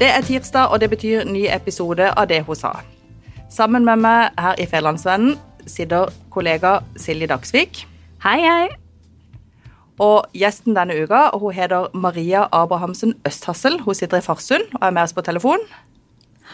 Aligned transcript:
Det 0.00 0.08
er 0.08 0.22
tirsdag, 0.24 0.70
og 0.72 0.80
det 0.80 0.88
betyr 0.88 1.26
ny 1.28 1.42
episode 1.52 2.06
av 2.16 2.28
Det 2.28 2.38
hun 2.46 2.56
sa. 2.56 2.70
Sammen 3.52 3.84
med 3.84 4.00
meg 4.00 4.38
her 4.40 4.56
i 4.56 4.64
Fedlandsvennen 4.64 5.34
sitter 5.68 6.08
kollega 6.32 6.78
Silje 6.96 7.28
Dagsvik. 7.28 7.82
Hei, 8.24 8.38
hei. 8.40 8.70
Og 10.00 10.24
gjesten 10.32 10.72
denne 10.72 10.96
uka 11.02 11.26
hun 11.36 11.52
heter 11.52 11.92
Maria 11.92 12.46
Abrahamsen 12.48 13.12
Østhassel. 13.28 13.76
Hun 13.84 13.94
sitter 13.94 14.22
i 14.22 14.24
Farsund 14.24 14.72
og 14.80 14.88
er 14.88 14.96
med 14.96 15.02
oss 15.02 15.12
på 15.12 15.20
telefon. 15.20 15.68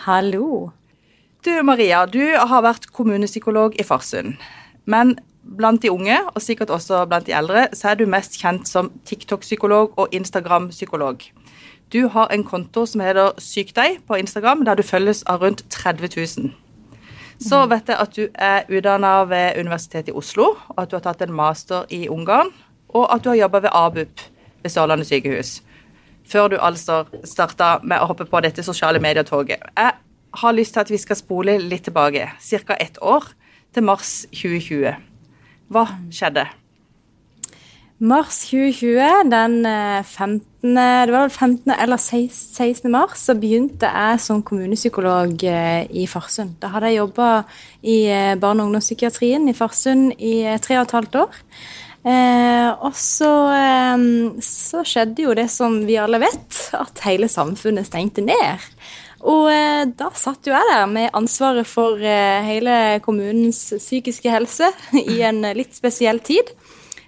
Hallo. 0.02 0.72
Du 1.46 1.54
Maria, 1.62 2.02
du 2.06 2.34
har 2.34 2.66
vært 2.66 2.90
kommunepsykolog 2.90 3.78
i 3.78 3.86
Farsund. 3.86 4.34
Men 4.86 5.20
blant 5.46 5.82
de 5.82 5.94
unge, 5.94 6.18
og 6.34 6.42
sikkert 6.42 6.74
også 6.74 7.06
blant 7.06 7.30
de 7.30 7.38
eldre, 7.38 7.68
så 7.72 7.92
er 7.92 7.94
du 7.94 8.08
mest 8.10 8.40
kjent 8.42 8.66
som 8.66 8.90
TikTok-psykolog 9.06 9.94
og 9.94 10.08
Instagram-psykolog. 10.10 11.22
Du 11.92 12.08
har 12.08 12.32
en 12.34 12.42
konto 12.44 12.82
som 12.86 13.00
heter 13.04 13.36
Syk 13.38 13.70
deg 13.76 14.00
på 14.08 14.16
Instagram, 14.18 14.64
der 14.66 14.74
du 14.74 14.82
følges 14.82 15.22
av 15.30 15.44
rundt 15.44 15.62
30 15.70 16.10
000. 16.16 16.48
Så 17.38 17.60
vet 17.70 17.92
jeg 17.92 18.00
at 18.00 18.16
du 18.16 18.24
er 18.34 18.66
utdanna 18.66 19.12
ved 19.30 19.60
Universitetet 19.60 20.10
i 20.10 20.16
Oslo, 20.16 20.56
og 20.68 20.80
at 20.82 20.90
du 20.90 20.96
har 20.96 21.04
tatt 21.04 21.22
en 21.22 21.36
master 21.36 21.86
i 21.94 22.08
Ungarn, 22.08 22.50
og 22.88 23.06
at 23.14 23.22
du 23.22 23.30
har 23.30 23.38
jobba 23.44 23.62
ved 23.68 23.70
ABUP 23.72 24.24
ved 24.64 24.70
Sørlandet 24.72 25.06
sykehus. 25.06 25.60
Før 26.26 26.48
du 26.48 26.58
altså 26.58 27.04
starta 27.22 27.76
med 27.84 28.02
å 28.02 28.10
hoppe 28.10 28.26
på 28.26 28.42
dette 28.42 28.66
sosiale 28.66 28.98
medier-toget. 28.98 29.62
Jeg 29.76 29.94
har 30.42 30.58
lyst 30.58 30.74
til 30.74 30.82
at 30.82 30.90
vi 30.90 30.98
skal 30.98 31.22
spole 31.22 31.58
litt 31.62 31.86
tilbake, 31.86 32.32
ca. 32.66 32.76
ett 32.80 32.98
år, 32.98 33.30
til 33.74 33.86
mars 33.86 34.24
2020. 34.34 34.96
Hva 35.70 35.86
skjedde? 36.10 36.48
Mars 37.98 38.42
2020, 38.50 39.30
den 39.30 39.54
15. 40.04 40.42
Det 40.76 41.12
var 41.14 41.22
vel 41.22 41.30
15. 41.30 41.72
eller 41.72 41.96
16. 41.96 42.90
mars, 42.92 43.22
så 43.24 43.36
begynte 43.38 43.88
jeg 43.88 44.20
som 44.20 44.42
kommunepsykolog 44.44 45.40
i 45.40 46.04
Farsund. 46.10 46.58
Da 46.60 46.74
hadde 46.74 46.90
jeg 46.90 46.98
jobba 47.00 47.30
i 47.80 47.98
barne- 48.36 48.60
og 48.60 48.68
ungdomspsykiatrien 48.68 49.48
i 49.48 49.56
Farsund 49.56 50.12
i 50.18 50.34
tre 50.60 50.76
og 50.76 50.88
et 50.88 50.96
halvt 50.98 51.20
år. 51.22 51.40
Eh, 52.06 52.68
og 52.86 52.94
så, 52.94 53.30
eh, 53.50 54.04
så, 54.44 54.84
skjedde 54.86 55.24
jo 55.24 55.34
det 55.34 55.48
som 55.50 55.80
vi 55.88 55.98
alle 55.98 56.20
vet, 56.22 56.60
at 56.76 57.02
hele 57.06 57.26
samfunnet 57.30 57.88
stengte 57.88 58.22
ned. 58.22 58.62
Og 59.26 59.48
eh, 59.50 59.88
da 59.90 60.12
satt 60.14 60.46
jo 60.46 60.54
jeg 60.54 60.70
der 60.70 60.86
med 60.86 61.10
ansvaret 61.18 61.66
for 61.66 61.98
hele 61.98 63.00
kommunens 63.02 63.58
psykiske 63.80 64.30
helse 64.30 64.70
i 65.16 65.18
en 65.26 65.42
litt 65.58 65.74
spesiell 65.74 66.22
tid. 66.22 66.54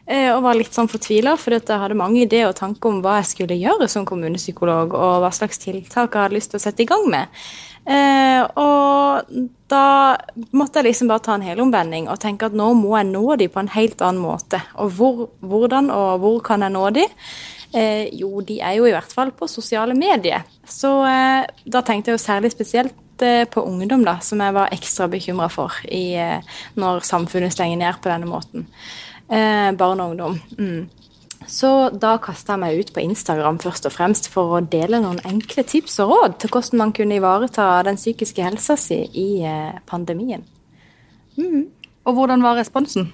Og 0.09 0.39
var 0.41 0.57
litt 0.57 0.73
sånn 0.73 0.89
fortvila, 0.89 1.35
for 1.37 1.53
jeg 1.53 1.69
hadde 1.69 1.97
mange 1.99 2.23
ideer 2.23 2.49
og 2.49 2.57
tanker 2.57 2.89
om 2.89 3.03
hva 3.05 3.19
jeg 3.19 3.27
skulle 3.29 3.59
gjøre 3.61 3.91
som 3.93 4.07
kommunepsykolog, 4.09 4.95
og 4.97 5.19
hva 5.21 5.29
slags 5.37 5.61
tiltak 5.61 6.15
jeg 6.15 6.23
hadde 6.23 6.39
lyst 6.39 6.55
til 6.55 6.57
å 6.57 6.63
sette 6.65 6.81
i 6.81 6.89
gang 6.89 7.05
med. 7.13 7.29
Eh, 7.89 8.43
og 8.61 9.29
da 9.73 9.85
måtte 10.53 10.81
jeg 10.81 10.91
liksom 10.91 11.09
bare 11.09 11.25
ta 11.25 11.37
en 11.39 11.45
helomvending 11.47 12.11
og 12.13 12.21
tenke 12.21 12.51
at 12.51 12.57
nå 12.57 12.67
må 12.77 12.93
jeg 12.99 13.09
nå 13.09 13.23
de 13.41 13.49
på 13.53 13.63
en 13.63 13.71
helt 13.73 14.03
annen 14.05 14.21
måte. 14.21 14.61
Og 14.83 14.93
hvor, 14.99 15.23
hvordan 15.41 15.89
og 15.95 16.21
hvor 16.25 16.43
kan 16.45 16.67
jeg 16.67 16.75
nå 16.75 16.85
de? 16.99 17.07
Eh, 17.73 18.13
jo, 18.21 18.43
de 18.45 18.61
er 18.65 18.77
jo 18.77 18.89
i 18.89 18.93
hvert 18.93 19.13
fall 19.13 19.33
på 19.37 19.49
sosiale 19.49 19.97
medier. 19.97 20.45
Så 20.69 20.93
eh, 21.09 21.49
da 21.65 21.85
tenkte 21.85 22.13
jeg 22.13 22.19
jo 22.19 22.27
særlig 22.27 22.53
spesielt 22.53 23.25
eh, 23.25 23.45
på 23.49 23.65
ungdom, 23.65 24.05
da, 24.05 24.19
som 24.25 24.45
jeg 24.45 24.57
var 24.57 24.73
ekstra 24.77 25.09
bekymra 25.09 25.49
for 25.53 25.81
i, 25.89 26.13
eh, 26.21 26.57
når 26.77 27.05
samfunnet 27.09 27.57
stenger 27.57 27.81
ned 27.81 28.03
på 28.03 28.13
denne 28.13 28.29
måten. 28.29 28.69
Eh, 29.29 29.73
barn 29.77 30.01
og 30.01 30.15
ungdom. 30.15 30.39
Mm. 30.59 30.89
Så 31.49 31.71
da 31.97 32.17
kasta 32.21 32.57
jeg 32.57 32.61
meg 32.61 32.81
ut 32.81 32.91
på 32.93 33.05
Instagram 33.05 33.61
først 33.63 33.87
og 33.89 33.95
fremst 33.95 34.29
for 34.33 34.59
å 34.59 34.65
dele 34.65 35.01
noen 35.01 35.21
enkle 35.29 35.65
tips 35.65 35.97
og 36.05 36.13
råd 36.13 36.37
til 36.43 36.53
hvordan 36.53 36.83
man 36.83 36.93
kunne 36.97 37.17
ivareta 37.21 37.71
den 37.87 38.01
psykiske 38.01 38.45
helsa 38.45 38.77
si 38.81 39.01
i 39.17 39.29
eh, 39.47 39.81
pandemien. 39.89 40.45
Mm. 41.39 41.69
Og 42.09 42.19
hvordan 42.19 42.45
var 42.45 42.59
responsen? 42.59 43.09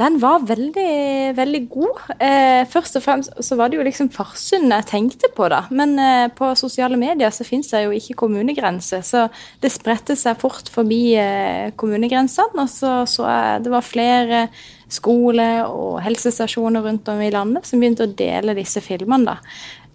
Den 0.00 0.16
var 0.20 0.46
veldig, 0.48 1.34
veldig 1.36 1.60
god. 1.68 1.98
Eh, 2.24 2.62
først 2.72 2.96
og 2.96 3.02
fremst 3.04 3.34
så 3.44 3.56
var 3.58 3.68
det 3.68 3.76
jo 3.76 3.84
liksom 3.84 4.08
Farsund 4.14 4.72
jeg 4.72 4.86
tenkte 4.88 5.28
på, 5.36 5.48
da. 5.52 5.66
Men 5.68 5.92
eh, 6.00 6.30
på 6.32 6.54
sosiale 6.56 6.96
medier 7.00 7.32
så 7.34 7.44
fins 7.44 7.68
det 7.74 7.82
jo 7.84 7.92
ikke 7.92 8.16
kommunegrenser, 8.22 9.04
så 9.04 9.26
det 9.60 9.72
spredte 9.74 10.16
seg 10.16 10.40
fort 10.40 10.72
forbi 10.72 11.02
eh, 11.20 11.74
kommunegrensene. 11.76 12.64
Og 12.64 12.72
så 12.72 12.94
så 13.10 13.28
jeg 13.28 13.66
det 13.66 13.74
var 13.74 13.84
flere 13.84 14.46
skole- 14.90 15.66
og 15.66 16.00
helsestasjoner 16.04 16.84
rundt 16.84 17.08
om 17.10 17.20
i 17.22 17.30
landet 17.32 17.66
som 17.68 17.80
begynte 17.82 18.08
å 18.08 18.14
dele 18.16 18.56
disse 18.58 18.82
filmene, 18.84 19.34
da. 19.34 19.38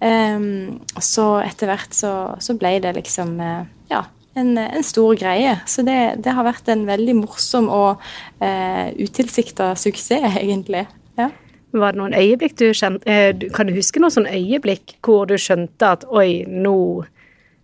Um, 0.06 0.82
så 1.00 1.40
etter 1.40 1.70
hvert 1.72 1.96
så, 1.96 2.12
så, 2.44 2.54
ble 2.60 2.76
det 2.84 2.92
liksom 2.98 3.38
uh, 3.40 3.64
ja, 3.90 4.04
en, 4.36 4.52
en, 4.60 4.84
stor 4.84 5.16
greie. 5.18 5.56
Så 5.72 5.86
det, 5.88 5.98
det, 6.26 6.34
har 6.36 6.46
vært 6.46 6.68
en 6.72 6.84
veldig 6.88 7.16
morsom 7.22 7.70
og 7.72 8.04
uh, 8.44 8.88
utilsikta 9.00 9.72
suksess, 9.80 10.38
egentlig. 10.44 10.86
Ja. 11.20 11.32
Var 11.76 11.96
det 11.96 12.00
noen 12.00 12.16
øyeblikk 12.16 12.56
du 12.60 12.70
kjente 12.76 13.08
uh, 13.08 13.48
Kan 13.56 13.68
du 13.68 13.76
huske 13.76 14.00
noen 14.04 14.14
sånn 14.14 14.30
øyeblikk 14.32 14.98
hvor 15.04 15.28
du 15.32 15.38
skjønte 15.40 15.96
at 15.98 16.06
oi, 16.12 16.44
nå 16.48 16.78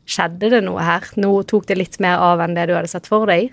skjedde 0.10 0.52
det 0.56 0.64
noe 0.66 0.84
her? 0.84 1.08
Nå 1.20 1.36
tok 1.52 1.68
det 1.70 1.80
litt 1.80 2.00
mer 2.04 2.24
av 2.24 2.44
enn 2.44 2.56
det 2.58 2.70
du 2.72 2.78
hadde 2.78 2.92
sett 2.92 3.12
for 3.12 3.30
deg? 3.30 3.52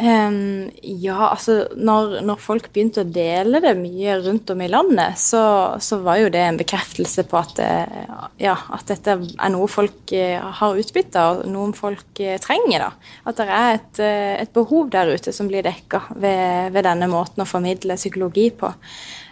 Um, 0.00 0.70
ja, 0.82 1.28
altså 1.28 1.66
når, 1.76 2.22
når, 2.24 2.38
folk 2.40 2.70
begynte 2.72 3.02
å 3.04 3.10
dele 3.12 3.60
det 3.60 3.74
mye 3.76 4.14
rundt 4.24 4.48
om 4.50 4.62
i 4.64 4.68
landet, 4.72 5.20
så, 5.20 5.42
så 5.84 5.98
var 6.00 6.22
jo 6.22 6.30
det 6.32 6.40
en 6.40 6.58
bekreftelse 6.58 7.26
på 7.28 7.36
at, 7.36 7.52
det, 7.58 8.06
ja, 8.40 8.54
at 8.72 8.88
dette 8.88 9.18
er 9.20 9.52
noe 9.52 9.68
folk 9.70 10.14
eh, 10.16 10.40
har 10.40 10.80
utbytte 10.80 11.26
og 11.28 11.44
noe 11.52 11.76
folk 11.76 12.22
eh, 12.24 12.40
trenger. 12.40 12.86
da. 12.86 13.10
At 13.28 13.42
det 13.42 13.48
er 13.50 13.74
et, 13.76 14.02
eh, 14.02 14.32
et 14.46 14.54
behov 14.56 14.88
der 14.94 15.12
ute 15.12 15.34
som 15.36 15.50
blir 15.52 15.66
dekka 15.66 16.06
ved, 16.16 16.72
ved, 16.72 16.82
denne 16.88 17.10
måten 17.12 17.44
å 17.44 17.48
formidle 17.48 18.00
psykologi 18.00 18.48
på. 18.56 18.72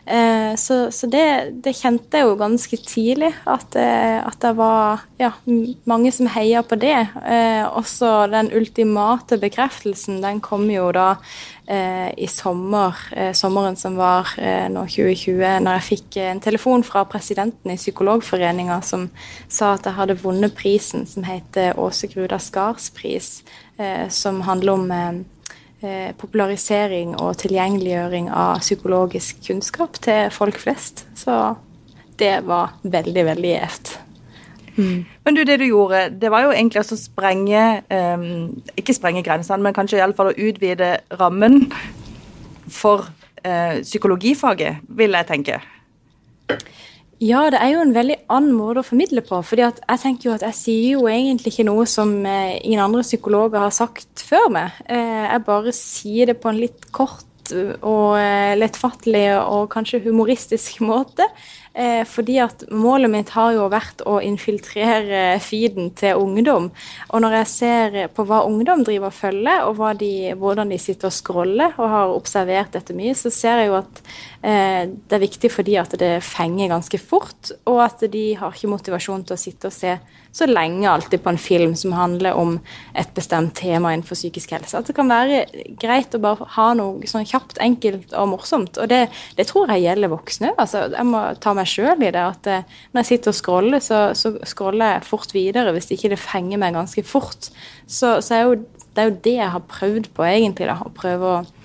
Eh, 0.07 0.57
så, 0.57 0.91
så 0.93 1.07
det, 1.07 1.53
det, 1.65 1.75
kjente 1.77 2.19
jeg 2.19 2.27
jo 2.27 2.37
ganske 2.41 2.79
tidlig, 2.83 3.31
at, 3.47 3.77
eh, 3.79 4.19
at 4.25 4.39
det 4.43 4.53
var 4.59 5.05
ja, 5.21 5.33
mange 5.91 6.13
som 6.15 6.31
heia 6.33 6.65
på 6.67 6.79
det. 6.81 6.97
Eh, 7.21 7.63
også 7.69 8.27
den 8.33 8.51
ultimate 8.57 9.39
bekreftelsen, 9.41 10.23
den 10.25 10.43
kom 10.45 10.69
jo 10.73 10.91
da 10.97 11.15
i 11.71 12.27
sommer, 12.27 12.97
sommeren 13.39 13.77
som 13.79 13.95
var 13.95 14.33
nå 14.75 14.81
2020, 14.91 15.61
når 15.63 15.77
jeg 15.77 15.85
fikk 15.87 16.17
en 16.25 16.41
telefon 16.43 16.83
fra 16.83 17.05
presidenten 17.07 17.71
i 17.71 17.77
Psykologforeninga 17.79 18.81
som 18.83 19.05
sa 19.47 19.77
at 19.77 19.87
jeg 19.87 19.95
hadde 19.95 20.17
vunnet 20.19 20.57
prisen 20.59 21.07
som 21.07 21.23
heter 21.29 21.79
Åse 21.79 22.11
Gruda 22.11 22.41
Skars 22.43 22.89
pris, 22.91 23.45
som 24.11 24.43
handler 24.49 24.81
om 24.81 25.23
popularisering 26.21 27.15
og 27.17 27.39
tilgjengeliggjøring 27.41 28.29
av 28.29 28.61
psykologisk 28.61 29.41
kunnskap 29.47 29.97
til 30.05 30.29
folk 30.35 30.61
flest. 30.61 31.07
Så 31.17 31.57
det 32.21 32.41
var 32.45 32.75
veldig, 32.83 33.25
veldig 33.31 33.53
gjevt. 33.55 33.95
Mm. 34.77 35.05
Men 35.25 35.37
du, 35.37 35.43
det 35.45 35.59
du 35.61 35.67
gjorde, 35.67 36.09
det 36.21 36.31
var 36.33 36.45
jo 36.47 36.53
egentlig 36.55 36.81
å 36.81 36.97
sprenge 36.97 37.63
um, 37.91 38.63
Ikke 38.79 38.95
sprenge 38.97 39.25
grensene, 39.27 39.63
men 39.65 39.75
kanskje 39.77 39.99
iallfall 39.99 40.31
å 40.31 40.37
utvide 40.39 40.93
rammen 41.21 41.67
for 42.71 43.09
uh, 43.43 43.81
psykologifaget, 43.83 44.85
vil 44.97 45.17
jeg 45.19 45.29
tenke. 45.29 45.59
Ja, 47.21 47.43
det 47.53 47.59
er 47.61 47.75
jo 47.75 47.83
en 47.85 47.93
veldig 47.93 48.15
annen 48.33 48.55
måte 48.57 48.81
å 48.81 48.87
formidle 48.87 49.21
på. 49.21 49.43
fordi 49.45 49.67
jeg 49.67 50.01
tenker 50.01 50.31
jo 50.31 50.37
at 50.39 50.45
jeg 50.47 50.57
sier 50.57 50.87
jo 50.95 51.09
egentlig 51.11 51.53
ikke 51.53 51.67
noe 51.69 51.85
som 51.85 52.15
eh, 52.25 52.57
ingen 52.65 52.81
andre 52.81 53.05
psykologer 53.05 53.61
har 53.61 53.75
sagt 53.77 54.23
før 54.25 54.49
meg. 54.55 54.79
Eh, 54.89 55.27
jeg 55.27 55.45
bare 55.45 55.75
sier 55.77 56.31
det 56.33 56.39
på 56.41 56.49
en 56.49 56.63
litt 56.63 56.89
kort 56.97 57.27
og 57.85 58.15
eh, 58.17 58.55
lettfattelig 58.57 59.27
og 59.43 59.69
kanskje 59.75 60.01
humoristisk 60.07 60.81
måte. 60.93 61.29
Fordi 62.11 62.35
at 62.43 62.65
målet 62.75 63.09
mitt 63.13 63.29
har 63.31 63.53
jo 63.55 63.69
vært 63.71 64.01
å 64.03 64.17
infiltrere 64.27 65.37
feeden 65.41 65.93
til 65.97 66.19
ungdom. 66.19 66.67
Og 67.15 67.23
når 67.23 67.37
jeg 67.39 67.49
ser 67.53 67.99
på 68.11 68.25
hva 68.27 68.41
ungdom 68.43 68.83
driver 68.85 69.07
og 69.07 69.15
følger, 69.15 69.63
og 69.69 69.79
de, 70.01 70.11
hvordan 70.35 70.75
de 70.75 70.81
sitter 70.83 71.09
og 71.09 71.15
scroller, 71.15 71.79
og 71.79 71.95
har 71.95 72.17
observert 72.17 72.75
dette 72.75 72.97
mye, 72.99 73.15
så 73.15 73.31
ser 73.31 73.63
jeg 73.63 73.71
jo 73.71 73.79
at 73.79 74.03
det 74.41 75.13
er 75.13 75.21
viktig 75.21 75.51
fordi 75.53 75.75
at 75.77 75.93
det 76.01 76.23
fenger 76.25 76.71
ganske 76.73 76.97
fort, 76.97 77.51
og 77.69 77.83
at 77.85 78.07
de 78.09 78.23
har 78.41 78.55
ikke 78.55 78.71
motivasjon 78.73 79.27
til 79.29 79.37
å 79.37 79.41
sitte 79.41 79.69
og 79.69 79.75
se 79.77 79.99
så 80.33 80.47
lenge 80.47 80.89
alltid 80.91 81.23
på 81.23 81.31
en 81.33 81.39
film 81.39 81.75
som 81.77 81.93
handler 81.93 82.39
om 82.39 82.59
et 82.95 83.11
bestemt 83.15 83.55
tema 83.59 83.93
innenfor 83.93 84.19
psykisk 84.19 84.55
helse. 84.55 84.79
At 84.79 84.87
det 84.87 84.95
kan 84.97 85.11
være 85.11 85.43
greit 85.81 86.15
å 86.15 86.23
bare 86.23 86.47
ha 86.55 86.69
noe 86.79 87.11
sånn 87.11 87.27
kjapt, 87.27 87.59
enkelt 87.63 88.15
og 88.15 88.31
morsomt. 88.37 88.79
Og 88.79 88.91
det, 88.91 89.03
det 89.39 89.49
tror 89.51 89.73
jeg 89.75 89.85
gjelder 89.89 90.13
voksne. 90.13 90.53
Altså, 90.57 90.87
jeg 90.95 91.09
må 91.11 91.25
ta 91.43 91.55
meg 91.59 91.71
sjøl 91.71 91.99
i 91.99 92.13
det. 92.15 92.23
at 92.23 92.51
eh, 92.51 92.77
Når 92.93 93.03
jeg 93.03 93.11
sitter 93.11 93.35
og 93.35 93.41
scroller, 93.41 93.85
så, 93.85 94.03
så 94.19 94.37
scroller 94.49 94.97
jeg 94.97 95.09
fort 95.11 95.35
videre 95.35 95.75
hvis 95.75 95.91
ikke 95.97 96.13
det 96.15 96.23
fenger 96.23 96.63
meg 96.63 96.79
ganske 96.79 97.05
fort. 97.07 97.51
Så, 97.87 98.21
så 98.23 98.37
er 98.37 98.47
jo, 98.47 98.61
det 98.95 99.03
er 99.03 99.11
jo 99.11 99.19
det 99.27 99.39
jeg 99.41 99.55
har 99.57 99.71
prøvd 99.73 100.13
på, 100.15 100.27
egentlig. 100.31 100.71
da, 100.71 100.79
Å 100.79 100.95
prøve 100.95 101.35
å 101.35 101.41
eh, 101.43 101.57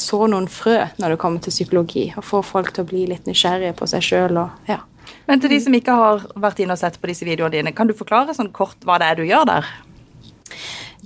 så 0.00 0.26
noen 0.30 0.48
frø 0.50 0.76
når 1.00 1.14
det 1.14 1.20
kommer 1.22 1.42
til 1.44 1.54
psykologi. 1.54 2.06
Og 2.16 2.26
få 2.26 2.42
folk 2.46 2.72
til 2.74 2.84
å 2.84 2.90
bli 2.90 3.06
litt 3.10 3.28
nysgjerrige 3.28 3.76
på 3.78 3.88
seg 3.90 4.04
sjøl 4.06 4.40
ja, 4.68 4.80
Men 5.26 5.42
til 5.42 5.52
de 5.54 5.60
som 5.64 5.74
ikke 5.74 5.94
har 5.96 6.26
vært 6.38 6.62
inne 6.62 6.76
og 6.76 6.82
sett 6.82 7.00
på 7.00 7.10
disse 7.10 7.26
videoene 7.26 7.56
dine, 7.56 7.72
kan 7.76 7.88
du 7.90 7.96
forklare 7.96 8.34
sånn 8.36 8.52
kort 8.54 8.84
hva 8.86 8.98
det 9.00 9.10
er 9.10 9.20
du 9.20 9.24
gjør 9.28 9.48
der? 9.50 9.70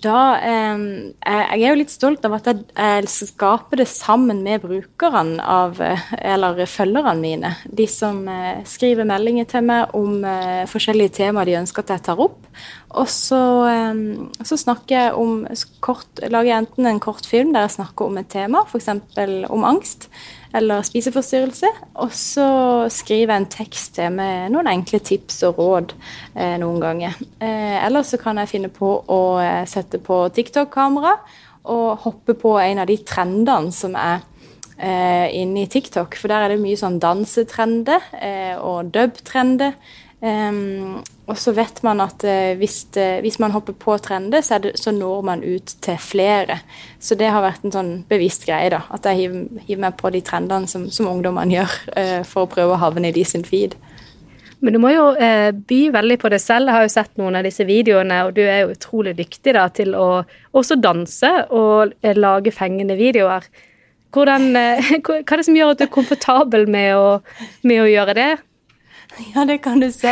Da, 0.04 0.36
eh, 0.36 0.82
jeg 1.24 1.62
er 1.62 1.70
jo 1.70 1.78
litt 1.78 1.92
stolt 1.92 2.24
av 2.26 2.36
at 2.36 2.48
jeg, 2.50 2.64
jeg 2.76 3.08
skaper 3.30 3.80
det 3.80 3.86
sammen 3.88 4.42
med 4.44 4.64
brukerne 4.64 5.40
av, 5.40 5.80
eller 6.18 6.60
følgerne 6.68 7.16
mine. 7.22 7.54
De 7.64 7.86
som 7.88 8.20
eh, 8.28 8.60
skriver 8.68 9.08
meldinger 9.08 9.48
til 9.48 9.64
meg 9.70 9.94
om 9.96 10.20
eh, 10.28 10.64
forskjellige 10.70 11.16
temaer 11.22 11.48
de 11.48 11.58
ønsker 11.62 11.86
at 11.86 11.94
jeg 11.96 12.06
tar 12.10 12.20
opp. 12.20 12.40
Og 12.94 13.08
så, 13.10 13.40
så 14.46 14.56
snakker 14.60 14.94
jeg 14.94 15.14
om 15.18 15.40
kort, 15.82 16.20
lager 16.22 16.52
jeg 16.52 16.62
enten 16.62 16.86
en 16.86 17.00
kort 17.02 17.26
film 17.26 17.50
der 17.50 17.64
jeg 17.66 17.74
snakker 17.80 18.06
om 18.06 18.20
et 18.20 18.28
tema, 18.30 18.62
f.eks. 18.70 18.92
om 19.50 19.66
angst 19.66 20.06
eller 20.54 20.84
spiseforstyrrelse. 20.86 21.70
Og 22.02 22.12
så 22.14 22.48
skriver 22.92 23.34
jeg 23.34 23.42
en 23.42 23.50
tekst 23.52 23.94
til 23.98 24.12
med 24.14 24.52
noen 24.54 24.70
enkle 24.70 25.00
tips 25.04 25.42
og 25.48 25.58
råd 25.60 25.94
eh, 25.96 26.54
noen 26.62 26.78
ganger. 26.82 27.16
Eh, 27.42 27.78
eller 27.84 28.06
så 28.06 28.20
kan 28.22 28.38
jeg 28.40 28.52
finne 28.52 28.70
på 28.74 28.92
å 29.02 29.22
eh, 29.42 29.64
sette 29.70 30.00
på 30.02 30.24
TikTok-kamera 30.34 31.16
og 31.72 32.04
hoppe 32.04 32.36
på 32.36 32.54
en 32.60 32.82
av 32.82 32.88
de 32.90 32.98
trendene 33.08 33.72
som 33.74 33.96
er 33.98 34.22
eh, 34.78 35.26
inne 35.40 35.64
i 35.64 35.70
TikTok. 35.70 36.16
For 36.20 36.30
der 36.30 36.46
er 36.46 36.54
det 36.54 36.62
mye 36.62 36.78
sånn 36.78 37.00
dansetrender 37.02 38.10
eh, 38.20 38.54
og 38.60 38.92
dub-trender. 38.94 39.76
Um, 40.24 41.02
og 41.28 41.36
så 41.36 41.52
vet 41.52 41.82
man 41.84 42.00
at 42.00 42.22
uh, 42.24 42.54
hvis, 42.56 42.78
det, 42.96 43.20
hvis, 43.20 43.36
man 43.42 43.52
hopper 43.52 43.74
på 43.76 43.96
trender, 44.00 44.40
så, 44.40 44.56
det, 44.62 44.70
så, 44.80 44.92
når 44.94 45.24
man 45.28 45.42
ut 45.44 45.74
til 45.84 45.98
flere. 46.00 46.62
Så 46.98 47.16
det 47.20 47.28
har 47.28 47.44
vært 47.44 47.66
en 47.66 47.74
sånn 47.74 47.90
bevisst 48.08 48.46
greie, 48.48 48.70
da. 48.72 48.80
At 48.94 49.04
jeg 49.10 49.18
hiver, 49.20 49.42
hiver 49.66 49.82
meg 49.84 49.98
på 50.00 50.12
de 50.14 50.22
trendene 50.24 50.70
som, 50.70 50.86
som 50.88 51.10
ungdommene 51.10 51.58
gjør, 51.58 51.74
uh, 51.98 52.22
for 52.28 52.46
å 52.46 52.52
prøve 52.54 52.72
å 52.72 52.80
havne 52.80 53.10
i 53.10 53.16
de 53.16 53.24
sin 53.28 53.44
feed. 53.44 53.76
Men 54.64 54.78
du 54.78 54.80
må 54.80 54.94
jo 54.94 55.10
uh, 55.18 55.50
by 55.52 55.82
veldig 55.92 56.18
på 56.24 56.32
det 56.32 56.40
selv. 56.40 56.72
Jeg 56.72 56.78
har 56.78 56.88
jo 56.88 56.94
sett 56.94 57.20
noen 57.20 57.36
av 57.36 57.44
disse 57.44 57.68
videoene, 57.68 58.22
og 58.24 58.32
du 58.38 58.40
er 58.46 58.62
jo 58.62 58.72
utrolig 58.72 59.12
dyktig 59.20 59.58
da, 59.58 59.66
til 59.76 59.92
å 59.92 60.08
også 60.56 60.80
danse 60.80 61.34
og 61.52 61.92
lage 62.16 62.54
fengende 62.54 62.96
videoer. 62.96 63.44
Hvordan, 64.14 64.56
hva 65.04 65.20
er 65.20 65.36
det 65.36 65.48
som 65.50 65.60
gjør 65.60 65.76
at 65.76 65.84
du 65.84 65.88
er 65.90 65.94
komfortabel 66.00 66.64
med 66.70 66.96
å, 66.96 67.06
med 67.68 67.84
å 67.84 67.92
gjøre 67.92 68.16
det? 68.22 68.32
Ja, 69.34 69.44
det 69.44 69.60
kan 69.62 69.80
du 69.80 69.90
si. 69.92 70.10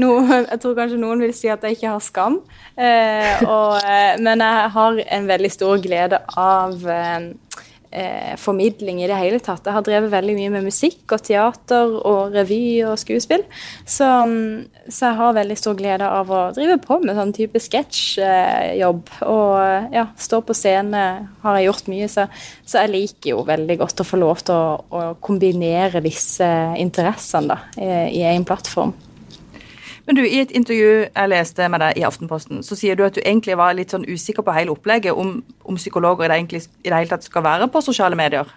Nå, 0.00 0.10
jeg 0.30 0.58
tror 0.62 0.76
kanskje 0.78 1.00
noen 1.00 1.22
vil 1.22 1.34
si 1.36 1.50
at 1.52 1.62
jeg 1.66 1.78
ikke 1.78 1.94
har 1.94 2.02
skam. 2.04 2.40
Eh, 2.76 3.42
og, 3.46 3.78
eh, 3.84 4.18
men 4.22 4.42
jeg 4.42 4.72
har 4.76 5.00
en 5.18 5.30
veldig 5.30 5.52
stor 5.52 5.82
glede 5.84 6.20
av 6.38 6.76
eh, 7.92 8.32
eh, 8.32 8.36
formidling 8.40 9.02
i 9.02 9.08
det 9.10 9.18
hele 9.18 9.40
tatt. 9.42 9.66
Jeg 9.66 9.76
har 9.76 9.84
drevet 9.86 10.12
veldig 10.12 10.34
mye 10.38 10.52
med 10.56 10.66
musikk 10.66 11.14
og 11.14 11.22
teater 11.26 11.96
og 12.08 12.34
revy 12.34 12.82
og 12.88 12.96
skuespill. 13.00 13.44
Så, 13.84 14.08
så 14.88 15.10
jeg 15.10 15.18
har 15.20 15.36
veldig 15.36 15.58
stor 15.60 15.76
glede 15.78 16.08
av 16.08 16.32
å 16.32 16.42
drive 16.56 16.78
på 16.82 16.98
med 17.04 17.18
sånn 17.18 17.34
type 17.36 17.62
sketsjjobb. 17.62 19.14
Eh, 19.20 19.28
og 19.28 19.94
ja, 19.94 20.08
stå 20.16 20.42
på 20.46 20.56
scene 20.56 21.04
har 21.44 21.58
jeg 21.58 21.70
gjort 21.70 21.92
mye, 21.92 22.10
så, 22.10 22.26
så, 22.64 22.82
jeg 22.82 22.94
liker 22.96 23.34
jo 23.34 23.46
veldig 23.46 23.78
godt 23.84 24.02
å 24.02 24.08
få 24.08 24.20
lov 24.20 24.42
til 24.46 24.56
å, 24.56 24.76
å 24.88 25.06
kombinere 25.22 26.02
disse 26.04 26.48
interessene 26.80 27.52
da, 27.52 27.58
i 28.08 28.24
én 28.26 28.46
plattform. 28.46 28.94
Men 30.06 30.18
du, 30.18 30.22
I 30.26 30.40
et 30.42 30.54
intervju 30.56 30.90
jeg 31.04 31.30
leste 31.30 31.68
med 31.70 31.82
deg 31.84 32.00
i 32.00 32.06
Aftenposten, 32.06 32.64
så 32.66 32.78
sier 32.78 32.98
du 32.98 33.04
at 33.06 33.14
du 33.14 33.22
egentlig 33.22 33.54
var 33.58 33.76
litt 33.78 33.94
sånn 33.94 34.08
usikker 34.08 34.42
på 34.46 34.54
hele 34.56 34.74
opplegget, 34.74 35.14
om, 35.14 35.38
om 35.62 35.78
psykologer 35.78 36.26
i 36.26 36.32
det, 36.32 36.40
egentlig, 36.40 36.64
i 36.82 36.90
det 36.90 36.96
hele 36.96 37.12
tatt 37.12 37.28
skal 37.28 37.46
være 37.46 37.70
på 37.70 37.84
sosiale 37.86 38.18
medier. 38.18 38.50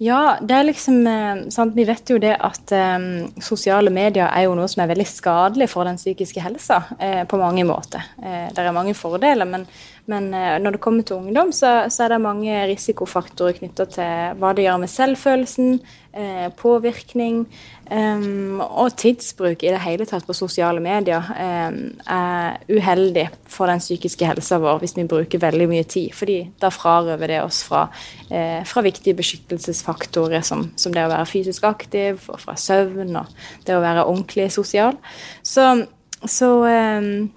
Ja, 0.00 0.38
det 0.40 0.54
er 0.56 0.64
liksom 0.64 1.02
eh, 1.06 1.42
sant, 1.52 1.74
Vi 1.76 1.84
vet 1.84 2.08
jo 2.08 2.16
det 2.22 2.32
at 2.32 2.72
um, 2.72 3.26
sosiale 3.44 3.92
medier 3.92 4.30
er 4.30 4.46
jo 4.46 4.54
noe 4.56 4.68
som 4.72 4.80
er 4.80 4.88
veldig 4.94 5.04
skadelig 5.04 5.68
for 5.68 5.84
den 5.84 6.00
psykiske 6.00 6.40
helsa 6.40 6.78
eh, 6.96 7.26
på 7.28 7.36
mange 7.36 7.66
måter. 7.68 8.06
Eh, 8.16 8.46
det 8.48 8.64
er 8.64 8.72
mange 8.72 8.94
fordeler, 8.96 9.44
men, 9.44 9.66
men 10.10 10.30
eh, 10.34 10.58
når 10.62 10.76
det 10.76 10.82
kommer 10.82 11.06
til 11.06 11.20
ungdom, 11.20 11.52
så, 11.54 11.86
så, 11.92 12.04
er 12.04 12.14
det 12.14 12.22
mange 12.24 12.60
risikofaktorer 12.72 13.58
knytta 13.60 13.86
til 13.94 14.38
hva 14.40 14.52
det 14.56 14.66
gjør 14.66 14.80
med 14.82 14.90
selvfølelsen, 14.90 15.80
eh, 16.12 16.48
påvirkning 16.58 17.44
um, 17.90 18.60
og 18.64 18.96
tidsbruk 18.98 19.62
i 19.62 19.70
det 19.70 19.82
hele 19.84 20.06
tatt 20.08 20.26
på 20.26 20.34
sosiale 20.36 20.82
medier 20.82 21.30
eh, 21.36 21.78
er 22.10 22.58
uheldig 22.70 23.28
for 23.50 23.70
den 23.70 23.82
psykiske 23.82 24.26
helsa 24.26 24.60
vår 24.62 24.82
hvis 24.82 24.96
vi 24.98 25.06
bruker 25.10 25.42
veldig 25.42 25.68
mye 25.70 25.86
tid. 25.86 26.10
fordi 26.14 26.40
da 26.60 26.72
frarøver 26.74 27.34
det 27.34 27.40
oss 27.44 27.62
fra, 27.66 27.86
eh, 28.30 28.60
fra 28.66 28.84
viktige 28.86 29.18
beskyttelsesfaktorer 29.18 30.42
som, 30.46 30.70
som, 30.76 30.94
det 30.94 31.06
å 31.06 31.12
være 31.12 31.30
fysisk 31.30 31.64
aktiv, 31.68 32.18
og 32.28 32.40
fra 32.42 32.56
søvn 32.58 33.16
og 33.22 33.30
det 33.66 33.76
å 33.76 33.84
være 33.84 34.06
ordentlig 34.06 34.50
sosial. 34.52 34.98
Så, 35.42 35.66
så 36.26 36.50
um, 36.66 37.30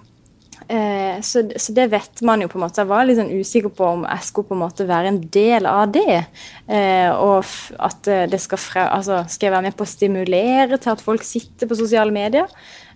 Eh, 0.68 1.20
så, 1.20 1.42
så, 1.56 1.72
det 1.76 1.86
vet 1.92 2.22
man 2.24 2.42
jo 2.42 2.48
på 2.48 2.58
en 2.58 2.64
måte. 2.64 2.82
Jeg 2.82 2.90
var 2.90 3.04
litt 3.06 3.18
sånn 3.18 3.32
usikker 3.34 3.72
på 3.74 3.88
om 3.96 4.06
jeg 4.06 4.26
skulle 4.28 4.48
på 4.48 4.56
en 4.56 4.62
måte 4.62 4.86
være 4.88 5.12
en 5.12 5.20
del 5.34 5.68
av 5.68 5.92
det. 5.94 6.22
Eh, 6.66 7.10
og 7.12 7.44
at 7.84 8.10
eh, 8.10 8.24
det 8.30 8.40
skal 8.42 8.60
fra, 8.60 8.88
altså 8.96 9.22
Skal 9.28 9.48
jeg 9.48 9.56
være 9.56 9.68
med 9.68 9.76
på 9.76 9.86
å 9.86 9.90
stimulere 9.90 10.78
til 10.78 10.94
at 10.94 11.04
folk 11.04 11.26
sitter 11.26 11.70
på 11.70 11.78
sosiale 11.78 12.14
medier? 12.14 12.48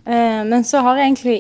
Eh, 0.05 0.43
men 0.49 0.65
så 0.65 0.83
har 0.87 0.99
jeg 0.99 1.11
egentlig 1.11 1.39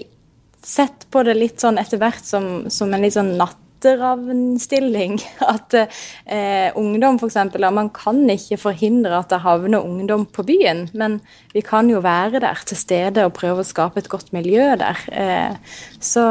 sett 0.64 1.06
på 1.12 1.22
det 1.24 1.36
litt 1.38 1.62
sånn 1.62 1.78
etter 1.80 2.00
hvert 2.00 2.24
som, 2.26 2.68
som 2.72 2.92
en 2.92 3.04
litt 3.04 3.16
sånn 3.16 3.36
natt 3.38 3.58
natteravnstilling. 3.78 5.20
At 5.38 5.74
eh, 5.74 6.72
ungdom 6.74 7.18
f.eks. 7.18 7.36
Man 7.72 7.90
kan 7.90 8.28
ikke 8.30 8.58
forhindre 8.58 9.18
at 9.18 9.30
det 9.30 9.42
havner 9.42 9.84
ungdom 9.84 10.26
på 10.26 10.42
byen, 10.42 10.88
men 10.92 11.20
vi 11.52 11.62
kan 11.62 11.88
jo 11.90 12.00
være 12.00 12.40
der 12.40 12.58
til 12.66 12.76
stede 12.76 13.24
og 13.24 13.34
prøve 13.34 13.62
å 13.62 13.66
skape 13.66 14.00
et 14.00 14.08
godt 14.08 14.32
miljø 14.32 14.74
der. 14.78 14.98
Eh, 15.12 15.56
så, 16.00 16.24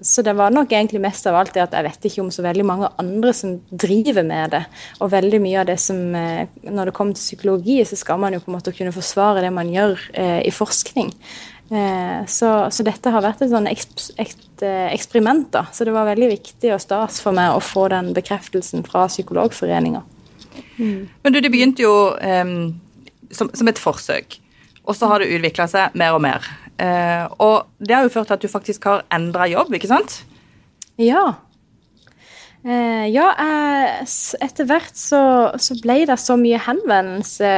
så, 0.00 0.22
det 0.22 0.36
var 0.36 0.54
nok 0.54 0.72
egentlig 0.72 1.00
mest 1.02 1.26
av 1.26 1.38
alt 1.38 1.54
det 1.54 1.66
at 1.66 1.76
jeg 1.76 1.88
vet 1.88 2.08
ikke 2.08 2.24
om 2.24 2.30
så 2.30 2.44
veldig 2.46 2.66
mange 2.66 2.90
andre 2.98 3.34
som 3.34 3.58
driver 3.70 4.26
med 4.26 4.54
det. 4.56 4.64
Og 5.00 5.12
veldig 5.12 5.42
mye 5.42 5.60
av 5.62 5.68
det 5.70 5.78
som 5.82 6.00
eh, 6.14 6.48
Når 6.62 6.90
det 6.90 6.96
kommer 6.96 7.14
til 7.14 7.26
psykologi, 7.26 7.82
så 7.84 7.98
skal 7.98 8.20
man 8.20 8.34
jo 8.34 8.42
på 8.42 8.52
en 8.52 8.58
måte 8.58 8.74
kunne 8.76 8.94
forsvare 8.94 9.44
det 9.44 9.54
man 9.54 9.70
gjør 9.72 10.10
eh, 10.14 10.42
i 10.46 10.54
forskning. 10.54 11.12
Eh, 11.70 12.26
så, 12.26 12.70
så, 12.70 12.84
dette 12.86 13.12
har 13.12 13.24
vært 13.24 13.42
et 13.44 13.52
sånn 13.52 13.68
eh, 13.68 14.88
eksperiment. 14.94 15.50
da, 15.52 15.66
Så 15.72 15.84
det 15.84 15.94
var 15.96 16.08
veldig 16.08 16.30
viktig 16.32 16.72
og 16.74 16.82
stas 16.82 17.20
for 17.24 17.36
meg 17.36 17.52
å 17.52 17.64
få 17.64 17.88
den 17.92 18.14
bekreftelsen 18.16 18.86
fra 18.88 19.06
Psykologforeninga. 19.10 20.02
Mm. 20.78 21.08
Men 21.22 21.34
du, 21.34 21.40
det 21.44 21.50
begynte 21.52 21.84
jo 21.84 21.94
um, 22.16 22.70
som, 23.30 23.50
som, 23.52 23.68
et 23.68 23.80
forsøk, 23.80 24.38
og 24.88 24.96
så 24.96 25.10
har 25.10 25.20
det 25.20 25.30
utvikla 25.34 25.68
seg 25.70 25.98
mer 25.98 26.16
og 26.16 26.24
mer. 26.24 26.46
Uh, 26.78 27.26
og 27.42 27.82
det 27.82 27.96
har 27.96 28.06
jo 28.06 28.14
ført 28.14 28.30
til 28.30 28.38
at 28.38 28.46
du 28.46 28.50
faktisk 28.50 28.88
har 28.88 29.04
endra 29.14 29.48
jobb, 29.50 29.74
ikke 29.76 29.90
sant? 29.90 30.22
Ja. 30.98 31.26
Uh, 32.64 33.06
ja, 33.10 33.28
uh, 33.38 34.16
etter 34.42 34.66
hvert 34.66 34.96
så, 34.98 35.20
så, 35.62 35.76
ble 35.82 36.00
det 36.08 36.18
så 36.22 36.38
mye 36.40 36.58
henvendelse 36.62 37.50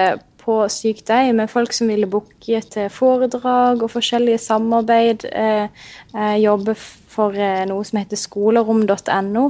på 0.51 0.57
Syk 0.73 1.05
deg 1.07 1.31
med 1.39 1.51
folk 1.51 1.75
som 1.77 1.91
ville 1.91 2.09
booke 2.11 2.61
til 2.75 2.89
foredrag 2.93 3.85
og 3.85 3.93
forskjellige 3.93 4.41
samarbeid. 4.43 5.29
Eh, 5.31 5.85
jeg 6.15 6.43
jobber 6.43 6.79
for 7.11 7.37
eh, 7.39 7.63
noe 7.71 7.87
som 7.87 8.01
heter 8.01 8.19
skolerom.no, 8.19 9.45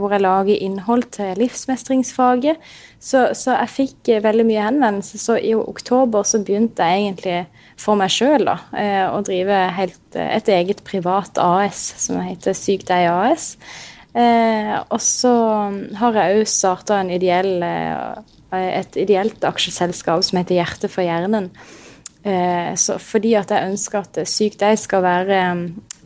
hvor 0.00 0.14
jeg 0.14 0.24
lager 0.24 0.64
innhold 0.66 1.06
til 1.14 1.38
livsmestringsfaget. 1.38 2.58
Så, 2.98 3.28
så, 3.38 3.54
jeg 3.60 3.74
fikk 3.76 4.10
eh, 4.10 4.22
veldig 4.24 4.48
mye 4.50 4.66
henvendelser. 4.66 5.22
Så 5.22 5.38
i 5.38 5.54
oktober 5.58 6.26
så 6.26 6.42
begynte 6.42 6.90
jeg 6.90 7.06
egentlig 7.06 7.38
for 7.78 7.98
meg 7.98 8.12
sjøl 8.14 8.50
å 8.50 9.22
drive 9.26 9.56
helt, 9.78 10.02
et 10.14 10.50
eget 10.54 10.82
privat 10.86 11.38
AS 11.42 11.80
som 12.04 12.20
heter 12.22 12.54
Syk 12.56 12.86
deg 12.90 13.08
AS. 13.10 13.54
Eh, 14.12 14.74
og 14.92 15.00
så 15.00 15.32
har 15.96 16.18
jeg 16.18 16.42
òg 16.42 16.50
starta 16.50 16.98
en 17.00 17.10
ideell 17.14 17.54
et 18.52 18.98
ideelt 19.00 19.44
aksjeselskap 19.44 20.24
som 20.26 20.40
heter 20.40 20.58
Hjerte 20.60 20.90
for 20.92 21.06
hjernen. 21.06 21.50
Eh, 22.22 22.74
så 22.78 22.98
fordi 23.02 23.32
at 23.34 23.50
jeg 23.50 23.72
ønsker 23.72 24.04
at 24.04 24.20
Syk 24.30 24.54
deg 24.60 24.76
skal 24.78 25.02
være 25.02 25.38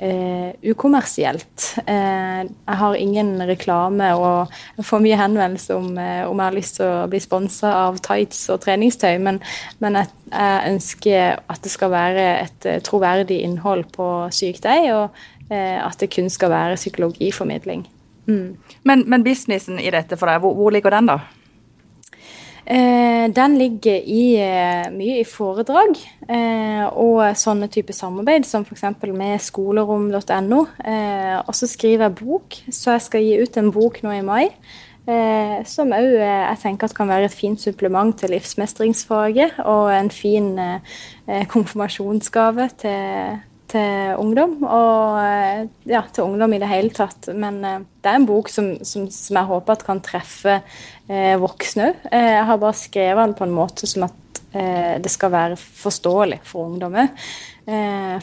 eh, 0.00 0.54
ukommersielt. 0.64 1.66
Eh, 1.84 2.42
jeg 2.46 2.78
har 2.80 2.96
ingen 2.96 3.34
reklame 3.48 4.08
og 4.16 4.52
får 4.80 5.04
mye 5.04 5.18
henvendelse 5.20 5.76
om, 5.76 5.90
eh, 6.00 6.24
om 6.24 6.40
jeg 6.40 6.46
har 6.46 6.56
lyst 6.56 6.78
til 6.78 6.88
å 6.88 7.06
bli 7.12 7.20
sponsa 7.20 7.74
av 7.86 8.00
tights 8.04 8.46
og 8.52 8.62
treningstøy, 8.64 9.18
men, 9.20 9.42
men 9.84 10.00
jeg, 10.00 10.12
jeg, 10.30 10.72
ønsker 10.72 11.40
at 11.52 11.62
det 11.64 11.74
skal 11.74 11.92
være 11.92 12.26
et 12.46 12.68
eh, 12.68 12.80
troverdig 12.84 13.42
innhold 13.44 13.90
på 13.96 14.10
Syk 14.32 14.62
deg, 14.64 14.90
og 14.96 15.52
eh, 15.52 15.78
at 15.84 16.00
det 16.00 16.12
kun 16.16 16.32
skal 16.32 16.52
være 16.54 16.80
psykologiformidling. 16.80 17.86
Mm. 18.26 18.56
Men, 18.88 19.04
men, 19.06 19.22
businessen 19.22 19.78
i 19.78 19.92
dette 19.92 20.16
for 20.18 20.32
deg, 20.32 20.40
hvor, 20.42 20.56
hvor 20.56 20.72
ligger 20.74 20.96
den 20.96 21.12
da? 21.12 21.20
Eh, 22.66 23.28
den 23.30 23.58
ligger 23.58 23.94
i, 23.94 24.34
eh, 24.42 24.88
mye 24.90 25.20
i 25.20 25.26
foredrag 25.28 26.00
eh, 26.26 26.82
og 26.98 27.20
sånne 27.38 27.68
typer 27.70 27.94
samarbeid, 27.94 28.42
som 28.48 28.64
f.eks. 28.66 28.82
med 29.14 29.38
skolerom.no. 29.38 30.64
Eh, 30.82 31.36
og 31.46 31.54
så 31.54 31.68
skriver 31.70 32.08
jeg 32.08 32.16
bok, 32.18 32.58
så 32.74 32.96
jeg 32.96 33.04
skal 33.06 33.22
gi 33.22 33.36
ut 33.38 33.60
en 33.60 33.70
bok 33.70 34.02
nå 34.02 34.16
i 34.16 34.24
mai. 34.26 34.44
Eh, 35.06 35.60
som 35.62 35.94
òg 35.94 36.08
jeg 36.18 36.58
tenker 36.64 36.90
at 36.90 36.96
kan 36.98 37.06
være 37.06 37.28
et 37.30 37.38
fint 37.38 37.62
supplement 37.62 38.10
til 38.18 38.34
livsmestringsfaget, 38.34 39.60
og 39.62 39.92
en 39.94 40.10
fin 40.10 40.56
eh, 40.58 41.46
konfirmasjonsgave 41.46 42.66
til, 42.82 43.38
til 43.70 44.18
ungdom. 44.18 44.58
Og 44.66 45.70
ja, 45.86 46.02
til 46.10 46.26
ungdom 46.26 46.58
i 46.58 46.60
det 46.64 46.72
hele 46.74 46.90
tatt. 46.90 47.30
Men 47.30 47.62
det 47.62 48.10
er 48.10 48.18
en 48.18 48.26
bok 48.26 48.50
som, 48.50 48.74
som, 48.82 49.06
som 49.06 49.38
jeg 49.38 49.50
håper 49.54 49.86
kan 49.86 50.02
treffe 50.02 50.58
voksne 51.40 51.90
òg. 51.92 52.06
jeg 52.10 52.46
har 52.48 52.62
bare 52.62 52.78
skrevet 52.78 53.22
den 53.28 53.36
på 53.38 53.46
en 53.46 53.54
måte 53.54 53.86
som 53.86 54.08
at 54.08 54.22
det 54.52 55.10
skal 55.12 55.30
være 55.30 55.56
forståelig 55.58 56.40
for 56.48 56.70
ungdommer. 56.70 57.10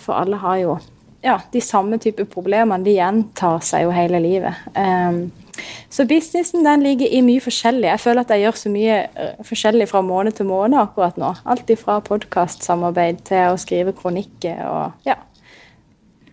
for 0.01 0.17
alle 0.17 0.39
har 0.41 0.57
jo 0.57 0.77
ja, 1.23 1.37
de 1.51 1.61
samme 1.61 1.99
type 2.01 2.25
problemene 2.25 2.83
de 2.83 2.95
gjentar 2.97 3.61
seg 3.63 3.85
jo 3.85 3.93
hele 3.95 4.19
livet. 4.23 4.57
Så 5.89 6.05
businessen 6.05 6.65
den 6.65 6.83
ligger 6.83 7.07
i 7.07 7.21
mye 7.21 7.41
forskjellig. 7.43 7.85
Jeg 7.87 8.01
føler 8.01 8.23
at 8.23 8.31
jeg 8.33 8.43
gjør 8.43 8.57
så 8.57 8.71
mye 8.73 8.95
forskjellig 9.45 9.87
fra 9.91 10.01
måned 10.05 10.37
til 10.37 10.49
måned 10.49 10.79
akkurat 10.81 11.19
nå. 11.21 11.29
Alt 11.45 11.69
fra 11.79 11.99
podkastsamarbeid 12.05 13.21
til 13.29 13.51
å 13.51 13.59
skrive 13.61 13.93
kronikker 13.97 14.63
og 14.69 15.07
ja. 15.07 15.19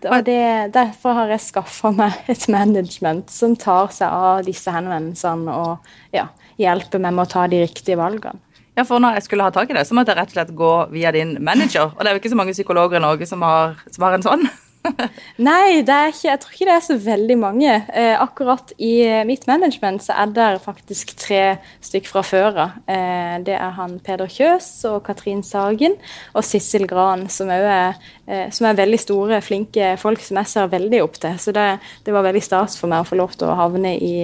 Og 0.01 0.23
det, 0.25 0.73
derfor 0.73 1.13
har 1.13 1.29
jeg 1.29 1.43
skaffa 1.45 1.91
meg 1.93 2.31
et 2.31 2.47
management 2.49 3.29
som 3.29 3.53
tar 3.53 3.91
seg 3.93 4.09
av 4.09 4.41
disse 4.47 4.73
henvendelsene 4.73 5.53
og 5.53 5.91
ja, 6.15 6.25
hjelper 6.61 7.03
meg 7.03 7.17
med 7.17 7.27
å 7.27 7.33
ta 7.33 7.45
de 7.51 7.61
riktige 7.65 7.99
valgene. 7.99 8.39
Ja, 8.77 8.85
for 8.87 9.03
når 9.03 9.17
jeg 9.19 9.27
skulle 9.27 9.43
ha 9.43 9.51
tak 9.51 9.69
i 9.69 9.75
det, 9.75 9.83
så 9.87 9.95
måtte 9.97 10.13
jeg 10.13 10.21
rett 10.21 10.31
og 10.31 10.37
slett 10.37 10.51
gå 10.55 10.73
via 10.93 11.11
din 11.11 11.35
manager. 11.43 11.91
Og 11.91 12.01
det 12.01 12.09
er 12.09 12.15
jo 12.15 12.21
ikke 12.23 12.31
så 12.31 12.39
mange 12.39 12.55
psykologer 12.55 13.01
i 13.01 13.03
Norge 13.03 13.27
som 13.27 13.43
har, 13.43 13.75
som 13.91 14.07
har 14.07 14.15
en 14.15 14.23
sånn. 14.23 14.45
Nei, 15.47 15.81
det 15.85 15.93
er 15.93 16.09
ikke, 16.09 16.27
jeg 16.29 16.39
tror 16.41 16.53
ikke 16.55 16.67
det 16.69 16.73
er 16.73 16.85
så 16.85 16.95
veldig 17.03 17.37
mange. 17.37 17.73
Eh, 17.93 18.13
akkurat 18.17 18.71
i 18.81 18.93
eh, 19.05 19.25
mitt 19.27 19.43
management 19.49 20.05
så 20.05 20.15
er 20.23 20.31
det 20.33 20.47
faktisk 20.63 21.13
tre 21.21 21.41
stykk 21.83 22.09
fra 22.09 22.23
før 22.25 22.61
av. 22.63 22.79
Eh, 22.89 23.35
det 23.45 23.57
er 23.57 23.75
han 23.77 23.97
Peder 24.03 24.31
Kjøs 24.31 24.69
og 24.89 25.01
Katrin 25.05 25.43
Sagen 25.45 25.99
og 26.33 26.47
Sissel 26.47 26.87
Gran, 26.89 27.27
som 27.29 27.51
er, 27.53 27.99
eh, 28.25 28.47
som 28.55 28.69
er, 28.69 28.79
veldig 28.81 29.01
store, 29.03 29.41
flinke 29.45 29.93
folk 30.01 30.23
som 30.25 30.41
jeg 30.41 30.53
ser 30.53 30.71
veldig 30.71 31.03
opp 31.05 31.21
til. 31.21 31.37
Så 31.41 31.53
det, 31.55 31.67
det 32.07 32.15
var 32.15 32.25
veldig 32.25 32.45
stas 32.45 32.79
for 32.79 32.91
meg 32.91 33.03
å 33.03 33.11
få 33.11 33.19
lov 33.21 33.37
til 33.37 33.51
å 33.51 33.59
havne 33.59 33.93
i, 33.99 34.15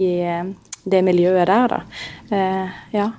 i 0.00 0.14
eh, 0.22 0.54
det 0.90 1.02
miljøet 1.06 1.46
der, 1.48 1.74
da. 1.74 1.80
Eh, 2.30 2.80
ja. 2.96 3.10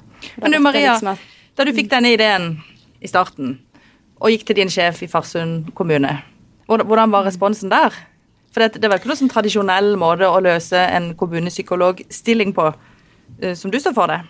Men 0.42 0.56
du 0.56 0.60
Maria, 0.60 0.94
liksom 0.94 1.14
at, 1.14 1.30
da 1.56 1.66
du 1.68 1.74
fikk 1.76 1.92
denne 1.92 2.12
ideen 2.16 2.52
i 3.00 3.08
starten, 3.08 3.58
og 4.20 4.34
gikk 4.34 4.50
til 4.50 4.60
din 4.60 4.72
sjef 4.74 5.04
i 5.06 5.12
Farsund 5.12 5.72
kommune 5.78 6.18
hvordan 6.70 7.12
var 7.12 7.26
responsen 7.26 7.72
der? 7.72 7.94
For 8.54 8.62
det, 8.62 8.82
det 8.82 8.90
var 8.90 9.00
ikke 9.00 9.10
noe 9.10 9.20
sånn 9.20 9.32
tradisjonell 9.32 9.96
måte 10.00 10.28
å 10.30 10.42
løse 10.42 10.78
en 10.78 11.14
kommunepsykologstilling 11.18 12.54
på, 12.58 12.68
eh, 13.42 13.56
som 13.58 13.74
du 13.74 13.80
så 13.82 13.94
for 13.96 14.10
deg? 14.12 14.28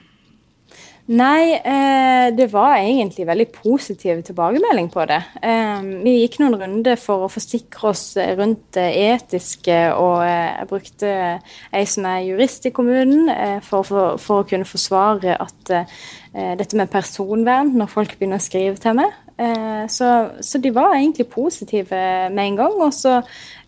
Nei, 1.09 1.55
eh, 1.57 2.27
det 2.37 2.51
var 2.53 2.75
egentlig 2.77 3.25
veldig 3.25 3.47
positiv 3.49 4.19
tilbakemelding 4.27 4.91
på 4.93 5.07
det. 5.09 5.17
Eh, 5.41 5.79
vi 6.05 6.13
gikk 6.19 6.37
noen 6.37 6.59
runder 6.61 6.99
for 7.01 7.25
å 7.25 7.31
forsikre 7.33 7.89
oss 7.89 8.03
rundt 8.37 8.67
det 8.77 8.91
etiske, 9.07 9.79
og 9.97 10.21
jeg 10.27 10.67
brukte 10.69 11.15
ei 11.73 11.81
som 11.89 12.05
er 12.05 12.27
jurist 12.27 12.69
i 12.69 12.73
kommunen, 12.75 13.31
for, 13.65 13.87
for, 13.87 14.21
for, 14.21 14.43
å 14.43 14.49
kunne 14.51 14.69
forsvare 14.69 15.33
at 15.41 15.73
dette 16.29 16.77
med 16.77 16.91
personvern 16.93 17.73
når 17.73 17.89
folk 17.89 18.13
begynner 18.19 18.37
å 18.37 18.45
skrive 18.45 18.77
til 18.77 18.99
meg. 19.01 19.17
Eh, 19.39 19.87
så, 19.87 20.29
så, 20.41 20.57
de 20.57 20.71
var 20.75 20.95
egentlig 20.95 21.27
positive 21.27 21.95
med 22.29 22.43
en 22.43 22.55
gang. 22.59 22.73
Og 22.83 22.93
så, 22.93 23.21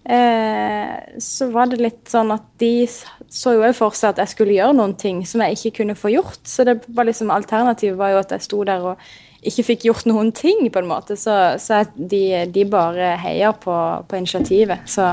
eh, 0.03 1.17
så 1.22 1.50
var 1.53 1.72
det 1.72 1.81
litt 1.81 2.12
sånn 2.12 2.34
at 2.34 2.46
de 2.62 2.88
så 3.31 3.55
jo 3.55 3.74
for 3.77 3.96
seg 3.98 4.13
at 4.13 4.24
jeg 4.24 4.34
skulle 4.34 4.55
gjøre 4.58 4.77
noen 4.77 4.96
ting 5.00 5.22
som 5.27 5.43
jeg 5.46 5.58
ikke 5.58 5.81
kunne 5.81 5.98
få 6.00 6.13
gjort. 6.13 6.41
Så 6.48 6.65
det 6.67 6.81
var 6.88 7.08
liksom 7.10 7.34
alternativet 7.34 8.00
var 8.00 8.15
jo 8.15 8.24
at 8.24 8.34
jeg 8.36 8.48
sto 8.48 8.63
der 8.67 8.88
og 8.93 9.12
ikke 9.41 9.65
fikk 9.72 9.86
gjort 9.88 10.05
noen 10.05 10.29
ting, 10.38 10.67
på 10.70 10.81
en 10.81 10.89
måte. 10.89 11.17
Så, 11.17 11.34
så 11.62 11.84
de, 11.96 12.46
de, 12.53 12.65
bare 12.70 13.15
heier 13.24 13.55
på, 13.58 13.74
på 14.08 14.20
initiativet. 14.20 14.86
Så 14.89 15.08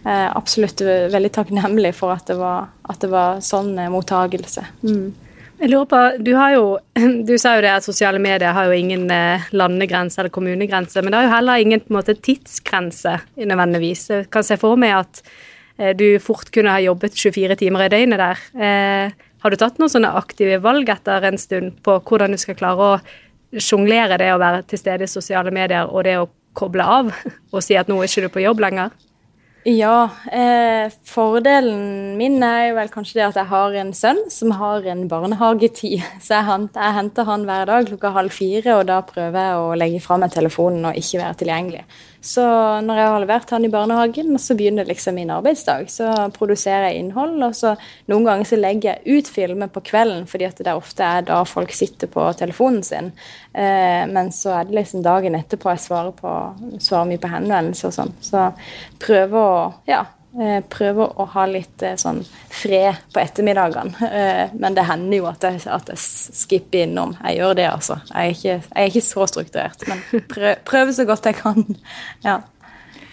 er 0.00 0.30
absolutt 0.32 0.80
veldig 0.80 1.32
takknemlig 1.36 1.92
for 1.98 2.14
at 2.14 2.30
det 2.30 2.38
var, 2.40 2.70
at 2.88 3.02
det 3.02 3.10
var 3.12 3.42
sånn 3.44 3.74
mottagelse. 3.92 4.64
Mm. 4.80 5.10
Jeg 5.60 5.68
lurer 5.74 5.88
på, 5.90 5.98
Du 6.24 6.32
har 6.38 6.54
jo, 6.54 6.64
du 7.28 7.34
sa 7.36 7.58
jo 7.58 7.64
det 7.66 7.72
at 7.74 7.84
sosiale 7.84 8.20
medier 8.22 8.54
har 8.56 8.70
jo 8.70 8.76
ingen 8.76 9.04
eh, 9.12 9.48
landegrense 9.52 10.22
eller 10.22 10.32
kommunegrense, 10.32 11.02
men 11.02 11.12
det 11.12 11.20
har 11.20 11.26
jo 11.26 11.34
heller 11.34 11.60
ingen 11.60 11.82
på 11.84 11.92
en 11.92 11.98
måte 11.98 12.16
tidsgrense 12.16 13.18
nødvendigvis. 13.36 14.06
Jeg 14.08 14.30
kan 14.32 14.46
se 14.46 14.56
for 14.60 14.80
meg 14.80 14.96
at 15.02 15.20
eh, 15.76 15.92
du 15.92 16.16
fort 16.24 16.48
kunne 16.54 16.72
ha 16.72 16.80
jobbet 16.80 17.12
24 17.12 17.58
timer 17.60 17.84
i 17.84 17.90
døgnet 17.92 18.22
der. 18.22 18.40
Eh, 18.56 19.28
har 19.44 19.52
du 19.52 19.60
tatt 19.60 19.76
noen 19.80 19.92
sånne 19.92 20.14
aktive 20.16 20.62
valg 20.64 20.88
etter 20.96 21.28
en 21.28 21.36
stund 21.40 21.76
på 21.84 21.98
hvordan 22.08 22.32
du 22.32 22.40
skal 22.40 22.56
klare 22.56 22.88
å 22.94 23.60
sjonglere 23.60 24.16
det 24.22 24.32
å 24.32 24.40
være 24.40 24.64
til 24.70 24.80
stede 24.80 25.04
i 25.04 25.12
sosiale 25.12 25.52
medier 25.52 25.92
og 25.92 26.08
det 26.08 26.16
å 26.22 26.28
koble 26.56 26.88
av 26.88 27.12
og 27.52 27.60
si 27.60 27.76
at 27.76 27.90
nå 27.90 28.00
er 28.00 28.08
ikke 28.08 28.24
du 28.24 28.32
på 28.32 28.46
jobb 28.48 28.64
lenger? 28.64 28.96
Ja, 29.68 30.08
eh, 30.32 30.88
fordelen 31.04 32.16
min 32.16 32.38
er 32.42 32.70
vel 32.72 32.88
kanskje 32.88 33.18
det 33.18 33.24
at 33.26 33.38
jeg 33.42 33.50
har 33.50 33.74
en 33.76 33.90
sønn 33.92 34.22
som 34.32 34.54
har 34.56 34.86
en 34.88 35.02
barnehagetid. 35.08 36.00
Så 36.24 36.38
jeg, 36.38 36.46
henter, 36.48 36.80
jeg 36.80 36.96
henter 36.96 37.28
han 37.28 37.44
hver 37.44 37.68
dag 37.68 37.90
klokka 37.90 38.14
halv 38.14 38.32
fire, 38.32 38.78
og 38.78 38.86
da 38.88 39.02
prøver 39.04 39.36
jeg 39.36 39.58
å 39.60 39.74
legge 39.76 40.00
fra 40.00 40.16
meg 40.22 40.32
telefonen 40.32 40.88
og 40.88 40.96
ikke 40.96 41.20
være 41.20 41.40
tilgjengelig. 41.42 41.84
Så 42.20 42.42
når 42.84 42.98
jeg 43.00 43.08
har 43.08 43.22
levert 43.22 43.52
han 43.54 43.64
i 43.64 43.70
barnehagen, 43.72 44.34
så 44.38 44.54
begynner 44.56 44.88
liksom 44.88 45.16
min 45.16 45.32
arbeidsdag. 45.32 45.88
Så 45.88 46.08
produserer 46.36 46.90
jeg 46.90 47.00
innhold, 47.00 47.38
og 47.46 47.56
så 47.56 47.72
noen 48.12 48.28
ganger 48.28 48.50
så 48.50 48.58
legger 48.60 48.92
jeg 48.98 49.20
ut 49.20 49.30
filmer 49.32 49.72
på 49.72 49.82
kvelden, 49.88 50.26
fordi 50.28 50.48
at 50.50 50.60
det 50.60 50.76
ofte 50.76 51.06
er 51.06 51.24
da 51.30 51.40
folk 51.48 51.72
sitter 51.72 52.12
på 52.12 52.26
telefonen 52.36 52.84
sin. 52.84 53.10
Eh, 53.56 54.04
men 54.12 54.28
så 54.36 54.58
er 54.58 54.68
det 54.68 54.76
liksom 54.82 55.04
dagen 55.06 55.38
etterpå 55.40 55.72
jeg 55.72 55.84
svarer, 55.88 56.12
på, 56.20 56.36
svarer 56.76 57.08
mye 57.08 57.22
på 57.22 57.32
henvendelser 57.32 57.88
og 57.88 57.96
sånn. 57.96 58.16
Så 58.20 58.50
prøver 59.00 59.40
å 59.40 59.68
ja, 59.88 60.04
prøver 60.70 61.10
å 61.18 61.26
ha 61.32 61.44
litt 61.50 61.82
eh, 61.82 61.96
sånn 61.98 62.20
fred 62.54 63.00
på 63.10 63.22
ettermiddagene. 63.22 64.10
Eh, 64.10 64.54
men 64.62 64.76
det 64.76 64.86
hender 64.86 65.18
jo 65.18 65.26
at 65.30 65.42
jeg, 65.46 65.64
at 65.66 65.90
jeg 65.90 66.00
skipper 66.38 66.84
innom. 66.84 67.16
Jeg 67.24 67.40
gjør 67.40 67.58
det, 67.58 67.66
altså. 67.72 67.98
Jeg 68.12 68.20
er 68.20 68.36
ikke, 68.36 68.56
jeg 68.62 68.84
er 68.84 68.92
ikke 68.92 69.04
så 69.08 69.28
strukturert, 69.32 69.86
men 69.90 70.24
prøv, 70.30 70.50
prøver 70.70 70.94
så 70.94 71.06
godt 71.08 71.30
jeg 71.30 71.40
kan. 71.40 71.66
Ja. 72.26 72.40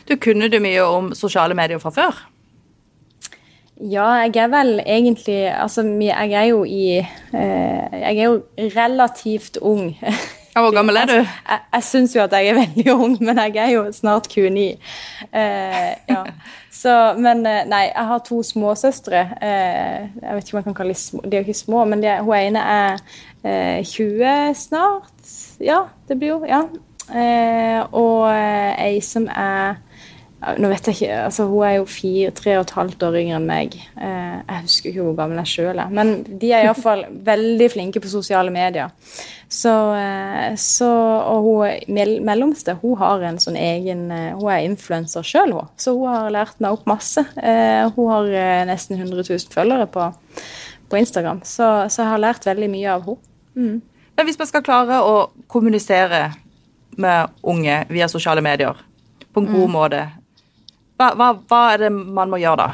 Du 0.08 0.16
Kunne 0.22 0.48
du 0.48 0.60
mye 0.64 0.86
om 0.86 1.12
sosiale 1.18 1.58
medier 1.58 1.82
fra 1.84 1.92
før? 1.96 2.22
Ja, 3.78 4.08
jeg 4.24 4.40
er 4.42 4.48
vel 4.50 4.80
egentlig 4.80 5.52
Altså, 5.54 5.84
jeg 6.02 6.32
er 6.34 6.48
jo 6.50 6.64
i 6.66 6.96
Jeg 6.98 8.16
er 8.16 8.24
jo 8.24 8.40
relativt 8.74 9.60
ung. 9.62 9.92
Hvor 10.62 10.74
gammel 10.76 10.98
er 10.98 11.10
du? 11.10 11.18
Jeg, 11.18 11.28
jeg, 11.50 11.60
jeg 11.74 11.84
syns 11.84 12.16
jo 12.16 12.24
at 12.24 12.34
jeg 12.34 12.52
er 12.52 12.58
veldig 12.58 12.94
ung, 13.04 13.18
men 13.22 13.42
jeg 13.44 13.58
er 13.64 13.74
jo 13.76 13.84
snart 13.94 14.30
29. 14.32 14.66
Eh, 15.34 15.92
ja. 16.10 16.24
Så, 16.78 16.94
men 17.18 17.46
eh, 17.46 17.64
nei, 17.70 17.84
jeg 17.90 18.10
har 18.12 18.26
to 18.26 18.42
småsøstre. 18.46 19.24
Eh, 19.42 20.10
jeg 20.22 20.36
vet 20.36 20.48
ikke 20.48 20.58
om 20.58 20.62
jeg 20.62 20.68
kan 20.70 20.78
kalle 20.82 20.96
dem 20.96 21.02
små, 21.02 21.24
de 21.26 21.38
er 21.38 21.42
jo 21.42 21.48
ikke 21.48 21.62
små, 21.62 21.86
men 21.90 22.04
de, 22.04 22.12
hun 22.22 22.36
ene 22.38 22.66
er 22.74 23.00
eh, 23.44 23.86
20 23.86 24.58
snart. 24.58 25.34
Ja, 25.64 25.86
det 26.10 26.20
blir 26.20 26.36
jo 26.36 26.44
Ja. 26.48 26.66
Eh, 27.08 27.80
og 27.96 28.26
eh, 28.34 28.74
ei 28.84 28.98
som 29.00 29.30
er 29.32 29.78
nå 30.38 30.70
vet 30.70 30.86
jeg 30.86 30.98
ikke, 31.00 31.14
altså 31.26 31.48
Hun 31.50 31.64
er 31.66 31.72
jo 31.80 31.86
fire, 31.90 32.32
tre 32.38 32.54
og 32.60 32.68
et 32.68 32.74
halvt 32.78 33.04
år 33.08 33.16
yngre 33.24 33.40
enn 33.40 33.48
meg. 33.50 33.74
Eh, 33.98 34.36
jeg 34.38 34.66
husker 34.68 34.92
ikke 34.92 35.06
hvor 35.08 35.16
gammel 35.18 35.40
jeg 35.42 35.50
sjøl 35.50 35.82
er. 35.82 35.90
Men 35.90 36.12
de 36.28 36.52
er 36.54 36.68
iallfall 36.68 37.08
veldig 37.32 37.70
flinke 37.74 38.02
på 38.04 38.12
sosiale 38.12 38.54
medier. 38.54 38.94
Så, 39.50 39.74
eh, 39.98 40.54
så, 40.62 40.90
og 41.32 41.48
hun 41.48 42.22
mellomste 42.28 42.76
hun 42.84 42.98
har 43.02 43.26
en 43.26 43.40
sånn 43.42 43.58
egen 43.58 44.12
eh, 44.12 44.36
Hun 44.36 44.52
er 44.54 44.68
influenser 44.68 45.26
sjøl, 45.26 45.56
hun. 45.58 45.72
Så 45.80 45.96
hun 45.98 46.12
har 46.12 46.30
lært 46.36 46.62
meg 46.62 46.78
opp 46.78 46.86
masse. 46.90 47.24
Hun 47.34 48.12
har 48.12 48.30
nesten 48.70 49.00
100 49.00 49.26
000 49.26 49.50
følgere 49.54 49.90
på, 49.90 50.12
på 50.92 51.02
Instagram, 51.02 51.42
så, 51.44 51.88
så, 51.90 52.04
jeg 52.04 52.12
har 52.12 52.22
lært 52.22 52.46
veldig 52.46 52.70
mye 52.72 52.94
av 52.94 53.08
henne. 53.08 53.24
Mm. 53.58 53.78
Men 54.18 54.30
hvis 54.30 54.38
man 54.38 54.50
skal 54.50 54.66
klare 54.66 55.02
å 55.02 55.18
kommunisere 55.50 56.22
med 57.02 57.34
unge 57.46 57.82
via 57.90 58.06
sosiale 58.10 58.42
medier 58.46 58.78
på 59.34 59.42
en 59.42 59.50
god 59.50 59.70
mm. 59.70 59.74
måte 59.74 60.06
hva, 60.98 61.14
hva, 61.14 61.32
hva, 61.46 61.64
er 61.76 61.86
det 61.86 61.94
man 61.94 62.32
må 62.32 62.40
gjøre 62.42 62.66
da? 62.66 62.70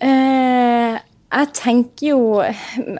Eh, 0.00 0.98
jeg 1.30 1.48
tenker 1.54 2.06
jo 2.08 2.20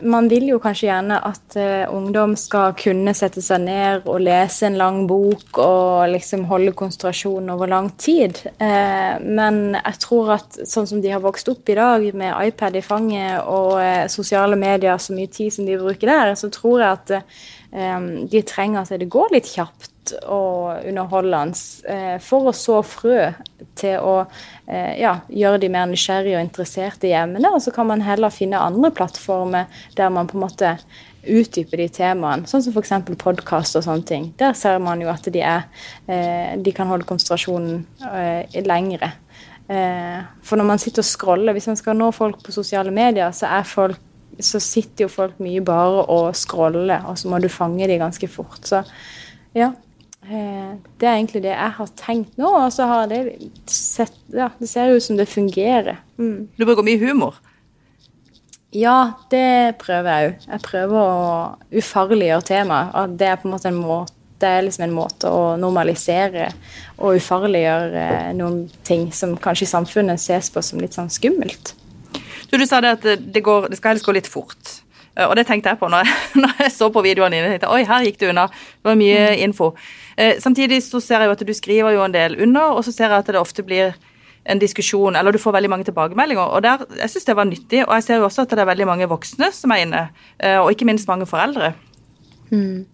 Man 0.07 0.27
vil 0.31 0.51
jo 0.51 0.59
kanskje 0.63 0.87
gjerne 0.91 1.17
at 1.25 1.57
eh, 1.59 1.87
ungdom 1.91 2.35
skal 2.39 2.75
kunne 2.79 3.15
sette 3.17 3.43
seg 3.43 3.63
ned 3.65 4.05
og 4.11 4.21
lese 4.23 4.69
en 4.69 4.77
lang 4.79 5.01
bok 5.11 5.59
og 5.63 6.11
liksom 6.13 6.45
holde 6.51 6.75
konsentrasjon 6.79 7.51
over 7.55 7.71
lang 7.71 7.91
tid. 7.99 8.43
Eh, 8.59 9.15
men 9.23 9.61
jeg 9.79 10.03
tror 10.05 10.35
at 10.37 10.61
sånn 10.69 10.91
som 10.91 11.03
de 11.03 11.15
har 11.15 11.23
vokst 11.25 11.51
opp 11.51 11.71
i 11.71 11.79
dag, 11.79 12.07
med 12.15 12.35
iPad 12.51 12.79
i 12.79 12.85
fanget 12.85 13.41
og 13.47 13.79
uh, 13.79 14.07
sosiale 14.11 14.59
medier, 14.59 14.99
så 14.99 15.15
mye 15.17 15.31
tid 15.31 15.55
som 15.55 15.67
de 15.67 15.79
bruker 15.81 16.11
der, 16.11 16.35
så 16.39 16.51
tror 16.55 16.83
jeg 16.83 16.99
at 16.99 17.17
de 17.71 18.41
trenger 18.43 18.81
at 18.81 18.99
det 18.99 19.07
går 19.07 19.29
litt 19.31 19.47
kjapt 19.47 19.90
morsomt 20.11 20.29
og 20.29 20.87
underholdende 20.89 21.57
eh, 21.89 22.19
for 22.21 22.51
å 22.51 22.53
så 22.53 22.83
frø 22.83 23.33
til 23.77 23.99
å 24.01 24.27
eh, 24.67 25.01
ja, 25.01 25.21
gjøre 25.29 25.61
de 25.61 25.71
mer 25.71 25.87
nysgjerrige 25.87 26.39
og 26.39 26.45
interesserte 26.45 27.09
i 27.09 27.15
emnet. 27.15 27.45
Og 27.47 27.63
så 27.63 27.71
kan 27.71 27.87
man 27.87 28.03
heller 28.03 28.31
finne 28.31 28.59
andre 28.59 28.91
plattformer 28.91 29.67
der 29.97 30.11
man 30.11 30.27
på 30.27 30.39
en 30.39 30.45
måte 30.45 30.77
utdyper 31.21 31.77
de 31.77 31.89
temaene, 31.93 32.47
sånn 32.49 32.63
som 32.65 32.73
f.eks. 32.73 32.95
podkast 33.21 33.77
og 33.77 33.85
sånne 33.85 34.07
ting. 34.09 34.31
Der 34.39 34.55
ser 34.57 34.79
man 34.81 35.01
jo 35.03 35.11
at 35.13 35.27
de, 35.29 35.41
er, 35.41 35.67
eh, 36.09 36.57
de 36.57 36.73
kan 36.73 36.89
holde 36.89 37.05
konsentrasjonen 37.09 37.85
lengre. 38.65 39.13
For 39.71 40.59
når 40.59 40.67
man 40.67 40.81
sitter 40.83 41.05
og 41.05 41.07
scroller, 41.07 41.55
hvis 41.55 41.69
man 41.71 41.77
skal 41.79 41.95
nå 41.95 42.09
folk 42.11 42.41
på 42.43 42.51
sosiale 42.51 42.91
medier, 42.91 43.31
så, 43.31 43.47
folk, 43.63 44.01
så 44.43 44.59
sitter 44.59 45.05
jo 45.05 45.13
folk 45.13 45.37
mye 45.39 45.63
bare 45.63 46.09
og 46.11 46.33
scroller, 46.35 47.05
og 47.07 47.21
så 47.21 47.31
må 47.31 47.39
du 47.39 47.47
fange 47.53 47.87
dem 47.87 48.01
ganske 48.03 48.27
fort. 48.33 48.65
Så 48.67 48.81
ja. 49.55 49.71
Eh, 50.25 50.73
det 51.01 51.09
er 51.09 51.17
egentlig 51.17 51.43
det 51.43 51.55
jeg 51.55 51.77
har 51.79 51.93
tenkt 51.97 52.37
nå, 52.39 52.51
og 52.65 52.73
så 52.75 52.87
har 52.91 53.07
det 53.11 53.23
sett 53.71 54.17
Ja, 54.35 54.51
det 54.61 54.69
ser 54.71 54.93
ut 54.95 55.03
som 55.03 55.17
det 55.17 55.29
fungerer. 55.29 56.03
Mm. 56.21 56.51
Du 56.57 56.67
bruker 56.67 56.87
mye 56.87 57.01
humor? 57.01 57.41
Ja, 58.71 59.17
det 59.33 59.81
prøver 59.81 60.11
jeg 60.13 60.31
òg. 60.31 60.47
Jeg 60.47 60.63
prøver 60.63 60.99
å 61.01 61.79
ufarliggjøre 61.81 62.47
temaet. 62.47 63.17
Det 63.19 63.27
er 63.27 63.41
på 63.41 63.49
en 63.49 63.55
måte 63.57 63.73
en 63.73 63.81
måte 63.83 64.15
det 64.41 64.49
er 64.49 64.63
liksom 64.65 64.87
en 64.87 64.95
måte 64.97 65.29
å 65.29 65.41
normalisere 65.61 66.47
og 66.97 67.19
ufarliggjøre 67.21 68.05
noen 68.39 68.63
ting 68.89 69.11
som 69.13 69.35
kanskje 69.37 69.67
i 69.67 69.73
samfunnet 69.75 70.23
ses 70.23 70.49
på 70.53 70.63
som 70.65 70.81
litt 70.81 70.97
sånn 70.97 71.11
skummelt. 71.13 71.75
Du, 72.49 72.57
du 72.57 72.65
sa 72.67 72.81
det 72.81 72.95
at 72.97 73.05
det, 73.21 73.43
går, 73.45 73.69
det 73.71 73.79
skal 73.79 73.95
helst 73.95 74.07
gå 74.07 74.15
litt 74.17 74.31
fort. 74.31 74.79
Eh, 75.21 75.29
og 75.29 75.37
det 75.37 75.47
tenkte 75.49 75.73
jeg 75.73 75.81
på 75.81 75.91
når 75.93 76.07
jeg, 76.07 76.29
når 76.43 76.63
jeg 76.65 76.75
så 76.77 76.91
på 76.93 77.05
videoene 77.05 77.37
dine. 77.37 77.55
Tenkte, 77.55 77.73
Oi, 77.73 77.83
her 77.89 78.07
gikk 78.07 78.21
det 78.23 78.31
unna. 78.33 78.47
Det 78.51 78.93
var 78.93 79.01
mye 79.01 79.25
mm. 79.31 79.43
info. 79.49 79.73
Eh, 80.17 80.39
samtidig 80.43 80.83
så 80.87 81.03
ser 81.05 81.23
jeg 81.23 81.31
jo 81.31 81.37
at 81.37 81.45
du 81.47 81.53
skriver 81.57 81.97
jo 81.97 82.07
en 82.07 82.17
del 82.17 82.39
under, 82.41 82.77
og 82.77 82.87
så 82.87 82.95
ser 82.95 83.11
jeg 83.11 83.25
at 83.25 83.35
det 83.35 83.41
ofte 83.41 83.67
blir 83.67 83.95
en 84.51 84.61
diskusjon, 84.61 85.17
eller 85.17 85.37
du 85.37 85.39
får 85.39 85.53
veldig 85.59 85.71
mange 85.71 85.87
tilbakemeldinger. 85.89 86.43
og 86.43 86.63
der, 86.65 86.85
Jeg 87.03 87.13
syns 87.13 87.29
det 87.29 87.37
var 87.37 87.45
nyttig. 87.45 87.85
Og 87.87 87.95
jeg 87.99 88.07
ser 88.07 88.21
jo 88.21 88.25
også 88.25 88.47
at 88.47 88.51
det 88.57 88.65
er 88.65 88.73
veldig 88.73 88.89
mange 88.89 89.09
voksne 89.09 89.53
som 89.53 89.71
er 89.71 89.85
inne, 89.85 90.09
eh, 90.41 90.59
og 90.59 90.73
ikke 90.73 90.89
minst 90.89 91.09
mange 91.09 91.29
foreldre. 91.29 91.75
Mm. 92.51 92.87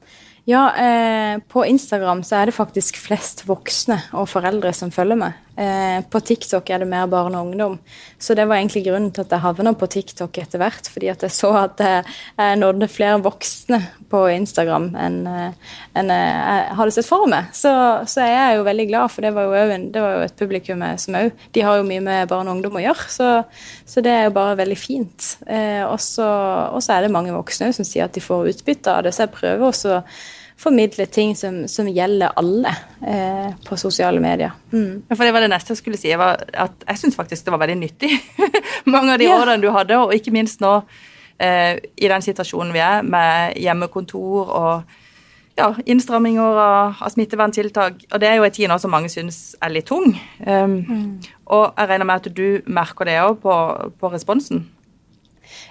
Ja, 0.47 0.69
eh, 0.79 1.39
på 1.49 1.65
Instagram 1.67 2.23
så 2.23 2.37
er 2.43 2.47
det 2.47 2.55
faktisk 2.55 2.99
flest 3.03 3.47
voksne 3.49 3.99
og 4.13 4.29
foreldre 4.31 4.73
som 4.73 4.93
følger 4.95 5.19
meg. 5.19 5.46
Eh, 5.57 6.01
på 6.13 6.21
TikTok 6.21 6.69
er 6.71 6.83
det 6.83 6.89
mer 6.91 7.07
barn 7.11 7.35
og 7.35 7.49
ungdom. 7.49 7.79
Så 8.19 8.37
det 8.37 8.45
var 8.49 8.61
egentlig 8.61 8.85
grunnen 8.87 9.13
til 9.15 9.25
at 9.25 9.33
jeg 9.33 9.45
havna 9.45 9.73
på 9.77 9.89
TikTok 9.89 10.39
etter 10.43 10.61
hvert. 10.61 10.91
Fordi 10.93 11.11
at 11.13 11.25
jeg 11.25 11.33
så 11.33 11.53
at 11.65 11.81
jeg 11.81 12.61
nådde 12.61 12.89
flere 12.93 13.23
voksne 13.25 13.81
på 14.11 14.23
Instagram 14.35 14.91
enn, 15.01 15.19
eh, 15.27 15.75
enn 15.99 16.13
jeg 16.13 16.77
hadde 16.79 16.95
sett 16.95 17.09
for 17.09 17.27
meg. 17.31 17.51
Så, 17.57 17.73
så 18.09 18.27
jeg 18.27 18.37
er 18.43 18.57
jo 18.59 18.67
veldig 18.69 18.89
glad, 18.91 19.13
for 19.15 19.27
det 19.27 19.33
var 19.37 19.49
jo, 19.49 19.65
en, 19.77 19.89
det 19.95 20.05
var 20.05 20.17
jo 20.17 20.25
et 20.27 20.39
publikum 20.39 20.85
som 21.01 21.19
òg 21.19 21.47
De 21.55 21.65
har 21.65 21.81
jo 21.81 21.89
mye 21.89 22.05
med 22.05 22.31
barn 22.31 22.49
og 22.49 22.59
ungdom 22.59 22.79
å 22.79 22.85
gjøre, 22.85 23.11
så, 23.13 23.31
så 23.89 24.05
det 24.05 24.13
er 24.13 24.27
jo 24.29 24.37
bare 24.37 24.59
veldig 24.61 24.79
fint. 24.79 25.33
Eh, 25.49 25.83
og 25.87 25.99
så 26.03 26.29
er 26.93 27.07
det 27.07 27.15
mange 27.15 27.35
voksne 27.35 27.73
som 27.77 27.87
sier 27.87 28.07
at 28.07 28.17
de 28.17 28.25
får 28.25 28.53
utbytte 28.53 28.93
av 28.93 29.07
det, 29.07 29.15
så 29.17 29.25
jeg 29.27 29.37
prøver 29.37 29.69
også 29.71 30.01
formidle 30.59 31.07
ting 31.07 31.35
som, 31.37 31.65
som 31.69 31.89
gjelder 31.89 32.33
alle 32.41 32.73
eh, 33.07 33.51
på 33.65 33.77
sosiale 33.77 34.21
medier. 34.21 34.55
Mm. 34.73 35.05
For 35.11 35.25
Det 35.25 35.35
var 35.37 35.45
det 35.45 35.51
neste 35.53 35.75
jeg 35.75 35.83
skulle 35.83 36.01
si. 36.01 36.13
Var 36.17 36.47
at 36.53 36.87
jeg 36.89 37.03
syns 37.03 37.17
faktisk 37.19 37.45
det 37.45 37.53
var 37.53 37.61
veldig 37.65 37.79
nyttig. 37.81 38.13
Mange 38.95 39.13
av 39.13 39.21
de 39.21 39.29
ja. 39.29 39.37
rådene 39.37 39.63
du 39.63 39.71
hadde, 39.75 39.99
og 40.01 40.15
ikke 40.17 40.33
minst 40.33 40.65
nå 40.65 40.79
eh, 41.39 41.77
i 41.77 42.09
den 42.09 42.25
situasjonen 42.25 42.73
vi 42.73 42.81
er, 42.81 43.05
med 43.05 43.59
hjemmekontor 43.61 44.55
og 44.61 44.97
ja, 45.57 45.71
innstramminger 45.89 46.61
av, 46.61 46.97
av 47.01 47.13
smitteverntiltak. 47.13 48.07
Og 48.13 48.21
det 48.21 48.31
er 48.31 48.41
jo 48.41 48.47
en 48.49 48.57
tid 48.57 48.73
nå 48.73 48.79
som 48.81 48.93
mange 48.93 49.13
syns 49.13 49.41
er 49.61 49.73
litt 49.73 49.89
tung. 49.89 50.15
Um, 50.41 50.77
mm. 50.81 51.07
Og 51.53 51.67
jeg 51.69 51.91
regner 51.91 52.09
med 52.09 52.25
at 52.25 52.37
du 52.37 52.49
merker 52.67 53.09
det 53.09 53.21
òg 53.23 53.41
på, 53.45 53.55
på, 54.01 54.13
responsen? 54.13 54.67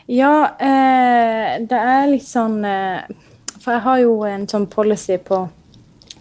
Ja, 0.09 0.55
eh, 0.61 1.61
det 1.65 1.77
er 1.77 2.09
litt 2.09 2.25
sånn 2.25 2.61
eh, 2.65 3.05
for 3.65 3.73
jeg 3.73 3.81
har 3.81 4.01
jo 4.03 4.17
en 4.29 4.43
sånn 4.49 4.67
policy 4.69 5.17
på 5.25 5.47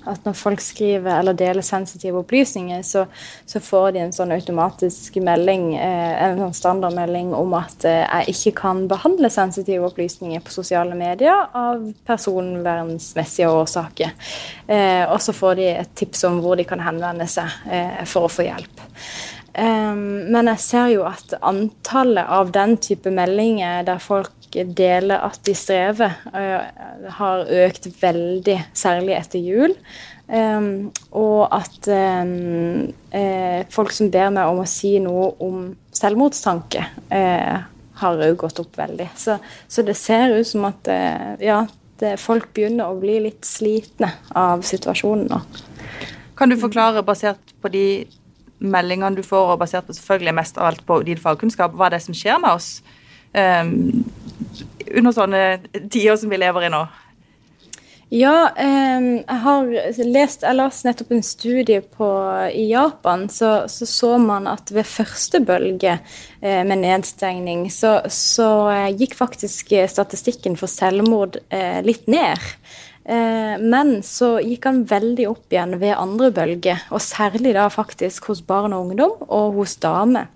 at 0.08 0.26
når 0.26 0.36
folk 0.36 0.60
skriver 0.60 1.18
eller 1.18 1.36
deler 1.36 1.64
sensitive 1.64 2.20
opplysninger, 2.20 2.82
så, 2.84 3.06
så 3.48 3.60
får 3.64 3.94
de 3.94 4.02
en 4.02 4.12
sånn 4.12 4.34
automatisk 4.36 5.16
melding, 5.24 5.70
eh, 5.80 6.12
en 6.26 6.40
sånn 6.42 6.56
standardmelding 6.58 7.32
om 7.36 7.56
at 7.56 7.86
eh, 7.88 8.02
jeg 8.02 8.34
ikke 8.34 8.54
kan 8.60 8.84
behandle 8.90 9.30
sensitive 9.32 9.88
opplysninger 9.88 10.44
på 10.44 10.52
sosiale 10.52 10.96
medier 10.98 11.46
av 11.56 11.86
personvernsmessige 12.08 13.48
årsaker. 13.48 14.12
Eh, 14.66 15.04
og 15.08 15.20
så 15.24 15.36
får 15.36 15.60
de 15.60 15.70
et 15.72 15.94
tips 15.96 16.26
om 16.28 16.42
hvor 16.44 16.60
de 16.60 16.68
kan 16.68 16.84
henvende 16.84 17.28
seg 17.30 17.48
for 18.08 18.26
å 18.26 18.32
få 18.32 18.44
hjelp. 18.44 18.84
Men 19.54 20.48
jeg 20.50 20.62
ser 20.64 20.88
jo 20.90 21.04
at 21.06 21.36
antallet 21.38 22.26
av 22.26 22.48
den 22.54 22.74
type 22.82 23.10
meldinger 23.14 23.84
der 23.86 24.00
folk 24.02 24.32
deler 24.54 25.22
at 25.26 25.40
de 25.46 25.54
strever, 25.54 26.16
har 27.18 27.52
økt 27.66 27.86
veldig, 28.00 28.56
særlig 28.74 29.14
etter 29.18 29.44
jul. 29.44 29.76
Og 31.14 31.54
at 31.54 31.86
folk 33.74 33.94
som 33.94 34.10
ber 34.14 34.34
meg 34.34 34.50
om 34.50 34.62
å 34.64 34.66
si 34.70 34.96
noe 35.02 35.30
om 35.44 35.68
selvmordstanke, 35.94 36.84
har 37.94 38.26
òg 38.26 38.36
gått 38.42 38.58
opp 38.58 38.74
veldig. 38.78 39.08
Så, 39.14 39.38
så, 39.70 39.86
det 39.86 39.94
ser 39.98 40.34
ut 40.34 40.48
som 40.48 40.66
at 40.66 40.90
ja, 41.42 41.62
det, 42.02 42.16
folk 42.22 42.50
begynner 42.56 42.90
å 42.90 42.98
bli 42.98 43.20
litt 43.28 43.46
slitne 43.46 44.10
av 44.34 44.66
situasjonen 44.66 45.30
nå. 45.30 45.40
Kan 46.34 46.50
du 46.50 46.58
forklare, 46.58 47.04
basert 47.06 47.54
på 47.62 47.70
de 47.70 47.86
meldingene 48.58 49.18
du 49.18 49.24
får, 49.26 49.54
og 49.54 49.62
basert 49.62 49.86
på 49.86 49.96
selvfølgelig 49.96 50.36
mest 50.38 50.58
av 50.58 50.70
alt 50.70 50.84
på 50.86 51.00
din 51.06 51.20
fagkunnskap, 51.20 51.74
hva 51.74 51.88
er 51.88 51.96
det 51.96 52.04
som 52.04 52.16
skjer 52.16 52.40
med 52.42 52.54
oss 52.54 52.68
um, 53.34 54.04
under 54.94 55.16
sånne 55.16 55.42
tider 55.88 56.16
som 56.20 56.32
vi 56.32 56.40
lever 56.40 56.68
i 56.68 56.74
nå? 56.74 56.84
Ja, 58.14 58.52
um, 58.54 59.06
jeg 59.24 59.38
har 59.42 59.70
lest 60.06 60.44
Jeg 60.44 60.56
leste 60.58 60.86
nettopp 60.86 61.14
en 61.16 61.24
studie 61.24 61.80
på 61.82 62.08
I 62.52 62.68
Japan 62.68 63.24
så, 63.32 63.64
så, 63.72 63.88
så 63.90 64.10
man 64.22 64.46
at 64.50 64.70
ved 64.70 64.86
første 64.86 65.40
bølge 65.42 65.96
eh, 65.96 66.60
med 66.68 66.84
nedstengning, 66.84 67.66
så, 67.72 67.96
så 68.12 68.50
eh, 68.70 68.92
gikk 69.00 69.16
faktisk 69.18 69.72
statistikken 69.90 70.54
for 70.60 70.70
selvmord 70.70 71.40
eh, 71.48 71.80
litt 71.82 72.06
ned. 72.06 72.44
Eh, 73.04 73.56
men 73.60 73.98
så 74.06 74.38
gikk 74.40 74.64
han 74.68 74.84
veldig 74.88 75.26
opp 75.28 75.52
igjen 75.52 75.76
ved 75.80 75.96
andre 75.98 76.30
bølge, 76.34 76.78
og 76.90 77.02
særlig 77.04 77.52
da 77.56 77.68
faktisk 77.72 78.30
hos 78.30 78.40
barn 78.46 78.72
og 78.72 78.88
ungdom 78.88 79.26
og 79.28 79.60
hos 79.60 79.76
damer. 79.82 80.30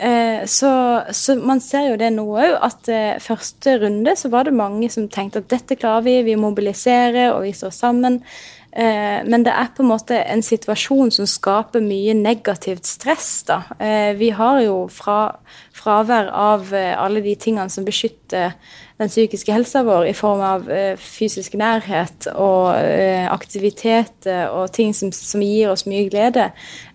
Eh, 0.00 0.46
så, 0.48 0.70
så, 1.12 1.36
man 1.36 1.60
ser 1.60 1.90
jo 1.90 1.98
det 2.00 2.08
nå 2.14 2.24
òg, 2.24 2.54
at 2.64 2.88
eh, 2.88 3.18
første 3.20 3.76
runde 3.82 4.14
så 4.16 4.30
var 4.32 4.48
det 4.48 4.56
mange 4.56 4.88
som 4.92 5.10
tenkte 5.12 5.42
at 5.42 5.50
dette 5.52 5.76
klarer 5.76 6.06
vi, 6.06 6.14
vi 6.30 6.38
mobiliserer 6.40 7.34
og 7.34 7.44
vi 7.44 7.52
står 7.56 7.74
sammen. 7.76 8.22
Men 8.70 9.42
det 9.42 9.50
er 9.50 9.72
på 9.74 9.82
en 9.82 9.88
måte 9.90 10.14
en 10.30 10.44
situasjon 10.46 11.08
som 11.10 11.26
skaper 11.26 11.82
mye 11.82 12.12
negativt 12.14 12.86
stress. 12.86 13.42
da. 13.48 13.64
Vi 14.14 14.28
har 14.30 14.60
jo 14.62 14.76
fra, 14.94 15.32
fravær 15.74 16.30
av 16.30 16.70
alle 16.74 17.22
de 17.24 17.34
tingene 17.34 17.66
som 17.72 17.84
beskytter 17.84 18.54
den 19.00 19.10
psykiske 19.10 19.50
helsa 19.50 19.82
vår 19.82 20.06
i 20.12 20.14
form 20.14 20.44
av 20.46 20.70
fysisk 21.02 21.56
nærhet 21.58 22.30
og 22.36 22.70
aktivitet 23.34 24.30
og 24.52 24.70
ting 24.76 24.94
som, 24.94 25.10
som, 25.10 25.42
gir 25.42 25.72
oss 25.72 25.88
mye 25.90 26.06
glede. 26.06 26.52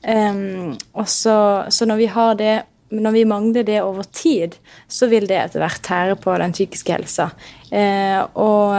Um, 0.07 0.75
og 0.93 1.09
så, 1.09 1.65
så, 1.69 1.85
når 1.85 2.01
vi 2.01 2.09
har 2.15 2.39
det 2.39 2.55
når 2.93 3.15
vi 3.15 3.23
mangler 3.27 3.65
det 3.65 3.79
over 3.81 4.05
tid, 4.13 4.57
så 4.87 5.09
vil 5.09 5.25
det 5.29 5.39
etter 5.39 5.63
hvert 5.63 5.81
tære 5.85 6.17
på 6.21 6.35
den 6.41 6.53
psykiske 6.53 6.93
helsa. 6.93 7.29
Eh, 7.73 8.19
og, 8.37 8.75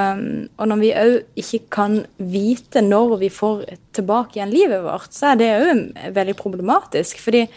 og, 0.57 0.62
når 0.71 0.79
vi 0.83 0.92
òg 0.95 1.42
ikke 1.42 1.64
kan 1.75 1.99
vite 2.16 2.85
når 2.87 3.16
vi 3.25 3.33
får 3.35 3.66
tilbake 3.97 4.38
igjen 4.38 4.55
livet 4.55 4.85
vårt, 4.87 5.11
så 5.12 5.33
er 5.33 5.42
det 5.42 5.51
òg 5.57 6.14
veldig 6.16 6.38
problematisk. 6.38 7.21
fordi 7.25 7.49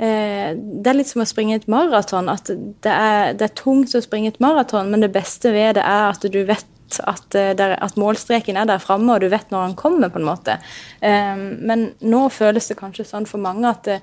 Eh, 0.00 0.52
det 0.56 0.88
er 0.88 0.96
litt 0.96 1.10
som 1.10 1.20
å 1.20 1.28
springe 1.28 1.58
et 1.58 1.68
maraton. 1.70 2.30
At 2.32 2.48
det 2.48 2.92
er, 2.92 3.34
det 3.36 3.48
er, 3.48 3.56
tungt 3.58 3.94
å 3.96 4.02
springe 4.04 4.32
et 4.32 4.40
maraton, 4.42 4.88
men 4.92 5.04
det 5.04 5.12
beste 5.12 5.52
ved 5.52 5.76
det 5.76 5.84
er 5.84 6.10
at 6.14 6.24
du 6.24 6.40
vet 6.48 6.68
at, 6.98 7.34
eh, 7.38 7.52
der, 7.56 7.76
at 7.78 7.98
målstreken 8.00 8.58
er 8.58 8.68
der 8.68 8.82
framme, 8.82 9.14
og 9.14 9.22
du 9.22 9.28
vet 9.30 9.52
når 9.52 9.68
han 9.68 9.76
kommer, 9.78 10.10
på 10.10 10.20
en 10.20 10.26
måte. 10.26 10.56
Um, 11.00 11.44
men 11.66 11.84
nå 12.00 12.26
føles 12.34 12.70
det 12.70 12.78
kanskje 12.80 13.06
sånn 13.08 13.28
for 13.30 13.42
mange 13.42 13.70
at 13.70 13.90
uh, 13.90 14.00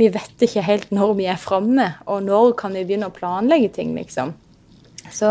vi 0.00 0.08
vet 0.12 0.46
ikke 0.46 0.64
helt 0.64 0.94
når 0.94 1.16
vi 1.18 1.28
er 1.30 1.40
framme, 1.40 1.92
og 2.06 2.24
når 2.26 2.54
kan 2.60 2.76
vi 2.76 2.86
begynne 2.86 3.10
å 3.10 3.16
planlegge 3.16 3.72
ting, 3.76 3.92
liksom. 3.98 4.32
Så, 5.10 5.30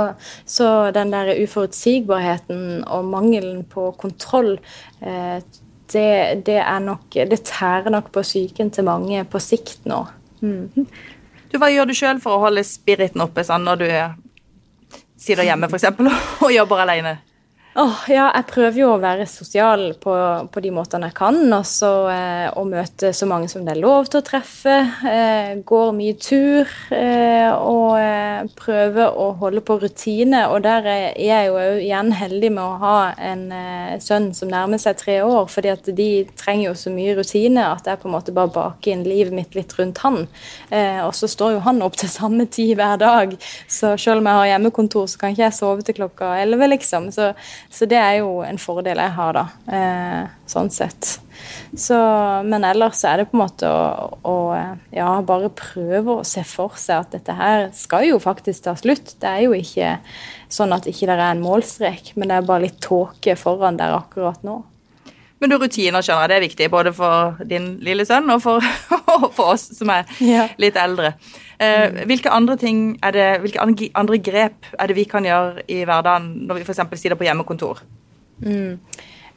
så 0.50 0.67
den 0.91 1.13
der 1.13 1.32
uforutsigbarheten 1.39 2.84
og 2.84 3.06
mangelen 3.08 3.63
på 3.69 3.89
kontroll 4.00 4.58
uh, 5.02 5.39
det, 5.89 6.41
det, 6.45 6.60
nok 6.84 7.15
Det 7.32 7.39
tærer 7.48 7.89
nok 7.89 8.12
på 8.13 8.22
psyken 8.22 8.69
til 8.69 8.86
mange 8.86 9.24
på 9.26 9.39
sikt 9.41 9.88
nå. 9.89 10.04
Mm. 10.41 10.86
Du, 11.50 11.58
hva 11.58 11.72
gjør 11.72 11.89
du 11.89 11.95
sjøl 11.98 12.19
for 12.22 12.38
å 12.38 12.43
holde 12.45 12.63
spiriten 12.67 13.24
oppe 13.24 13.43
sånn 13.45 13.65
når 13.65 13.82
du 13.82 13.88
sitter 15.20 15.44
hjemme 15.44 15.70
for 15.70 15.80
eksempel, 15.80 16.10
og 16.44 16.54
jobber 16.56 16.86
alene? 16.86 17.18
Åh, 17.80 18.00
ja, 18.12 18.26
jeg 18.36 18.48
prøver 18.50 18.76
jo 18.82 18.88
å 18.92 19.00
være 19.00 19.24
sosial 19.30 19.94
på, 20.04 20.12
på 20.52 20.62
de 20.65 20.72
måtene 20.76 21.08
jeg 21.08 21.15
kan. 21.15 21.38
Og 21.56 21.63
så 21.68 21.92
eh, 22.12 22.48
å 22.52 22.65
møte 22.68 23.13
så 23.15 23.28
mange 23.30 23.48
som 23.48 23.63
det 23.63 23.72
er 23.72 23.80
lov 23.80 24.10
til 24.12 24.20
å 24.20 24.26
treffe. 24.26 24.74
Eh, 25.08 25.52
går 25.63 25.94
mye 25.96 26.18
tur. 26.20 26.68
Eh, 26.92 27.48
og 27.56 27.94
eh, 28.02 28.50
prøver 28.60 29.15
å 29.15 29.30
holde 29.39 29.63
på 29.63 29.78
rutine. 29.80 30.42
Og 30.52 30.65
der 30.65 30.89
er 30.92 31.06
jeg 31.24 31.48
jo 31.48 31.62
igjen 31.86 32.12
heldig 32.20 32.50
med 32.58 32.65
å 32.65 32.82
ha 32.82 32.98
en 33.30 33.46
eh, 33.56 33.94
sønn 34.04 34.28
som 34.36 34.52
nærmer 34.52 34.82
seg 34.82 35.00
tre 35.00 35.22
år. 35.24 35.48
fordi 35.48 35.72
at 35.72 35.88
de 36.02 36.10
trenger 36.42 36.65
jo 36.65 36.76
så 36.82 36.92
mye 36.92 37.15
rutine 37.15 37.63
at 37.63 37.88
jeg 37.88 38.04
på 38.04 38.10
en 38.12 38.15
måte 38.18 38.36
bare 38.36 38.52
baker 38.58 38.98
inn 38.98 39.08
livet 39.08 39.38
mitt 39.38 39.56
litt 39.56 39.78
rundt 39.80 40.04
han. 40.04 40.26
Eh, 40.68 41.00
og 41.06 41.13
så 41.15 41.32
står 41.32 41.56
jo 41.56 41.63
han 41.70 41.80
opp 41.86 41.96
til 42.02 42.12
samme 42.12 42.50
tid 42.52 42.76
hver 42.82 43.00
dag. 43.00 43.39
Så 43.72 43.96
selv 43.96 44.20
om 44.20 44.28
jeg 44.34 44.42
har 44.42 44.52
hjemmekontor, 44.52 45.08
så 45.08 45.24
kan 45.24 45.38
ikke 45.38 45.48
jeg 45.48 45.60
sove 45.62 45.88
til 45.88 46.02
klokka 46.02 46.36
elleve, 46.44 46.74
liksom. 46.76 47.08
Så 47.15 47.32
så 47.70 47.86
det 47.86 48.00
er 48.02 48.16
jo 48.24 48.40
en 48.42 48.58
fordel 48.58 48.98
jeg 48.98 49.14
har, 49.14 49.38
da. 49.38 49.44
Eh, 49.70 50.30
sånn 50.50 50.72
sett. 50.74 51.20
Så, 51.78 51.98
men 52.50 52.66
ellers 52.66 53.04
er 53.06 53.22
det 53.22 53.28
på 53.30 53.38
en 53.38 53.44
måte 53.44 53.70
å, 53.70 54.08
å, 54.26 54.38
ja, 54.96 55.12
bare 55.26 55.52
prøve 55.54 56.18
å 56.18 56.26
se 56.28 56.42
for 56.48 56.80
seg 56.82 57.06
at 57.06 57.14
dette 57.14 57.36
her 57.38 57.68
skal 57.78 58.08
jo 58.10 58.18
faktisk 58.24 58.66
ta 58.66 58.74
slutt. 58.80 59.14
Det 59.22 59.30
er 59.30 59.46
jo 59.46 59.54
ikke 59.54 60.00
sånn 60.50 60.74
at 60.74 60.90
ikke 60.90 61.06
det 61.12 61.20
er 61.20 61.28
en 61.30 61.46
målstrek, 61.46 62.16
men 62.18 62.32
det 62.32 62.40
er 62.40 62.50
bare 62.50 62.66
litt 62.66 62.82
tåke 62.84 63.38
foran 63.38 63.78
der 63.80 63.94
akkurat 64.00 64.42
nå. 64.48 64.64
Men 65.40 65.54
du, 65.54 65.56
rutiner 65.62 66.04
skjønner 66.04 66.26
jeg, 66.26 66.30
det 66.30 66.36
er 66.36 66.48
viktig 66.48 66.72
både 66.74 66.92
for 66.96 67.38
din 67.48 67.76
lille 67.86 68.04
sønn 68.08 68.28
og 68.34 68.42
for, 68.44 68.66
for 69.38 69.54
oss 69.54 69.70
som 69.78 69.94
er 69.94 70.10
ja. 70.26 70.50
litt 70.60 70.80
eldre. 70.80 71.14
Eh, 71.60 72.06
hvilke 72.08 72.32
andre 72.32 72.56
ting 72.56 72.93
det, 73.12 73.28
hvilke 73.43 73.60
andre 74.00 74.17
grep 74.24 74.69
er 74.80 74.88
det 74.88 74.95
vi 74.95 75.04
kan 75.10 75.26
gjøre 75.28 75.65
i 75.67 75.82
hverdagen 75.84 76.32
når 76.48 76.62
vi 76.62 76.67
f.eks. 76.67 76.86
sitter 76.95 77.19
på 77.19 77.28
hjemmekontor? 77.28 77.82
Mm. 78.39 78.80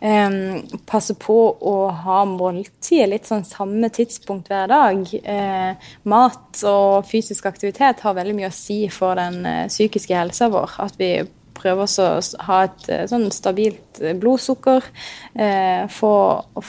Um, 0.03 0.63
passe 0.87 1.15
på 1.15 1.35
å 1.63 1.75
ha 1.95 2.23
måltidet 2.27 3.07
litt 3.11 3.29
sånn 3.29 3.45
samme 3.47 3.87
tidspunkt 3.95 4.49
hver 4.51 4.71
dag. 4.71 5.03
Uh, 5.23 5.93
mat 6.11 6.63
og 6.67 7.07
fysisk 7.07 7.47
aktivitet 7.51 8.03
har 8.03 8.17
veldig 8.17 8.35
mye 8.39 8.51
å 8.51 8.57
si 8.57 8.81
for 8.91 9.19
den 9.19 9.43
uh, 9.47 9.69
psykiske 9.71 10.17
helsa 10.19 10.51
vår. 10.51 10.75
At 10.83 10.99
vi 10.99 11.13
prøve 11.57 11.87
å 11.87 12.07
ha 12.47 12.59
et 12.67 12.89
eh, 12.93 13.05
sånn 13.11 13.29
stabilt 13.35 14.01
eh, 14.03 14.17
blodsukker. 14.19 14.87
Eh, 15.35 15.85
få, 15.93 16.15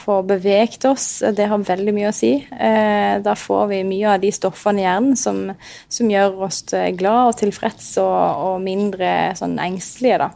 få 0.03 0.19
beveget 0.27 0.87
oss, 0.89 1.07
det 1.35 1.49
har 1.51 1.65
veldig 1.67 1.95
mye 1.95 2.11
å 2.11 2.15
si. 2.15 2.35
Eh, 2.43 3.17
da 3.23 3.35
får 3.39 3.67
vi 3.73 3.81
mye 3.87 4.15
av 4.15 4.23
de 4.23 4.31
stoffene 4.35 4.83
i 4.83 4.87
hjernen 4.87 5.19
som, 5.19 5.43
som 5.87 6.13
gjør 6.13 6.45
oss 6.49 6.63
glad 6.97 7.33
og 7.33 7.37
tilfreds 7.41 7.95
og, 8.03 8.15
og 8.53 8.63
mindre 8.63 9.33
sånn 9.39 9.59
engstelige. 9.61 10.27
da. 10.27 10.31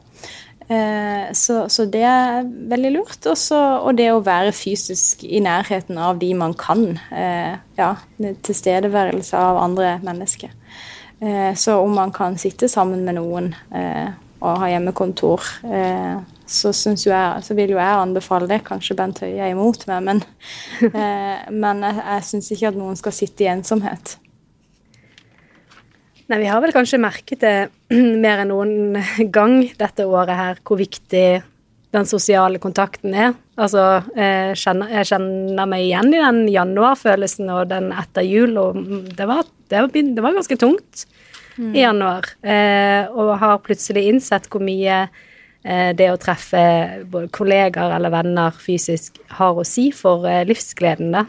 Eh, 0.67 1.33
så, 1.33 1.69
så, 1.69 1.85
det 1.87 2.03
er 2.03 2.43
veldig 2.43 2.91
lurt. 2.97 3.19
Også, 3.29 3.57
og 3.57 3.95
det 3.99 4.09
å 4.11 4.23
være 4.23 4.55
fysisk 4.55 5.23
i 5.23 5.39
nærheten 5.43 5.99
av 6.01 6.19
de 6.21 6.33
man 6.37 6.55
kan. 6.59 6.89
Eh, 7.11 7.55
ja, 7.79 7.93
tilstedeværelse 8.19 9.39
av 9.39 9.61
andre 9.63 9.97
mennesker. 10.05 10.53
Så 11.57 11.79
om 11.81 11.95
man 11.97 12.11
kan 12.13 12.35
sitte 12.37 12.67
sammen 12.69 12.99
med 13.01 13.15
noen 13.17 13.47
og 14.37 14.59
ha 14.61 14.69
hjemmekontor, 14.69 15.45
eh, 15.65 16.19
så, 16.47 16.71
jeg, 16.71 17.07
så, 17.43 17.55
vil 17.57 17.73
jo 17.73 17.79
jeg 17.79 18.03
anbefale 18.03 18.47
det. 18.49 18.61
Kanskje 18.67 18.95
Bent 18.97 19.19
Høie 19.23 19.41
er 19.41 19.51
imot 19.51 19.83
meg, 19.89 20.05
men, 20.05 20.21
eh, 20.91 21.49
men 21.51 21.83
jeg, 21.83 21.99
jeg 22.03 22.29
syns 22.29 22.53
ikke 22.53 22.71
at 22.71 22.79
noen 22.79 22.99
skal 22.99 23.15
sitte 23.15 23.45
i 23.45 23.51
ensomhet. 23.51 24.17
Nei, 26.27 26.41
Vi 26.43 26.47
har 26.51 26.61
vel 26.63 26.75
kanskje 26.75 27.01
merket 27.01 27.43
det 27.43 27.57
mer 28.23 28.43
enn 28.43 28.51
noen 28.53 29.29
gang 29.33 29.61
dette 29.79 30.07
året 30.07 30.37
her, 30.37 30.63
hvor 30.63 30.79
viktig 30.79 31.27
den 31.95 32.07
sosiale 32.07 32.59
kontakten 32.61 33.15
er. 33.15 33.35
Altså, 33.57 34.03
jeg 34.13 34.57
kjenner, 34.59 34.91
jeg 34.99 35.07
kjenner 35.09 35.69
meg 35.71 35.85
igjen 35.87 36.11
i 36.13 36.19
den 36.19 36.41
januarfølelsen 36.51 37.47
og 37.55 37.69
den 37.71 37.89
etter 37.95 38.27
jul, 38.27 38.57
og 38.59 38.77
det 39.17 39.25
var, 39.25 39.47
det 39.71 39.81
var, 39.81 39.95
det 39.95 40.25
var 40.25 40.35
ganske 40.35 40.59
tungt 40.61 41.07
mm. 41.57 41.73
i 41.75 41.81
januar. 41.81 42.29
Eh, 42.41 43.09
og 43.11 43.33
har 43.41 43.63
plutselig 43.65 44.07
innsett 44.11 44.47
hvor 44.51 44.63
mye 44.63 45.07
eh, 45.63 45.91
det 45.97 46.09
å 46.11 46.19
treffe 46.21 46.61
både 47.09 47.31
kollegaer 47.35 47.97
eller 47.97 48.13
venner 48.13 48.55
fysisk 48.61 49.19
har 49.39 49.57
å 49.57 49.65
si 49.67 49.89
for 49.95 50.27
eh, 50.29 50.45
livsgleden, 50.47 51.13
da. 51.17 51.25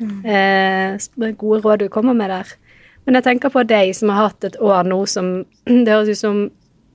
Mm. 0.00 0.24
Eh, 0.24 1.32
gode 1.36 1.60
råd 1.64 1.84
du 1.84 1.88
kommer 1.92 2.16
med 2.16 2.32
der. 2.32 2.56
Men 3.04 3.18
jeg 3.18 3.26
tenker 3.26 3.52
på 3.52 3.64
deg 3.68 3.92
som 3.96 4.12
har 4.12 4.30
hatt 4.30 4.48
et 4.48 4.58
år 4.60 4.88
nå 4.88 5.04
som 5.08 5.40
Det 5.84 5.92
høres 5.92 6.16
ut 6.16 6.24
som 6.24 6.42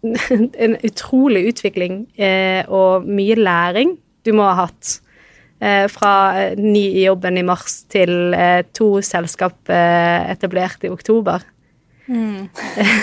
en 0.66 0.76
utrolig 0.86 1.48
utvikling 1.50 2.04
eh, 2.22 2.62
og 2.70 3.08
mye 3.10 3.40
læring 3.40 3.96
du 4.26 4.34
må 4.38 4.46
ha 4.46 4.68
hatt. 4.68 5.00
Eh, 5.62 5.86
fra 5.90 6.52
ny 6.60 6.84
i 7.00 7.06
jobben 7.06 7.40
i 7.40 7.46
mars 7.46 7.84
til 7.90 8.36
to 8.76 8.90
selskap 9.06 9.72
etablert 9.72 10.86
i 10.86 10.92
oktober. 10.94 11.46
Mm. 12.06 12.50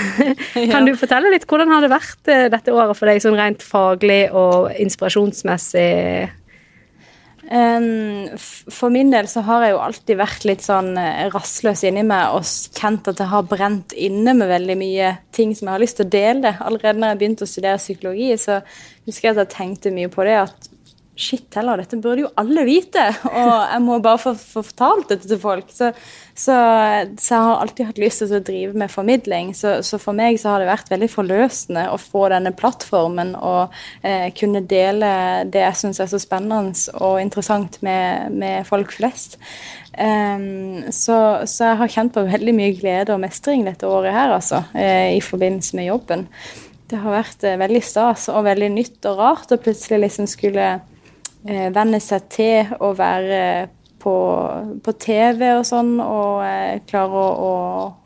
kan 0.72 0.86
du 0.86 0.92
fortelle 0.98 1.32
litt 1.32 1.48
hvordan 1.50 1.72
har 1.74 1.82
det 1.82 1.90
vært 1.90 2.30
eh, 2.30 2.46
dette 2.52 2.74
året 2.74 2.98
for 2.98 3.10
deg, 3.10 3.22
sånn 3.24 3.38
rent 3.38 3.64
faglig 3.66 4.28
og 4.30 4.70
inspirasjonsmessig? 4.82 6.30
For 7.52 8.88
min 8.94 9.10
del 9.12 9.26
så 9.28 9.42
har 9.44 9.66
jeg 9.66 9.74
jo 9.74 9.80
alltid 9.84 10.18
vært 10.20 10.44
litt 10.48 10.62
sånn 10.64 10.94
eh, 10.96 11.26
rastløs 11.34 11.82
inni 11.88 12.04
meg 12.06 12.36
og 12.38 12.46
kjent 12.46 13.10
at 13.10 13.20
jeg 13.20 13.28
har 13.32 13.48
brent 13.50 13.92
inne 13.92 14.32
med 14.38 14.48
veldig 14.48 14.76
mye 14.78 15.10
ting 15.34 15.52
som 15.56 15.68
jeg 15.68 15.74
har 15.74 15.82
lyst 15.82 15.98
til 16.00 16.06
å 16.06 16.14
dele. 16.14 16.54
Allerede 16.62 17.02
når 17.02 17.12
jeg 17.12 17.20
begynte 17.20 17.48
å 17.48 17.50
studere 17.50 17.82
psykologi, 17.82 18.30
så 18.40 18.62
husker 19.08 19.28
jeg 19.28 19.34
at 19.34 19.42
jeg 19.42 19.54
tenkte 19.56 19.92
mye 19.94 20.12
på 20.12 20.28
det 20.28 20.38
at 20.44 20.70
Shit 21.22 21.52
heller, 21.58 21.76
dette 21.76 21.98
burde 22.00 22.22
jo 22.22 22.28
alle 22.40 22.62
vite, 22.64 23.02
og 23.28 23.50
jeg 23.68 23.80
må 23.84 23.98
bare 24.02 24.18
få, 24.18 24.30
få 24.32 24.62
fortalt 24.64 25.10
dette 25.10 25.28
til 25.28 25.38
folk. 25.38 25.68
Så, 25.68 25.90
så, 26.35 26.55
så, 27.21 27.35
jeg 27.35 27.45
har 27.45 27.59
alltid 27.61 27.88
hatt 27.90 28.01
lyst 28.01 28.23
til 28.23 28.33
å 28.38 28.40
drive 28.45 28.79
med 28.79 28.90
formidling. 28.92 29.51
Så, 29.57 29.75
så, 29.85 29.99
for 30.01 30.16
meg 30.16 30.38
så 30.40 30.55
har 30.55 30.62
det 30.62 30.71
vært 30.71 30.88
veldig 30.92 31.11
forløsende 31.12 31.85
å 31.92 31.99
få 32.01 32.25
denne 32.33 32.55
plattformen 32.57 33.35
og 33.37 33.75
eh, 34.01 34.31
kunne 34.38 34.64
dele 34.64 35.12
det 35.53 35.61
jeg 35.66 35.81
syns 35.83 36.01
er 36.01 36.09
så 36.09 36.21
spennende 36.23 36.73
og 37.05 37.21
interessant 37.21 37.77
med, 37.85 38.33
med 38.33 38.66
folk 38.68 38.95
flest. 38.97 39.37
Um, 39.92 40.88
så, 40.88 41.16
jeg 41.45 41.81
har 41.83 41.92
kjent 41.92 42.14
på 42.14 42.25
veldig 42.25 42.55
mye 42.57 42.73
glede 42.79 43.12
og 43.12 43.21
mestring 43.21 43.66
dette 43.66 43.88
året 43.88 44.16
her, 44.16 44.33
altså, 44.38 44.62
eh, 44.73 45.18
i 45.18 45.21
forbindelse 45.25 45.77
med 45.77 45.90
jobben. 45.90 46.25
Det 46.88 47.01
har 47.01 47.18
vært 47.18 47.45
eh, 47.45 47.61
veldig 47.61 47.85
stas 47.85 48.31
og 48.33 48.47
veldig 48.49 48.73
nytt 48.73 49.11
og 49.11 49.21
rart 49.21 49.53
å 49.53 49.61
plutselig 49.61 50.07
liksom 50.07 50.31
skulle 50.33 50.66
eh, 50.73 51.68
venne 51.73 52.01
seg 52.01 52.27
til 52.33 52.73
å 52.81 52.95
være 52.97 53.45
på, 54.02 54.14
på 54.82 54.92
TV 55.00 55.44
og 55.54 55.62
sånn, 55.66 55.94
og 56.02 56.42
eh, 56.44 56.80
klare 56.90 57.20
å, 57.22 57.28
å, 57.46 57.52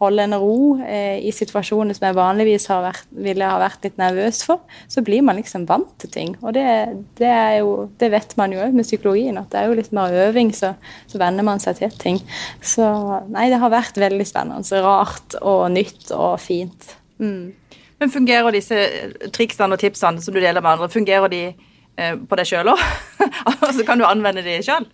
holde 0.02 0.26
en 0.26 0.36
ro 0.40 0.56
eh, 0.84 1.18
i 1.24 1.32
situasjoner 1.34 1.96
som 1.96 2.06
jeg 2.08 2.18
vanligvis 2.18 2.68
vært, 2.70 3.08
ville 3.24 3.48
ha 3.48 3.58
vært 3.62 3.86
litt 3.86 3.98
nervøs 4.00 4.42
for, 4.46 4.62
så 4.92 5.02
blir 5.06 5.24
man 5.24 5.40
liksom 5.40 5.66
vant 5.68 5.94
til 6.02 6.12
ting. 6.12 6.34
Og 6.42 6.52
det, 6.56 6.66
det, 7.20 7.32
jo, 7.60 7.86
det 8.00 8.10
vet 8.12 8.36
man 8.40 8.54
jo 8.54 8.62
òg 8.64 8.76
med 8.76 8.88
psykologien, 8.88 9.40
at 9.40 9.48
det 9.52 9.62
er 9.62 9.70
jo 9.70 9.78
litt 9.80 9.94
mer 9.96 10.14
øving, 10.26 10.52
så, 10.56 10.74
så 11.10 11.20
venner 11.22 11.46
man 11.46 11.62
seg 11.62 11.80
til 11.80 11.96
ting. 12.02 12.20
Så 12.60 12.86
nei, 13.32 13.48
det 13.52 13.62
har 13.62 13.72
vært 13.72 14.00
veldig 14.00 14.28
spennende. 14.28 14.82
Rart 14.84 15.38
og 15.40 15.70
nytt 15.72 16.12
og 16.14 16.36
fint. 16.42 16.92
Mm. 17.22 17.54
Men 17.96 18.12
fungerer 18.12 18.52
disse 18.52 18.76
triksene 19.32 19.74
og 19.74 19.80
tipsene 19.80 20.20
som 20.20 20.36
du 20.36 20.42
deler 20.42 20.60
med 20.60 20.76
andre, 20.76 20.92
fungerer 20.92 21.32
de 21.32 21.46
Eh, 21.96 22.16
på 22.28 22.36
deg 22.36 22.48
sjøl 22.48 22.68
òg? 22.68 22.80
altså, 23.64 23.84
kan 23.88 24.00
du 24.00 24.04
anvende 24.06 24.44
de 24.44 24.58
sjøl? 24.64 24.84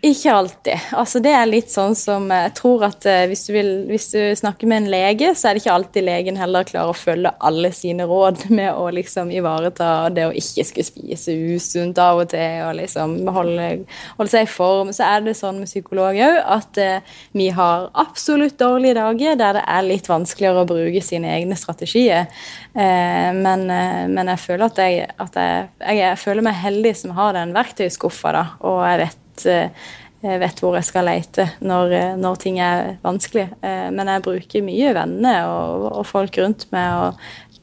Ikke 0.00 0.32
alltid. 0.32 0.80
Altså, 0.96 1.20
det 1.20 1.32
er 1.36 1.48
litt 1.48 1.68
sånn 1.68 1.92
som 1.98 2.30
jeg 2.32 2.54
tror 2.56 2.86
at 2.86 3.04
uh, 3.04 3.26
hvis, 3.28 3.42
du 3.44 3.52
vil, 3.52 3.68
hvis, 3.90 4.06
du 4.14 4.30
snakker 4.38 4.70
med 4.70 4.80
en 4.80 4.88
lege, 4.94 5.34
så 5.36 5.50
er 5.50 5.58
det 5.58 5.60
ikke 5.60 5.74
alltid 5.74 6.06
legen 6.06 6.40
heller 6.40 6.64
klarer 6.64 6.94
å 6.94 6.96
følge 6.96 7.32
alle 7.36 7.68
sine 7.76 8.06
råd 8.08 8.46
med 8.58 8.72
å 8.72 8.86
liksom 8.96 9.28
ivareta 9.34 10.08
det 10.16 10.24
å 10.30 10.32
ikke 10.32 10.64
skulle 10.70 10.88
spise 10.88 11.36
usunt 11.52 12.00
av 12.00 12.22
og 12.22 12.32
til 12.32 12.64
og 12.64 12.78
liksom 12.80 13.18
holde, 13.28 13.68
holde, 14.16 14.32
seg 14.32 14.48
i 14.48 14.50
form. 14.54 14.94
Så 14.96 15.04
er 15.04 15.26
det 15.26 15.36
sånn 15.36 15.60
med 15.60 15.68
psykolog 15.68 16.16
òg 16.16 16.40
at 16.56 16.80
uh, 16.80 17.20
vi 17.36 17.50
har 17.60 17.90
absolutt 18.00 18.56
dårlige 18.56 18.96
dager 19.02 19.36
der 19.36 19.60
det 19.60 19.68
er 19.68 19.84
litt 19.90 20.08
vanskeligere 20.08 20.64
å 20.64 20.70
bruke 20.70 21.04
sine 21.04 21.28
egne 21.36 21.60
strategier. 21.60 22.30
Men, 22.72 23.64
men, 23.66 24.28
jeg 24.30 24.40
føler 24.40 24.64
at, 24.68 24.78
jeg, 24.78 25.08
at 25.20 25.36
jeg, 25.36 25.96
jeg, 25.98 26.18
føler 26.22 26.44
meg 26.46 26.60
heldig 26.62 26.92
som 26.96 27.12
har 27.16 27.34
den 27.36 27.52
verktøyskuffa, 27.56 28.32
da, 28.36 28.44
og 28.64 28.84
jeg 28.86 29.00
vet 29.02 29.19
vet, 29.48 29.76
eh, 30.22 30.38
vet 30.40 30.60
hvor 30.62 30.76
jeg 30.78 30.88
skal 30.88 31.08
lete 31.08 31.46
når, 31.60 31.92
eh, 31.96 32.16
når, 32.20 32.40
ting 32.42 32.58
er 32.60 32.96
vanskelig. 33.04 33.48
Eh, 33.62 33.88
men 33.94 34.10
jeg 34.12 34.24
bruker 34.26 34.66
mye 34.66 34.94
venner 34.96 35.46
og, 35.48 35.86
og 36.00 36.08
folk 36.08 36.40
rundt 36.42 36.66
meg. 36.74 36.90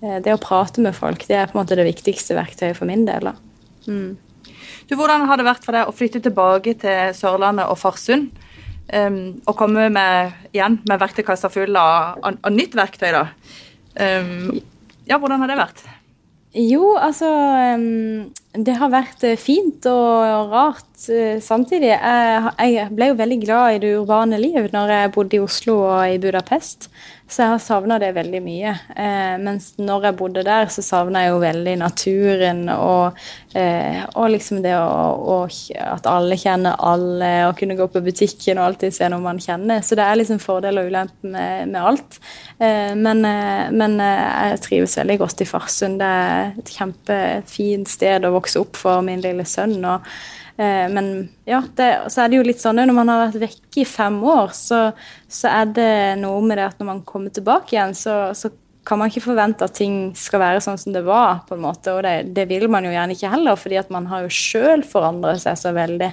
og 0.01 0.23
Det 0.23 0.33
å 0.33 0.41
prate 0.41 0.81
med 0.81 0.95
folk 0.97 1.27
det 1.27 1.37
er 1.37 1.51
på 1.51 1.57
en 1.57 1.63
måte 1.63 1.77
det 1.77 1.87
viktigste 1.87 2.37
verktøyet 2.37 2.77
for 2.77 2.89
min 2.89 3.05
del. 3.07 3.31
Mm. 3.87 4.17
Du, 4.87 4.95
hvordan 4.95 5.25
har 5.27 5.39
det 5.39 5.47
vært 5.47 5.65
for 5.65 5.75
deg 5.75 5.89
å 5.89 5.95
flytte 5.95 6.21
tilbake 6.23 6.77
til 6.79 7.15
Sørlandet 7.17 7.67
og 7.67 7.79
Farsund? 7.81 8.29
Um, 8.87 9.41
og 9.43 9.57
komme 9.59 9.89
med, 9.91 10.35
igjen 10.55 10.77
med 10.87 11.01
verktøykassa 11.01 11.49
full 11.51 11.75
av, 11.75 12.21
av, 12.23 12.37
av, 12.39 12.53
nytt 12.55 12.77
verktøy, 12.77 13.09
da. 13.11 13.25
Um, 13.99 14.61
ja, 15.09 15.17
hvordan 15.19 15.43
har 15.43 15.51
det 15.51 15.57
vært? 15.59 15.81
Jo, 16.55 16.95
altså 16.95 17.27
Det 18.55 18.75
har 18.79 18.89
vært 18.89 19.23
eh, 19.27 19.35
fint 19.37 19.83
og 19.91 20.53
rart 20.53 21.09
uh, 21.11 21.37
samtidig. 21.43 21.91
Jeg, 21.91 22.87
ble 22.95 23.11
jo 23.11 23.17
veldig 23.19 23.39
glad 23.43 23.75
i 23.75 23.81
det 23.83 23.91
urbane 23.99 24.39
liv 24.41 24.69
når 24.73 24.93
jeg 24.95 25.11
bodde 25.13 25.37
i 25.37 25.43
Oslo 25.43 25.75
og 25.83 26.15
i 26.15 26.17
Budapest. 26.23 26.89
Så 27.27 27.41
jeg 27.43 27.51
har 27.51 27.59
savna 27.59 27.97
det 27.99 28.13
veldig 28.15 28.39
mye. 28.39 28.71
Eh, 28.95 29.33
mens 29.43 29.73
når 29.81 30.05
jeg 30.07 30.15
bodde 30.21 30.43
der, 30.47 30.69
så 30.71 30.83
savna 30.85 31.25
jeg 31.25 31.33
jo 31.33 31.41
veldig 31.41 31.73
naturen 31.81 32.61
og, 32.71 33.19
eh, 33.51 33.99
og 34.15 34.29
liksom 34.31 34.61
det 34.63 34.71
å, 34.79 34.85
og, 35.35 35.57
at 35.75 36.07
alle 36.07 36.37
kjenner 36.39 36.79
alle, 36.79 37.31
og 37.49 37.59
kunne 37.59 37.75
gå 37.75 37.89
på 37.91 38.03
butikken 38.05 38.61
og 38.61 38.69
alltid 38.69 38.95
se 38.95 39.11
noe 39.11 39.23
man 39.25 39.43
kjenner. 39.43 39.83
Så 39.83 39.99
det 39.99 40.07
er 40.07 40.21
liksom 40.21 40.39
fordel 40.39 40.79
og 40.79 40.87
ulempe 40.87 41.33
med, 41.35 41.67
med, 41.73 41.81
alt. 41.81 42.19
Eh, 42.63 42.95
men, 42.95 43.25
eh, 43.27 43.67
men, 43.75 43.99
eh, 43.99 44.51
jeg 44.53 44.63
trives 44.69 44.97
veldig 45.01 45.21
godt 45.25 45.43
i 45.43 45.51
Farsund. 45.51 45.99
Det 45.99 46.15
er 46.23 46.57
et 46.63 46.75
kjempefint 46.79 47.91
sted 47.91 48.23
å 48.23 48.35
vokse 48.39 48.63
opp 48.63 48.79
for 48.79 49.03
min 49.03 49.23
lille 49.25 49.43
sønn. 49.43 49.81
og 49.83 50.07
men 50.57 51.29
ja, 51.45 51.59
det, 51.77 51.87
så 52.09 52.23
er 52.23 52.31
det 52.31 52.39
jo 52.39 52.45
litt 52.47 52.61
sånn 52.61 52.79
når 52.81 52.95
man 52.97 53.11
har 53.11 53.27
vært 53.27 53.41
vekke 53.43 53.81
i 53.83 53.85
fem 53.85 54.17
år, 54.25 54.55
så, 54.57 54.79
så, 55.29 55.51
er 55.51 55.73
det 55.77 55.91
noe 56.23 56.41
med 56.41 56.57
det 56.57 56.65
at 56.71 56.79
når 56.81 56.89
man 56.89 57.03
kommer 57.05 57.33
tilbake 57.33 57.75
igjen, 57.75 57.93
så, 57.97 58.15
så 58.37 58.49
kan 58.87 58.99
man 58.99 59.11
ikke 59.11 59.25
forvente 59.25 59.67
at 59.67 59.75
ting 59.75 60.13
skal 60.15 60.39
være 60.39 60.61
sånn 60.63 60.77
som 60.79 60.93
det 60.95 61.03
var. 61.03 61.41
på 61.47 61.57
en 61.57 61.63
måte, 61.65 61.91
Og 61.91 62.03
det, 62.05 62.33
det 62.35 62.47
vil 62.47 62.67
man 62.71 62.85
jo 62.87 62.93
gjerne 62.93 63.15
ikke 63.17 63.31
heller, 63.33 63.59
fordi 63.59 63.79
at 63.81 63.91
man 63.91 64.07
har 64.07 64.23
jo 64.23 64.31
sjøl 64.31 64.83
forandret 64.87 65.43
seg 65.43 65.59
så 65.59 65.73
veldig. 65.75 66.09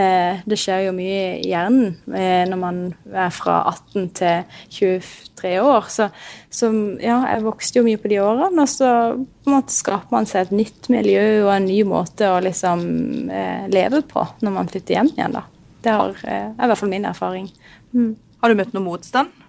Eh, 0.00 0.40
det 0.48 0.58
skjer 0.60 0.86
jo 0.86 0.94
mye 0.96 1.20
i 1.42 1.50
hjernen 1.50 1.92
eh, 2.16 2.44
når 2.48 2.60
man 2.60 2.80
er 3.12 3.34
fra 3.34 3.60
18 3.74 4.08
til 4.16 4.56
23 4.78 5.54
år. 5.60 5.90
Så, 5.92 6.08
så, 6.48 6.72
ja, 7.04 7.20
jeg 7.34 7.44
vokste 7.44 7.80
jo 7.80 7.86
mye 7.90 8.00
på 8.00 8.12
de 8.12 8.22
årene, 8.24 8.64
og 8.64 8.72
så 8.72 8.90
på 9.18 9.50
en 9.50 9.58
måte 9.58 9.76
skaper 9.76 10.16
man 10.16 10.28
seg 10.30 10.46
et 10.46 10.56
nytt 10.64 10.88
miljø 10.92 11.24
og 11.44 11.52
en 11.58 11.68
ny 11.68 11.82
måte 11.88 12.30
å 12.32 12.40
liksom 12.44 12.84
eh, 13.28 13.68
leve 13.72 14.00
på 14.08 14.24
når 14.40 14.58
man 14.58 14.72
flytter 14.72 14.96
hjem 14.96 15.12
igjen, 15.12 15.36
da. 15.36 15.44
Det 15.84 15.92
har, 15.92 16.16
eh, 16.24 16.48
er 16.48 16.64
i 16.64 16.72
hvert 16.72 16.80
fall 16.80 16.94
min 16.94 17.04
erfaring. 17.04 17.50
Mm. 17.92 18.14
Har 18.40 18.52
du 18.52 18.56
møtt 18.56 18.72
noe 18.72 18.88
motstand? 18.88 19.43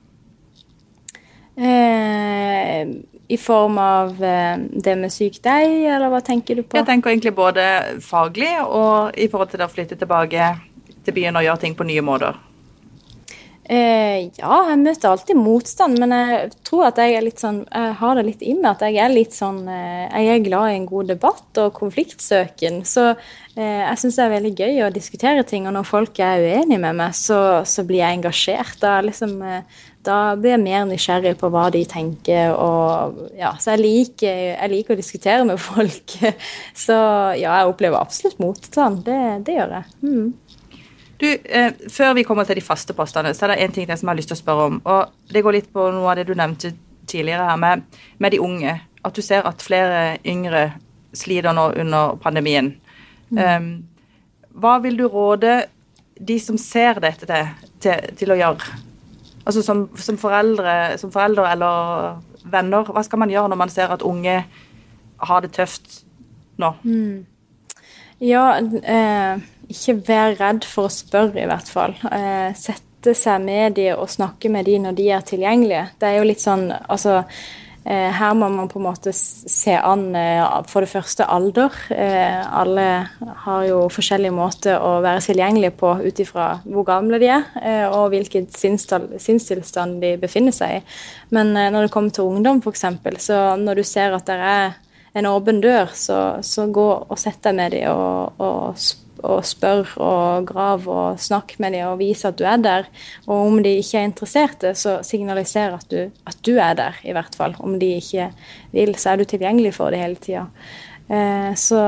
Eh, 1.55 2.87
I 3.27 3.37
form 3.39 3.77
av 3.81 4.23
eh, 4.23 4.57
det 4.85 4.95
med 4.99 5.13
syk 5.13 5.39
deg, 5.43 5.85
eller 5.87 6.11
hva 6.11 6.21
tenker 6.25 6.59
du 6.59 6.65
på? 6.65 6.77
Jeg 6.77 6.87
tenker 6.87 7.13
egentlig 7.13 7.35
både 7.37 7.63
faglig 8.03 8.51
og 8.65 9.15
i 9.17 9.29
forhold 9.31 9.53
til 9.55 9.63
å 9.63 9.71
flytte 9.71 9.97
tilbake 9.99 10.51
til 11.05 11.15
byen 11.15 11.39
og 11.39 11.47
gjøre 11.47 11.63
ting 11.63 11.77
på 11.77 11.87
nye 11.87 12.03
måter. 12.05 12.37
Eh, 13.65 14.27
ja, 14.37 14.57
jeg 14.69 14.77
møter 14.77 15.09
alltid 15.09 15.39
motstand, 15.41 15.97
men 15.97 16.11
jeg 16.13 16.51
tror 16.67 16.83
at 16.91 16.99
jeg 17.01 17.15
er 17.17 17.23
litt 17.25 17.41
sånn 17.41 17.63
Jeg 17.63 17.95
har 17.97 18.11
det 18.13 18.23
litt 18.27 18.43
i 18.45 18.51
meg 18.53 18.67
at 18.75 18.83
jeg 18.85 18.99
er 19.01 19.09
litt 19.09 19.33
sånn 19.33 19.63
eh, 19.65 20.03
Jeg 20.05 20.27
er 20.35 20.43
glad 20.45 20.69
i 20.69 20.75
en 20.77 20.85
god 20.85 21.09
debatt 21.09 21.59
og 21.63 21.71
konfliktsøken. 21.79 22.83
Så 22.85 23.07
eh, 23.09 23.81
jeg 23.81 23.97
syns 24.03 24.19
det 24.19 24.25
er 24.27 24.35
veldig 24.35 24.53
gøy 24.53 24.83
å 24.85 24.91
diskutere 24.93 25.47
ting, 25.49 25.65
og 25.65 25.73
når 25.79 25.89
folk 25.89 26.21
er 26.21 26.45
uenige 26.45 26.83
med 26.83 27.01
meg, 27.01 27.17
så, 27.17 27.39
så 27.65 27.87
blir 27.89 28.03
jeg 28.03 28.19
engasjert. 28.19 28.77
Da 28.83 28.99
liksom 29.01 29.39
eh, 29.41 29.81
da 30.05 30.35
blir 30.39 30.55
jeg 30.55 30.61
mer 30.63 30.85
nysgjerrig 30.89 31.35
på 31.39 31.49
hva 31.53 31.65
de 31.73 31.81
tenker. 31.89 32.53
Og, 32.53 33.19
ja, 33.37 33.53
så 33.61 33.73
jeg 33.73 33.83
liker, 33.83 34.39
jeg 34.53 34.71
liker, 34.71 34.95
å 34.95 35.01
diskutere 35.01 35.47
med 35.47 35.61
folk. 35.61 36.17
Så 36.85 36.95
ja, 37.39 37.57
jeg 37.59 37.71
opplever 37.71 37.99
absolutt 37.99 38.39
motstand. 38.43 39.03
Det, 39.07 39.19
det 39.47 39.57
gjør 39.57 39.75
jeg. 39.79 39.95
Mm. 40.05 40.33
Du, 41.21 41.27
eh, 41.31 41.71
Før 41.91 42.13
vi 42.17 42.25
kommer 42.27 42.47
til 42.47 42.59
de 42.59 42.65
faste 42.65 42.93
postene, 42.93 43.33
så 43.33 43.45
er 43.45 43.53
det 43.53 43.59
en 43.63 43.75
ting 43.75 43.87
som 43.87 44.07
jeg 44.07 44.11
har 44.11 44.19
lyst 44.19 44.31
til 44.33 44.37
å 44.37 44.43
spørre 44.43 44.69
om. 44.69 44.81
og 44.83 45.31
Det 45.31 45.43
går 45.45 45.57
litt 45.59 45.69
på 45.73 45.89
noe 45.95 46.11
av 46.11 46.19
det 46.19 46.27
du 46.29 46.35
nevnte 46.35 46.73
tidligere 47.07 47.49
her 47.49 47.59
med, 47.61 47.85
med 48.19 48.35
de 48.35 48.41
unge. 48.43 48.79
At 49.05 49.15
du 49.15 49.21
ser 49.23 49.45
at 49.47 49.63
flere 49.63 50.17
yngre 50.25 50.67
sliter 51.15 51.55
nå 51.55 51.69
under 51.81 52.17
pandemien. 52.21 52.73
Mm. 53.31 53.39
Um, 53.39 53.69
hva 54.59 54.77
vil 54.83 54.97
du 54.99 55.07
råde 55.11 55.63
de 56.15 56.39
som 56.39 56.57
ser 56.59 56.99
dette, 57.03 57.27
til, 57.27 57.71
til, 57.83 58.11
til 58.19 58.33
å 58.35 58.39
gjøre? 58.39 58.84
Altså 59.45 59.62
som, 59.62 59.86
som, 60.01 60.17
foreldre, 60.17 60.97
som, 60.97 61.12
foreldre, 61.13 61.45
eller 61.53 62.49
venner, 62.49 62.88
hva 62.89 63.03
skal 63.05 63.21
man 63.21 63.31
gjøre 63.34 63.51
når 63.51 63.62
man 63.62 63.73
ser 63.73 63.93
at 63.93 64.05
unge 64.05 64.39
har 65.25 65.43
det 65.45 65.53
tøft 65.55 66.01
nå? 66.62 66.71
Mm. 66.84 67.25
Ja, 68.25 68.47
eh, 68.58 69.43
ikke 69.69 69.99
vær 70.08 70.36
redd 70.39 70.65
for 70.67 70.89
å 70.89 70.93
spørre, 70.93 71.43
i 71.43 71.49
hvert 71.49 71.69
fall. 71.69 71.95
Eh, 72.10 72.55
sette 72.58 73.13
seg 73.17 73.43
med 73.45 73.77
de 73.77 73.91
og 73.93 74.10
snakke 74.10 74.49
med 74.49 74.65
de 74.69 74.79
når 74.81 74.97
de 74.97 75.10
er 75.13 75.25
tilgjengelige. 75.27 75.86
Det 75.99 76.10
er 76.10 76.19
jo 76.19 76.29
litt 76.29 76.41
sånn, 76.41 76.69
altså 76.71 77.21
her 77.85 78.33
må 78.33 78.47
man 78.49 78.69
på 78.71 78.79
en 78.79 78.87
måte 78.87 79.11
se 79.13 79.75
an 79.77 80.07
eh, 80.17 80.41
for 80.71 80.81
det 80.81 80.89
første 80.89 81.27
alder. 81.29 81.75
Eh, 81.93 82.39
alle 82.59 82.85
har 83.45 83.67
jo 83.67 83.83
forskjellige 83.93 84.33
måter 84.33 84.81
å 84.81 84.97
være 85.05 85.21
tilgjengelige 85.27 85.75
på 85.77 85.91
ut 86.01 86.21
ifra 86.23 86.47
hvor 86.63 86.87
gamle 86.87 87.19
de 87.21 87.29
er 87.29 87.45
og 87.93 88.09
hvilken 88.13 88.47
sinnstilstand 88.49 89.99
de 90.01 90.15
befinner 90.21 90.55
seg 90.55 90.79
i. 90.79 90.81
Men 91.35 91.53
når 91.53 91.85
det 91.85 91.93
kommer 91.93 92.15
til 92.15 92.25
ungdom 92.31 92.63
f.eks., 92.63 92.87
så 93.21 93.39
når 93.61 93.81
du 93.81 93.85
ser 93.85 94.17
at 94.17 94.25
det 94.29 94.39
er 94.41 94.75
en 95.15 95.29
åpen 95.29 95.61
dør, 95.63 95.93
så, 95.95 96.19
så 96.43 96.67
gå 96.73 96.89
og 97.05 97.19
sett 97.19 97.43
deg 97.45 97.55
med 97.55 97.77
dem 97.77 97.93
og, 97.93 98.41
og 98.41 99.04
og 99.23 99.45
spør 99.47 99.93
og 100.01 100.47
grav 100.49 100.88
og 100.91 101.21
snakk 101.21 101.56
med 101.63 101.75
dem 101.78 101.91
og 101.91 101.99
vis 102.01 102.25
at 102.28 102.38
du 102.39 102.43
er 102.47 102.58
der. 102.62 102.89
Og 103.28 103.47
om 103.51 103.62
de 103.63 103.78
ikke 103.80 104.01
er 104.01 104.10
interesserte, 104.10 104.73
så 104.75 104.97
signaliser 105.06 105.78
at 105.78 105.88
du, 105.91 106.12
at 106.28 106.41
du 106.45 106.56
er 106.58 106.75
der, 106.78 106.99
i 107.04 107.15
hvert 107.15 107.36
fall. 107.38 107.56
Om 107.60 107.80
de 107.80 107.95
ikke 107.99 108.32
vil, 108.75 108.95
så 108.99 109.13
er 109.13 109.21
du 109.21 109.30
tilgjengelig 109.30 109.75
for 109.78 109.93
det 109.93 110.01
hele 110.04 110.19
tida. 110.21 110.47
Eh, 111.08 111.54
så, 111.54 111.80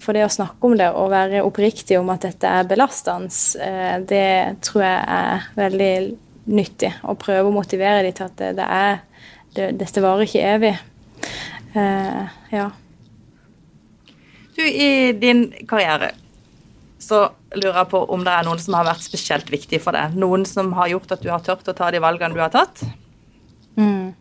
for 0.00 0.16
det 0.16 0.24
å 0.24 0.32
snakke 0.32 0.64
om 0.64 0.74
det 0.80 0.88
og 0.96 1.10
være 1.12 1.44
oppriktig 1.44 1.98
om 2.00 2.08
at 2.14 2.24
dette 2.24 2.48
er 2.48 2.68
belastende, 2.68 3.32
eh, 3.60 3.96
det 4.08 4.62
tror 4.64 4.86
jeg 4.86 5.02
er 5.18 5.48
veldig 5.58 5.94
nyttig. 6.52 6.94
Å 7.04 7.16
prøve 7.20 7.50
å 7.50 7.54
motivere 7.54 8.02
dem 8.06 8.16
til 8.16 8.30
at 8.30 8.38
det, 8.40 8.52
det 8.60 8.68
er 8.68 9.02
det, 9.52 9.66
Dette 9.82 10.00
varer 10.00 10.24
ikke 10.24 10.46
evig. 10.54 10.72
Eh, 11.76 12.38
ja. 12.54 12.70
Du, 14.56 14.62
i 14.64 15.12
din 15.16 15.46
karriere, 15.68 16.12
så 17.02 17.26
lurer 17.56 17.80
jeg 17.80 17.90
på 17.90 18.00
om 18.14 18.22
det 18.24 18.32
er 18.32 18.46
noen 18.46 18.60
som 18.62 18.78
har 18.78 18.86
vært 18.86 19.04
spesielt 19.04 19.48
viktig 19.50 19.80
for 19.82 19.96
deg. 19.96 20.14
Noen 20.18 20.46
som 20.48 20.70
har 20.78 20.92
gjort 20.92 21.14
at 21.16 21.22
du 21.24 21.30
har 21.32 21.42
turt 21.44 21.68
å 21.68 21.76
ta 21.76 21.90
de 21.90 22.00
valgene 22.02 22.36
du 22.36 22.42
har 22.42 22.52
tatt? 22.54 22.84
Mm. 23.74 24.12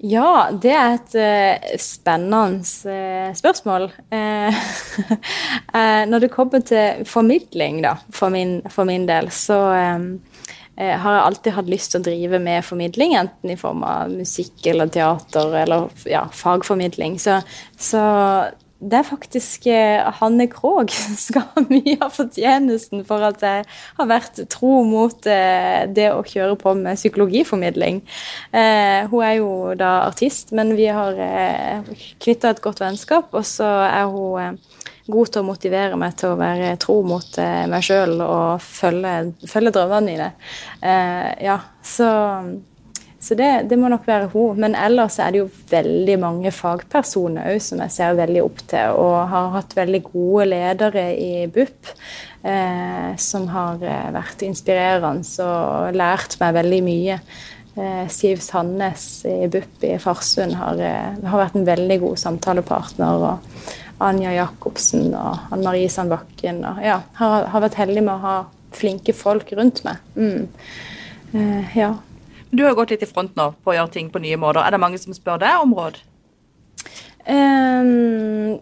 Ja, 0.00 0.48
det 0.56 0.70
er 0.72 0.94
et 0.94 1.16
uh, 1.18 1.72
spennende 1.82 2.62
uh, 2.64 3.34
spørsmål. 3.36 3.90
Uh, 4.08 4.62
når 6.10 6.24
det 6.24 6.32
kommer 6.32 6.62
til 6.64 7.02
formidling, 7.08 7.82
da, 7.84 7.98
for 8.14 8.32
min, 8.32 8.60
for 8.72 8.88
min 8.88 9.04
del, 9.10 9.28
så 9.34 9.58
um, 9.98 10.08
har 10.80 11.18
jeg 11.18 11.26
alltid 11.26 11.56
hatt 11.58 11.68
lyst 11.68 11.92
til 11.92 12.00
å 12.00 12.06
drive 12.06 12.40
med 12.40 12.64
formidling, 12.64 13.12
enten 13.20 13.52
i 13.52 13.58
form 13.60 13.84
av 13.84 14.14
musikk 14.14 14.64
eller 14.72 14.88
teater 14.88 15.52
eller 15.66 15.90
ja, 16.08 16.24
fagformidling. 16.32 17.18
Så, 17.20 17.42
så 17.76 18.00
det 18.80 18.96
er 18.96 19.04
faktisk 19.04 19.66
eh, 19.68 20.06
Hanne 20.20 20.46
Krogh 20.48 20.92
som 21.02 21.16
skal 21.20 21.44
ha 21.52 21.64
mye 21.68 21.98
av 22.00 22.14
fortjenesten 22.16 23.04
for 23.08 23.24
at 23.28 23.42
jeg 23.44 23.66
har 23.98 24.08
vært 24.08 24.40
tro 24.52 24.80
mot 24.88 25.28
eh, 25.28 25.84
det 25.92 26.08
å 26.14 26.24
kjøre 26.24 26.56
på 26.60 26.74
med 26.78 27.00
psykologiformidling. 27.00 28.00
Eh, 28.56 29.08
hun 29.10 29.26
er 29.26 29.36
jo 29.36 29.50
da 29.78 29.92
artist, 30.06 30.54
men 30.56 30.72
vi 30.78 30.88
har 30.88 31.18
knytta 32.24 32.54
et 32.54 32.64
godt 32.64 32.80
vennskap, 32.80 33.34
og 33.36 33.44
så 33.46 33.68
er 33.84 34.08
hun 34.08 34.56
god 35.10 35.32
til 35.32 35.42
å 35.42 35.48
motivere 35.48 35.98
meg 35.98 36.16
til 36.20 36.32
å 36.32 36.40
være 36.40 36.72
tro 36.80 37.00
mot 37.04 37.38
meg 37.40 37.82
sjøl 37.84 38.20
og 38.22 38.62
følge, 38.62 39.14
følge 39.50 39.72
drømmene 39.74 40.06
mine. 40.06 40.28
ja, 41.42 41.56
så 41.82 42.10
så 43.20 43.36
det, 43.36 43.48
det, 43.68 43.76
må 43.76 43.90
nok 43.92 44.06
være 44.08 44.30
hun. 44.32 44.58
Men 44.62 44.74
ellers 44.78 45.18
er 45.20 45.34
det 45.34 45.42
jo 45.42 45.50
veldig 45.70 46.16
mange 46.22 46.52
fagpersoner 46.54 47.50
òg 47.52 47.60
som 47.64 47.82
jeg 47.84 47.92
ser 47.92 48.16
veldig 48.16 48.42
opp 48.46 48.62
til, 48.72 48.96
og 48.96 49.16
har 49.28 49.52
hatt 49.58 49.76
veldig 49.76 50.02
gode 50.08 50.48
ledere 50.54 51.06
i 51.20 51.46
BUP. 51.52 51.94
Eh, 52.40 53.10
som 53.20 53.44
har 53.52 53.82
eh, 53.84 54.08
vært 54.16 54.46
inspirerende 54.46 55.44
og 55.44 55.98
lært 56.00 56.38
meg 56.40 56.56
veldig 56.56 56.80
mye. 56.86 57.18
Eh, 57.76 58.06
Siv 58.08 58.40
Sandnes 58.40 59.04
i 59.28 59.44
BUP 59.52 59.84
i 59.84 59.94
Farsund 60.00 60.56
har, 60.56 60.80
eh, 60.80 61.20
har, 61.20 61.38
vært 61.44 61.60
en 61.60 61.68
veldig 61.68 62.00
god 62.00 62.24
samtalepartner. 62.24 63.28
og 63.28 63.38
Anja 64.00 64.32
Jacobsen 64.32 65.12
og 65.12 65.52
Ann 65.52 65.62
Marie 65.64 65.88
Sandbakken. 65.92 66.64
Og, 66.64 66.80
ja, 66.82 67.02
har, 67.20 67.44
har, 67.52 67.60
vært 67.60 67.76
heldig 67.82 68.02
med 68.06 68.14
å 68.14 68.24
ha 68.24 68.36
flinke 68.72 69.12
folk 69.12 69.52
rundt 69.58 69.84
meg. 69.84 70.00
Mm. 70.16 70.48
Eh, 71.34 71.76
ja. 71.76 71.94
Du 72.50 72.64
har 72.64 72.74
gått 72.74 72.90
litt 72.94 73.04
i 73.06 73.08
front 73.08 73.36
nå 73.38 73.52
på 73.62 73.72
å 73.72 73.76
gjøre 73.76 73.94
ting 73.94 74.10
på 74.10 74.22
nye 74.22 74.38
måter. 74.40 74.62
Er 74.64 74.74
det 74.74 74.82
mange 74.82 74.98
som 74.98 75.14
spør 75.14 75.38
deg 75.42 75.62
om 75.62 75.74
råd? 75.76 76.00
Um, 77.28 78.58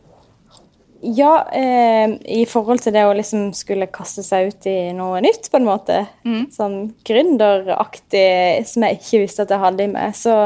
ja, 1.01 1.33
um, 1.47 2.17
i 2.27 2.43
forhold 2.51 2.83
til 2.85 2.95
det 2.97 3.05
å 3.07 3.15
liksom 3.17 3.53
skulle 3.57 3.89
kaste 3.93 4.25
seg 4.27 4.51
ut 4.51 4.69
i 4.69 4.77
noe 4.97 5.23
nytt, 5.25 5.49
på 5.51 5.61
en 5.61 5.69
måte. 5.69 6.03
Mm. 6.29 6.49
Sånn 6.53 6.77
gründeraktig 7.09 8.67
som 8.69 8.85
jeg 8.85 8.99
ikke 9.01 9.23
visste 9.25 9.47
at 9.47 9.55
jeg 9.55 9.65
hadde 9.65 9.87
i 9.87 9.93
meg. 9.93 10.17
Så, 10.19 10.37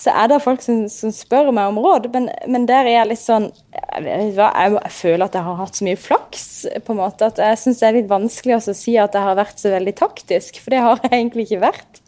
så 0.00 0.12
er 0.16 0.30
det 0.30 0.40
folk 0.40 0.62
som, 0.64 0.86
som 0.88 1.12
spør 1.12 1.50
meg 1.52 1.68
om 1.68 1.78
råd. 1.82 2.08
Men, 2.14 2.30
men, 2.48 2.64
der 2.68 2.86
er 2.86 2.94
jeg 2.94 3.08
litt 3.10 3.20
sånn 3.20 3.50
jeg, 3.50 4.04
jeg, 4.06 4.32
jeg, 4.38 4.92
føler 4.96 5.26
at 5.26 5.36
jeg 5.36 5.44
har 5.44 5.58
hatt 5.58 5.76
så 5.76 5.86
mye 5.86 6.00
flaks, 6.00 6.44
på 6.86 6.94
en 6.94 7.00
måte, 7.02 7.28
at 7.28 7.40
jeg 7.42 7.58
syns 7.60 7.82
det 7.82 7.88
er 7.88 7.96
litt 7.98 8.08
vanskelig 8.10 8.56
å 8.56 8.76
si 8.76 8.96
at 9.00 9.16
jeg 9.16 9.26
har 9.26 9.36
vært 9.36 9.60
så 9.60 9.72
veldig 9.74 9.94
taktisk, 9.98 10.62
for 10.62 10.72
det 10.72 10.80
har 10.86 11.02
jeg 11.04 11.12
egentlig 11.18 11.46
ikke 11.48 11.64
vært. 11.66 12.00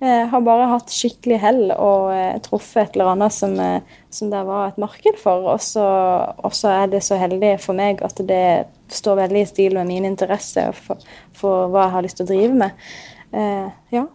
Jeg 0.00 0.28
har 0.32 0.44
bare 0.46 0.68
hatt 0.70 0.94
skikkelig 0.94 1.40
hell 1.42 1.64
og 1.74 2.12
eh, 2.14 2.38
truffet 2.46 2.84
et 2.84 2.94
eller 2.96 3.10
annet 3.16 3.34
som, 3.36 3.58
eh, 3.60 3.98
som 4.14 4.30
det 4.32 4.44
var 4.48 4.70
et 4.70 4.80
marked 4.80 5.18
for. 5.20 5.50
Og 5.50 5.60
så 5.66 6.70
er 6.70 6.94
det 6.94 7.02
så 7.04 7.18
heldig 7.20 7.56
for 7.64 7.76
meg 7.76 8.00
at 8.06 8.22
det 8.30 8.70
står 8.94 9.24
veldig 9.24 9.42
i 9.42 9.50
stil 9.50 9.76
med 9.80 9.90
min 9.90 10.08
interesse 10.08 10.70
for, 10.86 11.02
for 11.36 11.68
hva 11.74 11.88
jeg 11.88 11.96
har 11.98 12.06
lyst 12.06 12.22
til 12.22 12.28
å 12.28 12.32
drive 12.32 12.62
med. 12.62 12.88
Eh, 13.34 13.68
ja. 13.98 14.06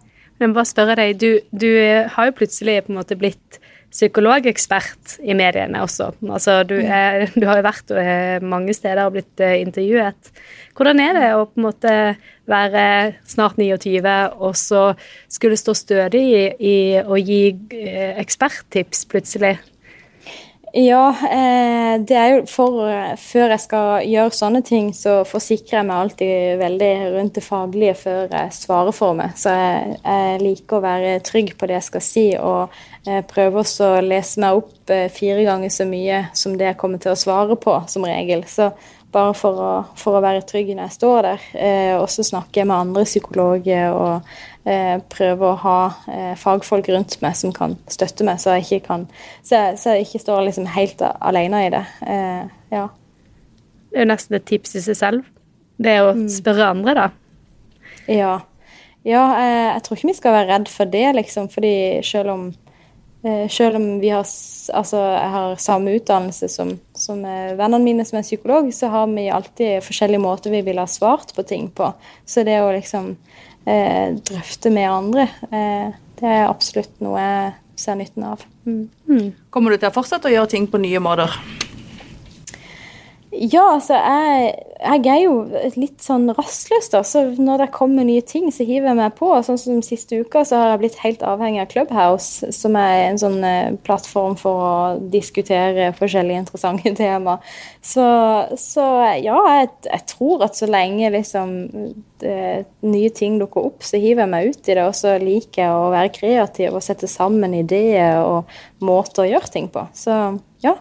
Men 0.42 0.56
bare 0.56 0.68
spørre 0.68 0.98
deg, 1.00 1.20
du, 1.22 1.40
du, 1.56 1.70
har 2.12 2.30
jo 2.30 2.36
plutselig 2.36 2.82
på 2.86 2.94
en 2.94 3.00
måte 3.00 3.18
blitt 3.20 3.60
psykologekspert 3.96 5.20
i 5.24 5.36
mediene 5.38 5.80
også. 5.86 6.10
Altså, 6.28 6.58
du, 6.68 6.76
mm. 6.82 6.90
er, 6.92 7.28
du 7.40 7.46
har 7.48 7.62
jo 7.62 7.68
vært 7.70 7.94
eh, 7.96 8.44
mange 8.44 8.76
steder 8.76 9.06
og 9.06 9.16
blitt 9.16 9.44
uh, 9.44 9.54
intervjuet. 9.56 10.32
Hvordan 10.76 11.00
er 11.00 11.16
det 11.16 11.30
å 11.38 11.46
på 11.48 11.62
en 11.62 11.68
måte 11.70 11.94
være 12.52 12.84
snart 13.30 13.56
29 13.62 14.04
og 14.36 14.58
så 14.60 14.84
skulle 15.32 15.60
stå 15.60 15.78
stødig 15.80 16.26
i, 16.28 16.44
i 16.60 16.76
å 17.00 17.22
gi 17.22 17.40
uh, 17.56 18.20
eksperttips 18.20 19.08
plutselig? 19.14 19.56
Ja, 20.78 21.16
eh, 21.32 22.02
det 22.04 22.16
er 22.20 22.34
jo 22.34 22.40
for 22.52 22.82
Før 23.22 23.54
jeg 23.54 23.62
skal 23.64 24.08
gjøre 24.12 24.34
sånne 24.36 24.60
ting, 24.68 24.90
så 24.92 25.22
forsikrer 25.24 25.78
jeg 25.78 25.88
meg 25.88 26.02
alltid 26.02 26.58
veldig 26.60 26.90
rundt 27.14 27.38
det 27.38 27.44
faglige 27.46 27.94
før 28.02 28.26
jeg 28.28 28.52
svarer 28.58 28.96
for 28.98 29.16
meg. 29.16 29.38
Så 29.40 29.54
jeg, 29.56 29.96
jeg 30.02 30.42
liker 30.44 30.76
å 30.78 30.84
være 30.84 31.14
trygg 31.24 31.54
på 31.56 31.70
det 31.72 31.78
jeg 31.78 31.88
skal 31.88 32.04
si, 32.04 32.26
og 32.36 32.76
prøver 33.30 33.62
også 33.62 33.88
å 33.96 34.04
lese 34.04 34.42
meg 34.44 34.60
opp 34.60 34.92
eh, 34.92 35.08
fire 35.14 35.46
ganger 35.48 35.72
så 35.72 35.88
mye 35.88 36.26
som 36.36 36.58
det 36.60 36.68
jeg 36.72 36.80
kommer 36.82 37.00
til 37.00 37.14
å 37.14 37.20
svare 37.24 37.56
på, 37.56 37.78
som 37.88 38.08
regel. 38.10 38.44
Så 38.50 38.72
bare 39.16 39.36
for 39.38 39.62
å, 39.62 39.72
for 40.00 40.18
å 40.18 40.24
være 40.24 40.44
trygg 40.48 40.74
når 40.74 40.90
jeg 40.90 40.96
står 40.98 41.26
der. 41.26 41.46
Eh, 41.56 41.94
og 41.98 42.10
så 42.12 42.26
snakker 42.28 42.62
jeg 42.62 42.70
med 42.70 42.76
andre 42.78 43.06
psykologer 43.08 43.96
og 43.96 44.28
eh, 44.68 44.98
prøver 45.12 45.48
å 45.48 45.62
ha 45.64 45.78
eh, 46.12 46.34
fagfolk 46.40 46.90
rundt 46.94 47.18
meg 47.24 47.38
som 47.40 47.54
kan 47.56 47.78
støtte 47.92 48.28
meg, 48.28 48.42
så 48.42 48.58
jeg 48.58 48.66
ikke, 48.66 48.82
kan, 48.90 49.06
så 49.46 49.62
jeg, 49.62 49.80
så 49.82 49.96
jeg 49.96 50.08
ikke 50.08 50.24
står 50.26 50.44
liksom 50.50 50.68
helt 50.76 51.06
alene 51.06 51.64
i 51.68 51.72
det. 51.74 51.86
Eh, 52.06 52.58
ja. 52.76 52.90
Det 53.92 54.02
er 54.02 54.08
jo 54.08 54.12
nesten 54.12 54.40
et 54.40 54.50
tips 54.50 54.76
i 54.76 54.84
seg 54.90 55.00
selv. 55.00 55.32
Det 55.80 55.92
er 55.92 56.10
å 56.10 56.14
mm. 56.16 56.28
spørre 56.32 56.74
andre, 56.76 56.96
da. 56.98 57.08
Ja. 58.12 58.36
ja 59.08 59.24
jeg, 59.40 59.56
eh, 59.56 59.72
jeg 59.72 59.86
tror 59.86 60.00
ikke 60.00 60.12
vi 60.12 60.20
skal 60.20 60.38
være 60.40 60.52
redd 60.54 60.72
for 60.72 60.96
det, 60.98 61.08
liksom. 61.22 61.50
fordi 61.54 61.76
selv 62.06 62.36
om 62.36 62.46
selv 63.50 63.80
om 63.80 63.86
vi 63.98 64.12
har, 64.14 64.26
altså, 64.78 65.00
jeg 65.02 65.30
har 65.34 65.56
samme 65.62 65.96
utdannelse 65.98 66.50
som, 66.52 66.76
som 66.94 67.24
vennene 67.26 67.82
mine 67.82 68.06
som 68.06 68.20
er 68.20 68.28
psykolog, 68.28 68.68
så 68.76 68.92
har 68.94 69.08
vi 69.10 69.24
alltid 69.34 69.82
forskjellige 69.86 70.22
måter 70.22 70.54
vi 70.54 70.62
vil 70.68 70.78
ha 70.78 70.86
svart 70.86 71.34
på 71.34 71.46
ting 71.48 71.72
på. 71.74 71.90
Så 72.26 72.46
det 72.46 72.60
å 72.62 72.70
liksom 72.76 73.16
eh, 73.66 74.14
drøfte 74.30 74.70
med 74.70 74.92
andre, 74.92 75.28
eh, 75.50 75.94
det 76.20 76.32
er 76.32 76.48
absolutt 76.48 77.02
noe 77.04 77.22
jeg 77.22 77.54
ser 77.82 77.98
nytten 78.00 78.28
av. 78.30 78.46
Mm. 78.66 78.90
Mm. 79.10 79.32
Kommer 79.50 79.74
du 79.74 79.80
til 79.80 79.90
å 79.90 79.96
fortsette 79.96 80.30
å 80.30 80.36
gjøre 80.36 80.54
ting 80.56 80.70
på 80.70 80.82
nye 80.82 81.02
måter? 81.04 81.34
Ja, 83.36 83.64
altså 83.74 83.98
jeg, 83.98 84.52
jeg, 84.80 85.02
er 85.12 85.20
jo 85.26 85.34
litt 85.76 86.04
sånn 86.04 86.30
rastløs, 86.38 86.88
da. 86.94 87.02
Så 87.04 87.24
når 87.36 87.66
det 87.66 87.68
kommer 87.76 88.06
nye 88.08 88.24
ting, 88.24 88.48
så 88.54 88.64
hiver 88.68 88.92
jeg 88.92 89.00
meg 89.00 89.16
på. 89.18 89.32
Sånn 89.44 89.60
som 89.60 89.82
siste 89.84 90.22
uka 90.24 90.46
så 90.48 90.60
har 90.62 90.72
jeg 90.72 90.82
blitt 90.84 90.98
helt 91.02 91.26
avhengig 91.26 91.64
av 91.64 91.70
Clubhouse, 91.74 92.50
som 92.56 92.78
er 92.80 93.10
en 93.10 93.20
sånn 93.20 93.40
eh, 93.48 93.76
plattform 93.88 94.38
for 94.40 94.64
å 94.64 94.76
diskutere 95.12 95.90
forskjellige 95.98 96.46
interessante 96.46 96.96
temaer. 97.02 97.44
Så, 97.84 98.08
så 98.62 98.88
ja, 99.20 99.38
jeg, 99.60 99.72
jeg, 99.90 100.04
tror 100.16 100.48
at 100.48 100.60
så 100.60 100.70
lenge 100.72 101.12
liksom 101.18 101.56
det, 102.24 102.40
nye 102.88 103.14
ting 103.16 103.40
dukker 103.42 103.72
opp, 103.72 103.84
så 103.84 104.00
hiver 104.00 104.26
jeg 104.26 104.34
meg 104.38 104.52
ut 104.52 104.72
i 104.72 104.80
det. 104.80 104.86
Og 104.86 104.96
så 104.96 105.18
liker 105.22 105.66
jeg 105.66 105.76
å 105.76 105.94
være 105.94 106.16
kreativ 106.16 106.78
og 106.78 106.86
sette 106.86 107.12
sammen 107.12 107.58
ideer 107.58 108.22
og 108.24 108.86
måter 108.86 109.26
å 109.26 109.32
gjøre 109.34 109.56
ting 109.58 109.72
på. 109.74 109.90
Så 109.98 110.20
ja. 110.64 110.78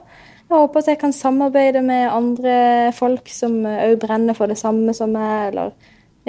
Jeg 0.55 0.61
håper 0.63 0.85
at 0.85 0.89
jeg 0.93 0.99
kan 1.01 1.13
samarbeide 1.13 1.81
med 1.83 2.05
andre 2.15 2.93
folk 2.95 3.27
som 3.27 3.57
òg 3.67 3.97
brenner 4.05 4.37
for 4.39 4.47
det 4.47 4.55
samme 4.61 4.93
som 4.95 5.11
meg, 5.11 5.49
eller 5.49 5.73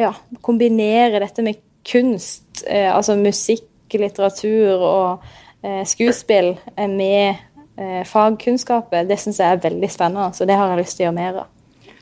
ja, 0.01 0.09
kombinere 0.41 1.19
dette 1.21 1.45
med 1.45 1.59
kunst, 1.85 2.63
eh, 2.65 2.89
altså 2.89 3.13
musikk, 3.19 3.69
litteratur 3.93 4.81
og 4.81 5.27
eh, 5.61 5.83
skuespill 5.85 6.55
eh, 6.73 6.89
med 6.89 7.35
eh, 7.77 8.01
fagkunnskaper. 8.09 9.05
Det 9.05 9.19
syns 9.21 9.43
jeg 9.43 9.59
er 9.59 9.61
veldig 9.61 9.91
spennende, 9.93 10.33
så 10.33 10.49
det 10.49 10.57
har 10.57 10.73
jeg 10.73 10.81
lyst 10.81 10.97
til 10.97 11.05
å 11.05 11.07
gjøre 11.11 11.17
mer 11.19 11.39
av. 11.43 11.53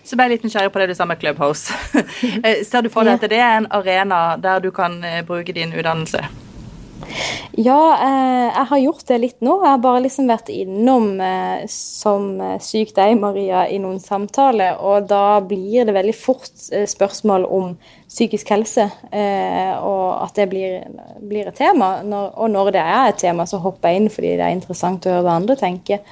Så 0.08 0.16
ble 0.16 0.30
jeg 0.30 0.38
litt 0.38 0.48
nysgjerrig 0.48 0.72
på 0.72 0.80
det 0.80 0.88
du 0.94 0.96
sa 0.96 1.10
med 1.12 1.20
Clubhouse. 1.20 1.76
Eh, 2.44 2.64
ser 2.64 2.88
du 2.88 2.90
for 2.92 3.04
deg 3.04 3.20
at 3.20 3.28
det 3.28 3.44
er 3.44 3.58
en 3.60 3.68
arena 3.76 4.38
der 4.40 4.64
du 4.64 4.72
kan 4.72 4.96
eh, 5.04 5.20
bruke 5.28 5.52
din 5.52 5.76
utdannelse? 5.76 6.24
Ja, 7.54 7.82
eh, 8.02 8.48
jeg 8.50 8.66
har 8.70 8.80
gjort 8.82 9.06
det 9.08 9.18
litt 9.22 9.44
nå. 9.46 9.60
Jeg 9.62 9.76
har 9.76 9.82
bare 9.84 10.02
liksom 10.08 10.30
vært 10.32 10.50
innom 10.50 11.20
eh, 11.22 11.66
som 11.70 12.32
eh, 12.42 12.56
syk 12.64 12.96
deg, 12.98 13.14
Maria, 13.22 13.68
i 13.70 13.78
noen 13.82 14.00
samtaler. 14.02 14.80
Og 14.82 15.06
da 15.10 15.38
blir 15.46 15.86
det 15.86 15.94
veldig 15.94 16.16
fort 16.18 16.50
spørsmål 16.90 17.46
om 17.46 17.76
psykisk 18.14 18.52
helse, 18.54 18.84
og 19.82 20.10
at 20.22 20.36
det 20.38 20.46
blir, 20.52 20.84
blir 21.18 21.48
et 21.50 21.56
tema. 21.58 21.96
og 22.06 22.52
når 22.54 22.68
det 22.76 22.84
er 22.84 23.08
et 23.10 23.18
tema, 23.24 23.48
så 23.50 23.58
hopper 23.58 23.90
jeg 23.90 24.02
inn 24.02 24.12
fordi 24.14 24.36
det 24.38 24.46
er 24.46 24.54
interessant 24.54 25.08
å 25.08 25.16
høre 25.16 25.24
hva 25.26 25.38
andre 25.40 25.56
tenker. 25.58 26.04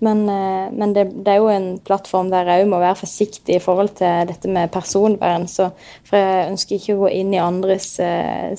Men, 0.00 0.24
men 0.24 0.94
det, 0.96 1.10
det, 1.20 1.34
er 1.34 1.42
jo 1.42 1.50
en 1.52 1.68
plattform 1.84 2.30
der 2.32 2.48
jeg 2.48 2.64
òg 2.64 2.72
må 2.72 2.80
være 2.80 3.02
forsiktig 3.02 3.58
i 3.58 3.60
forhold 3.60 3.92
til 4.00 4.30
dette 4.32 4.48
med 4.48 4.72
personvern. 4.72 5.44
Så, 5.52 5.68
for 6.08 6.16
jeg 6.16 6.48
ønsker 6.54 6.78
ikke 6.78 6.96
å 6.96 7.02
gå 7.02 7.12
inn 7.20 7.36
i 7.36 7.42
andres 7.44 7.92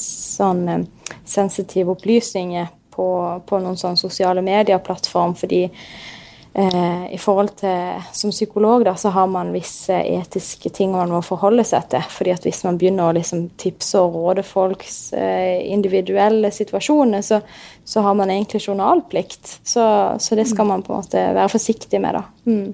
sånn 0.06 0.86
sensitive 1.26 1.93
opplysninger 1.95 2.67
på, 2.91 3.08
på 3.45 3.60
noen 3.62 3.78
sånn 3.80 4.00
sosiale 4.00 4.43
medier-plattform, 4.45 5.36
fordi 5.39 5.62
eh, 5.65 7.06
i 7.13 7.19
forhold 7.21 7.56
til 7.62 8.02
Som 8.12 8.34
psykolog 8.34 8.84
da, 8.86 8.95
så 8.95 9.10
har 9.15 9.28
man 9.32 9.54
visse 9.56 9.95
etiske 9.95 10.69
ting 10.76 10.91
man 10.95 11.13
må 11.13 11.21
forholde 11.26 11.63
seg 11.67 11.88
til. 11.93 12.04
fordi 12.10 12.36
at 12.36 12.45
hvis 12.45 12.63
man 12.67 12.78
begynner 12.78 13.10
å 13.10 13.15
liksom 13.15 13.50
tipse 13.58 14.00
og 14.00 14.15
råde 14.15 14.43
folks 14.43 15.13
eh, 15.13 15.63
individuelle 15.71 16.52
situasjoner, 16.52 17.21
så, 17.21 17.41
så, 17.84 18.02
har 18.02 18.13
man 18.13 18.30
egentlig 18.30 18.62
journalplikt. 18.67 19.60
Så, 19.63 19.84
så, 20.19 20.36
det 20.36 20.47
skal 20.50 20.67
man 20.67 20.84
på 20.84 20.93
en 20.93 21.04
måte 21.04 21.26
være 21.34 21.50
forsiktig 21.50 22.02
med, 22.02 22.19
da. 22.19 22.24
Mm. 22.45 22.74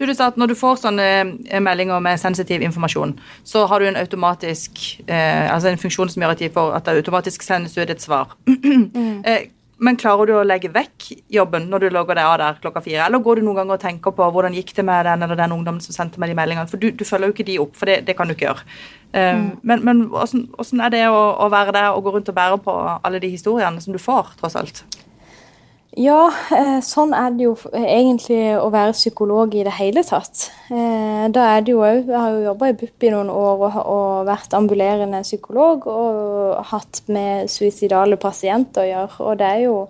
Du, 0.00 0.06
du 0.08 0.14
sa 0.16 0.30
at 0.32 0.40
Når 0.40 0.54
du 0.54 0.56
får 0.56 0.80
sånne 0.80 1.06
eh, 1.28 1.60
meldinger 1.60 2.00
med 2.00 2.20
sensitiv 2.20 2.64
informasjon, 2.64 3.12
så 3.44 3.66
har 3.68 3.80
du 3.80 3.90
en 3.90 4.00
automatisk, 4.00 4.80
eh, 5.04 5.44
altså 5.52 5.68
en 5.68 5.80
funksjon 5.80 6.08
som 6.08 6.24
gjør 6.24 6.32
at, 6.32 6.40
de 6.40 6.48
får, 6.54 6.74
at 6.78 6.86
det 6.88 7.02
automatisk 7.02 7.44
sendes 7.44 7.76
ut 7.76 7.84
et 7.88 8.02
svar. 8.02 8.36
Mm. 8.90 9.22
Eh, 9.26 9.50
men 9.80 9.96
klarer 9.96 10.28
du 10.28 10.34
å 10.36 10.44
legge 10.44 10.68
vekk 10.72 11.06
jobben 11.32 11.66
når 11.70 11.84
du 11.84 11.94
logger 11.94 12.18
deg 12.18 12.28
av 12.28 12.36
der 12.40 12.58
klokka 12.60 12.82
fire? 12.84 13.06
Eller 13.06 13.22
går 13.24 13.40
du 13.40 13.46
noen 13.46 13.62
ganger 13.62 13.78
og 13.78 13.82
tenker 13.82 14.12
på 14.16 14.26
hvordan 14.34 14.56
gikk 14.56 14.74
det 14.76 14.84
med 14.84 15.06
den 15.08 15.24
eller 15.24 15.38
den 15.40 15.54
ungdommen 15.56 15.80
som 15.84 15.96
sendte 15.96 16.20
meg 16.20 16.32
de 16.32 16.36
meldingene? 16.36 16.68
For 16.68 16.80
du, 16.80 16.90
du 16.92 17.04
følger 17.08 17.30
jo 17.30 17.36
ikke 17.36 17.46
de 17.48 17.56
opp, 17.62 17.72
for 17.80 17.88
det, 17.88 18.02
det 18.08 18.16
kan 18.18 18.28
du 18.28 18.36
ikke 18.36 18.50
gjøre. 18.50 18.66
Uh, 19.10 19.20
mm. 19.20 19.46
Men, 19.66 19.84
men 19.88 20.02
hvordan, 20.12 20.44
hvordan, 20.56 20.84
er 20.84 20.92
det 20.92 21.02
å, 21.08 21.22
å, 21.32 21.48
være 21.52 21.74
der 21.78 21.88
og 21.94 22.04
gå 22.04 22.12
rundt 22.16 22.28
og 22.28 22.36
bære 22.36 22.60
på 22.66 22.76
alle 22.92 23.22
de 23.24 23.32
historiene 23.32 23.80
som 23.80 23.96
du 23.96 24.00
får, 24.02 24.34
tross 24.42 24.58
alt? 24.60 24.84
Ja, 25.98 26.28
eh, 26.54 26.78
sånn 26.86 27.10
er 27.18 27.32
det 27.34 27.48
jo 27.48 27.56
egentlig 27.74 28.38
å 28.54 28.68
være 28.70 28.94
psykolog 28.94 29.56
i 29.58 29.64
det 29.66 29.72
hele 29.74 30.04
tatt. 30.06 30.44
Eh, 30.70 31.26
da 31.34 31.48
er 31.56 31.64
det 31.66 31.72
jo 31.72 31.80
òg 31.82 32.06
Jeg 32.06 32.14
har 32.14 32.30
jo 32.30 32.44
jobba 32.44 32.68
i 32.70 32.76
BUP 32.78 33.06
i 33.08 33.10
noen 33.10 33.30
år 33.34 33.64
og, 33.82 34.26
vært 34.28 34.54
ambulerende 34.54 35.24
psykolog 35.26 35.88
og 35.90 36.60
hatt 36.70 37.02
med 37.08 37.50
suicidale 37.50 38.16
pasienter 38.16 38.84
å 38.84 38.90
gjøre. 38.90 39.16
Og 39.26 39.38
det 39.40 39.48
er 39.48 39.64
jo 39.64 39.88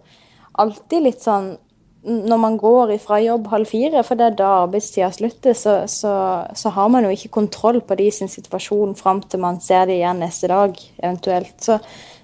alltid 0.56 1.04
litt 1.04 1.20
sånn 1.20 1.58
når 2.00 2.38
man 2.40 2.56
går 2.56 2.94
ifra 2.94 3.18
jobb 3.20 3.50
halv 3.52 3.68
fire, 3.68 4.00
for 4.02 4.16
det 4.16 4.30
er 4.30 4.36
da 4.38 4.50
arbeidstida 4.62 5.10
slutter, 5.12 5.52
så, 5.52 5.82
så, 5.84 6.12
så, 6.56 6.70
har 6.72 6.88
man 6.88 7.04
jo 7.04 7.10
ikke 7.12 7.28
kontroll 7.34 7.82
på 7.84 7.98
de 8.00 8.06
sin 8.10 8.30
situasjon 8.32 8.94
fram 8.96 9.20
til 9.20 9.42
man 9.42 9.61
ser 9.61 9.84
det 9.90 9.98
igjen 9.98 10.22
neste 10.24 10.48
dag, 10.48 10.80
eventuelt. 10.96 11.53
Så 11.61 11.76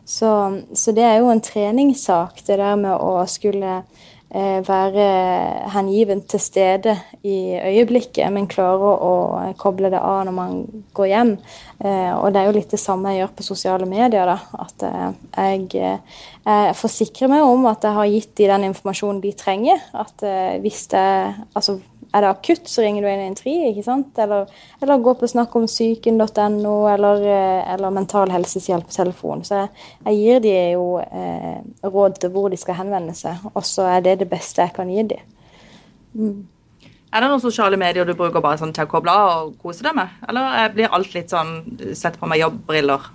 så, 0.07 0.33
så, 0.73 0.93
det 0.95 1.03
er 1.03 1.17
jo 1.19 1.33
en 1.33 1.43
treningssak, 1.43 2.45
det 2.47 2.61
der 2.61 2.77
med 2.79 2.95
å 2.95 3.25
skulle 3.27 3.81
eh, 4.31 4.61
være 4.63 5.07
hengiven 5.75 6.23
til 6.31 6.43
stede 6.43 6.95
i 7.27 7.57
øyeblikket, 7.59 8.29
men 8.31 8.47
klare 8.51 8.93
å, 8.93 8.95
å 8.95 9.49
koble 9.59 9.91
det 9.91 9.99
av 9.99 10.21
når 10.29 10.37
man 10.37 10.61
går 10.95 11.11
hjem. 11.11 11.33
Eh, 11.83 12.13
og 12.15 12.31
det 12.31 12.43
er 12.43 12.47
jo 12.47 12.55
litt 12.55 12.77
det 12.77 12.81
samme 12.83 13.17
jeg 13.17 13.25
gjør 13.25 13.35
på 13.35 13.49
sosiale 13.49 13.91
medier. 13.91 14.31
da, 14.31 14.39
At 14.63 14.87
eh, 14.87 15.11
jeg, 15.35 15.67
eh, 15.75 16.23
jeg, 16.47 16.79
forsikrer 16.79 17.33
meg 17.35 17.49
om 17.49 17.67
at 17.73 17.89
jeg 17.89 17.99
har 17.99 18.15
gitt 18.15 18.33
de 18.39 18.49
den 18.53 18.71
informasjonen 18.71 19.21
de 19.27 19.35
trenger. 19.43 19.83
At 19.91 20.23
eh, 20.23 20.57
hvis 20.63 20.87
det 20.95 21.07
Altså 21.57 21.81
er 22.17 22.25
det 22.25 22.31
akutt, 22.31 22.69
så 22.71 22.83
ringer 22.85 23.05
du 23.05 23.09
113, 23.11 23.69
ikke 23.71 23.85
sant? 23.85 24.19
Eller, 24.23 24.49
eller 24.81 25.05
gå 25.05 25.15
på 25.21 25.29
snakkomsyken.no, 25.29 26.75
eller, 26.89 27.23
eh, 27.29 27.75
eller 27.75 27.95
Mental 27.95 28.33
Helses 28.33 28.71
hjelpetelefon. 28.71 29.45
Så 29.45 29.61
jeg, 29.61 29.87
jeg 30.07 30.21
gir 30.23 30.43
de 30.47 30.55
jo 30.73 30.87
eh, 31.05 31.61
råd 31.85 32.21
til 32.23 32.33
hvor 32.35 32.49
de 32.53 32.61
skal 32.61 32.81
henvende 32.81 33.15
seg, 33.17 33.45
og 33.53 33.65
så 33.69 33.89
er 33.97 34.05
det 34.07 34.19
det 34.25 34.31
beste 34.33 34.65
jeg 34.65 34.77
kan 34.77 34.93
gi 34.93 35.07
dem. 35.15 35.35
Mm. 36.17 36.47
Er 37.13 37.23
det 37.23 37.29
noen 37.31 37.41
sosiale 37.41 37.79
medier 37.81 38.09
du 38.09 38.17
bruker 38.17 38.43
bare 38.45 38.59
sånn 38.61 38.75
til 38.77 38.85
å 38.85 38.91
koble 38.91 39.13
av 39.13 39.31
og 39.37 39.55
kose 39.63 39.85
deg 39.85 39.95
med? 39.97 40.17
Eller 40.29 40.73
blir 40.75 40.91
alt 40.93 41.15
litt 41.15 41.33
sånn 41.33 41.55
sett 41.97 42.19
på 42.21 42.29
med 42.29 42.43
jobbbriller? 42.43 43.07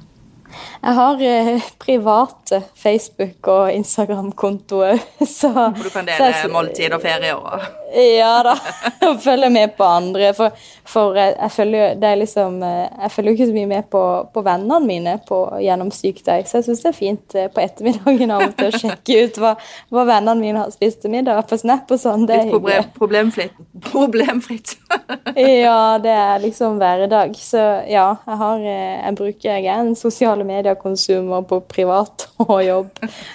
Jeg 0.81 0.95
har 0.97 1.21
eh, 1.21 1.67
private 1.79 2.63
Facebook- 2.75 3.47
og 3.51 3.73
Instagram-kontoer. 3.73 4.97
Hvor 5.41 5.83
du 5.83 5.91
kan 5.93 6.07
dele 6.07 6.31
jeg, 6.31 6.49
måltid 6.51 6.95
og 6.97 7.03
ferier 7.03 7.37
og 7.37 7.80
Ja 7.93 8.43
da. 8.43 8.55
Og 9.09 9.19
følge 9.21 9.49
med 9.49 9.73
på 9.77 9.83
andre. 9.83 10.31
For, 10.37 10.55
for 10.87 11.17
jeg, 11.17 11.35
jeg, 11.35 11.51
følger, 11.51 11.95
det 11.99 12.07
er 12.07 12.19
liksom, 12.21 12.61
eh, 12.63 13.09
følger 13.11 13.35
ikke 13.35 13.47
så 13.49 13.55
mye 13.55 13.69
med 13.71 13.89
på, 13.91 14.03
på 14.33 14.43
vennene 14.45 14.79
mine 14.85 15.17
på, 15.27 15.39
gjennom 15.61 15.91
sykdag, 15.95 16.47
så 16.47 16.59
jeg 16.59 16.69
syns 16.69 16.83
det 16.85 16.91
er 16.91 16.97
fint 16.97 17.35
eh, 17.37 17.49
på 17.51 17.63
ettermiddagen 17.63 18.33
av 18.35 18.45
og 18.47 18.55
til 18.59 18.69
å 18.69 18.81
sjekke 18.83 19.19
ut 19.25 19.41
hva, 19.41 19.53
hva 19.91 20.05
vennene 20.07 20.39
mine 20.39 20.63
har 20.63 20.73
spist 20.73 21.01
til 21.03 21.13
middag 21.13 21.43
på 21.49 21.59
Snap 21.59 21.91
og 21.91 22.01
sånn. 22.01 22.25
Det 22.29 22.37
er 22.37 22.49
hyggelig. 22.49 22.87
Problemfritt. 22.97 23.59
Problemfritt. 23.91 24.75
ja, 25.65 25.99
det 26.01 26.15
er 26.15 26.43
liksom 26.45 26.79
hverdag. 26.81 27.35
Så 27.39 27.61
ja, 27.89 28.07
jeg 28.27 28.41
har 28.41 28.59
Jeg 28.61 29.15
bruker 29.17 29.47
Jeg 29.51 29.65
er 29.71 29.79
en 29.81 29.95
sosiale 29.97 30.45
medier-konsumer 30.47 31.45
på 31.47 31.61
privat 31.71 32.27
og 32.45 32.59
jobb. 32.63 32.91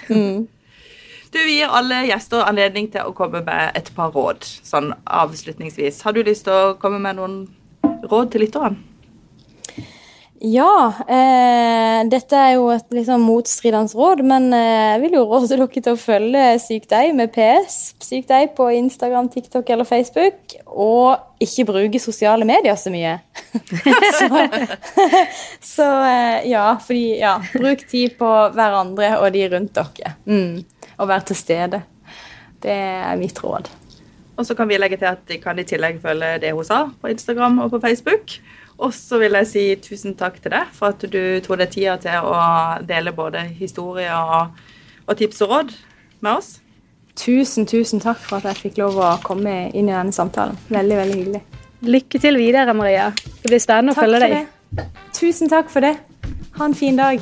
Mm. 0.09 0.45
Du 1.31 1.39
gir 1.43 1.71
alle 1.73 2.05
gjester 2.07 2.45
anledning 2.47 2.89
til 2.93 3.07
å 3.07 3.15
komme 3.15 3.43
med 3.45 3.77
et 3.77 3.89
par 3.95 4.13
råd, 4.15 4.45
sånn 4.65 4.93
avslutningsvis. 5.03 6.03
Har 6.05 6.15
du 6.15 6.23
lyst 6.23 6.47
til 6.47 6.55
å 6.55 6.75
komme 6.81 7.01
med 7.03 7.19
noen 7.19 7.41
råd 8.07 8.31
til 8.33 8.47
lytterne? 8.47 8.83
Ja, 10.37 10.93
eh, 11.09 12.03
dette 12.05 12.37
er 12.37 12.51
jo 12.59 12.67
et 12.69 12.85
liksom 12.93 13.23
motstridende 13.25 13.97
råd, 13.97 14.21
men 14.21 14.51
eh, 14.53 14.91
jeg 14.93 14.99
vil 15.01 15.15
jo 15.17 15.23
råde 15.31 15.49
dere 15.49 15.65
til 15.73 15.95
å 15.95 15.97
følge 15.97 16.43
Syk 16.61 16.85
deg 16.91 17.15
med 17.17 17.31
PS. 17.33 17.95
Syk 18.05 18.27
deg 18.29 18.53
på 18.57 18.69
Instagram, 18.77 19.31
TikTok 19.33 19.71
eller 19.73 19.89
Facebook. 19.89 20.37
Og 20.69 21.41
ikke 21.41 21.65
bruke 21.71 22.01
sosiale 22.01 22.45
medier 22.45 22.77
så 22.77 22.93
mye. 22.93 23.17
så, 24.19 24.29
så 25.73 25.89
eh, 26.05 26.47
ja, 26.53 26.69
fordi 26.85 27.17
ja, 27.17 27.39
bruk 27.57 27.87
tid 27.89 28.13
på 28.21 28.31
hverandre 28.53 29.15
og 29.17 29.31
de 29.33 29.47
rundt 29.57 29.73
dere. 29.81 30.17
Mm 30.29 30.76
å 30.97 31.07
være 31.09 31.29
til 31.29 31.39
stede. 31.39 31.81
Det 32.63 32.73
er 32.73 33.19
mitt 33.19 33.39
råd. 33.43 33.69
Og 34.37 34.45
så 34.45 34.53
kan 34.57 34.69
vi 34.69 34.77
legge 34.77 34.99
til 35.01 35.09
at 35.09 35.23
de 35.29 35.39
kan 35.41 35.57
i 35.57 35.65
tillegg 35.65 36.01
følge 36.01 36.37
det 36.43 36.53
hun 36.53 36.65
sa 36.65 36.83
på 37.01 37.09
Instagram 37.09 37.59
og 37.65 37.71
på 37.73 37.81
Facebook. 37.81 38.37
Og 38.77 38.93
så 38.93 39.17
vil 39.17 39.33
jeg 39.39 39.49
si 39.49 39.63
tusen 39.81 40.13
takk 40.17 40.37
til 40.41 40.53
deg 40.53 40.69
for 40.77 40.93
at 40.93 41.01
du 41.01 41.21
tok 41.45 41.57
deg 41.63 41.73
tida 41.73 41.97
til 42.01 42.29
å 42.29 42.37
dele 42.85 43.13
både 43.17 43.47
historier 43.57 44.13
og, 44.13 44.59
og 45.07 45.17
tips 45.17 45.41
og 45.45 45.53
råd 45.53 45.73
med 46.21 46.31
oss. 46.35 46.51
Tusen, 47.17 47.65
tusen 47.65 48.01
takk 48.03 48.19
for 48.21 48.37
at 48.37 48.51
jeg 48.51 48.67
fikk 48.67 48.83
lov 48.83 48.99
å 49.01 49.15
komme 49.25 49.71
inn 49.71 49.89
i 49.89 49.95
denne 49.95 50.13
samtalen. 50.13 50.59
Veldig, 50.69 50.99
veldig 51.01 51.17
hyggelig. 51.17 51.41
Lykke 51.87 52.21
til 52.21 52.37
videre, 52.37 52.77
Maria. 52.77 53.09
Det 53.41 53.49
blir 53.49 53.61
spennende 53.61 53.97
takk 53.97 54.05
å 54.05 54.05
følge 54.05 54.21
deg. 54.27 54.53
Det. 54.77 54.87
Tusen 55.17 55.49
takk 55.49 55.73
for 55.73 55.85
det. 55.85 55.95
Ha 56.59 56.69
en 56.69 56.77
fin 56.77 56.97
dag. 56.97 57.21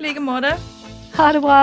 I 0.00 0.08
like 0.08 0.24
måte. 0.24 0.56
Ha 1.18 1.32
det 1.36 1.44
bra. 1.44 1.62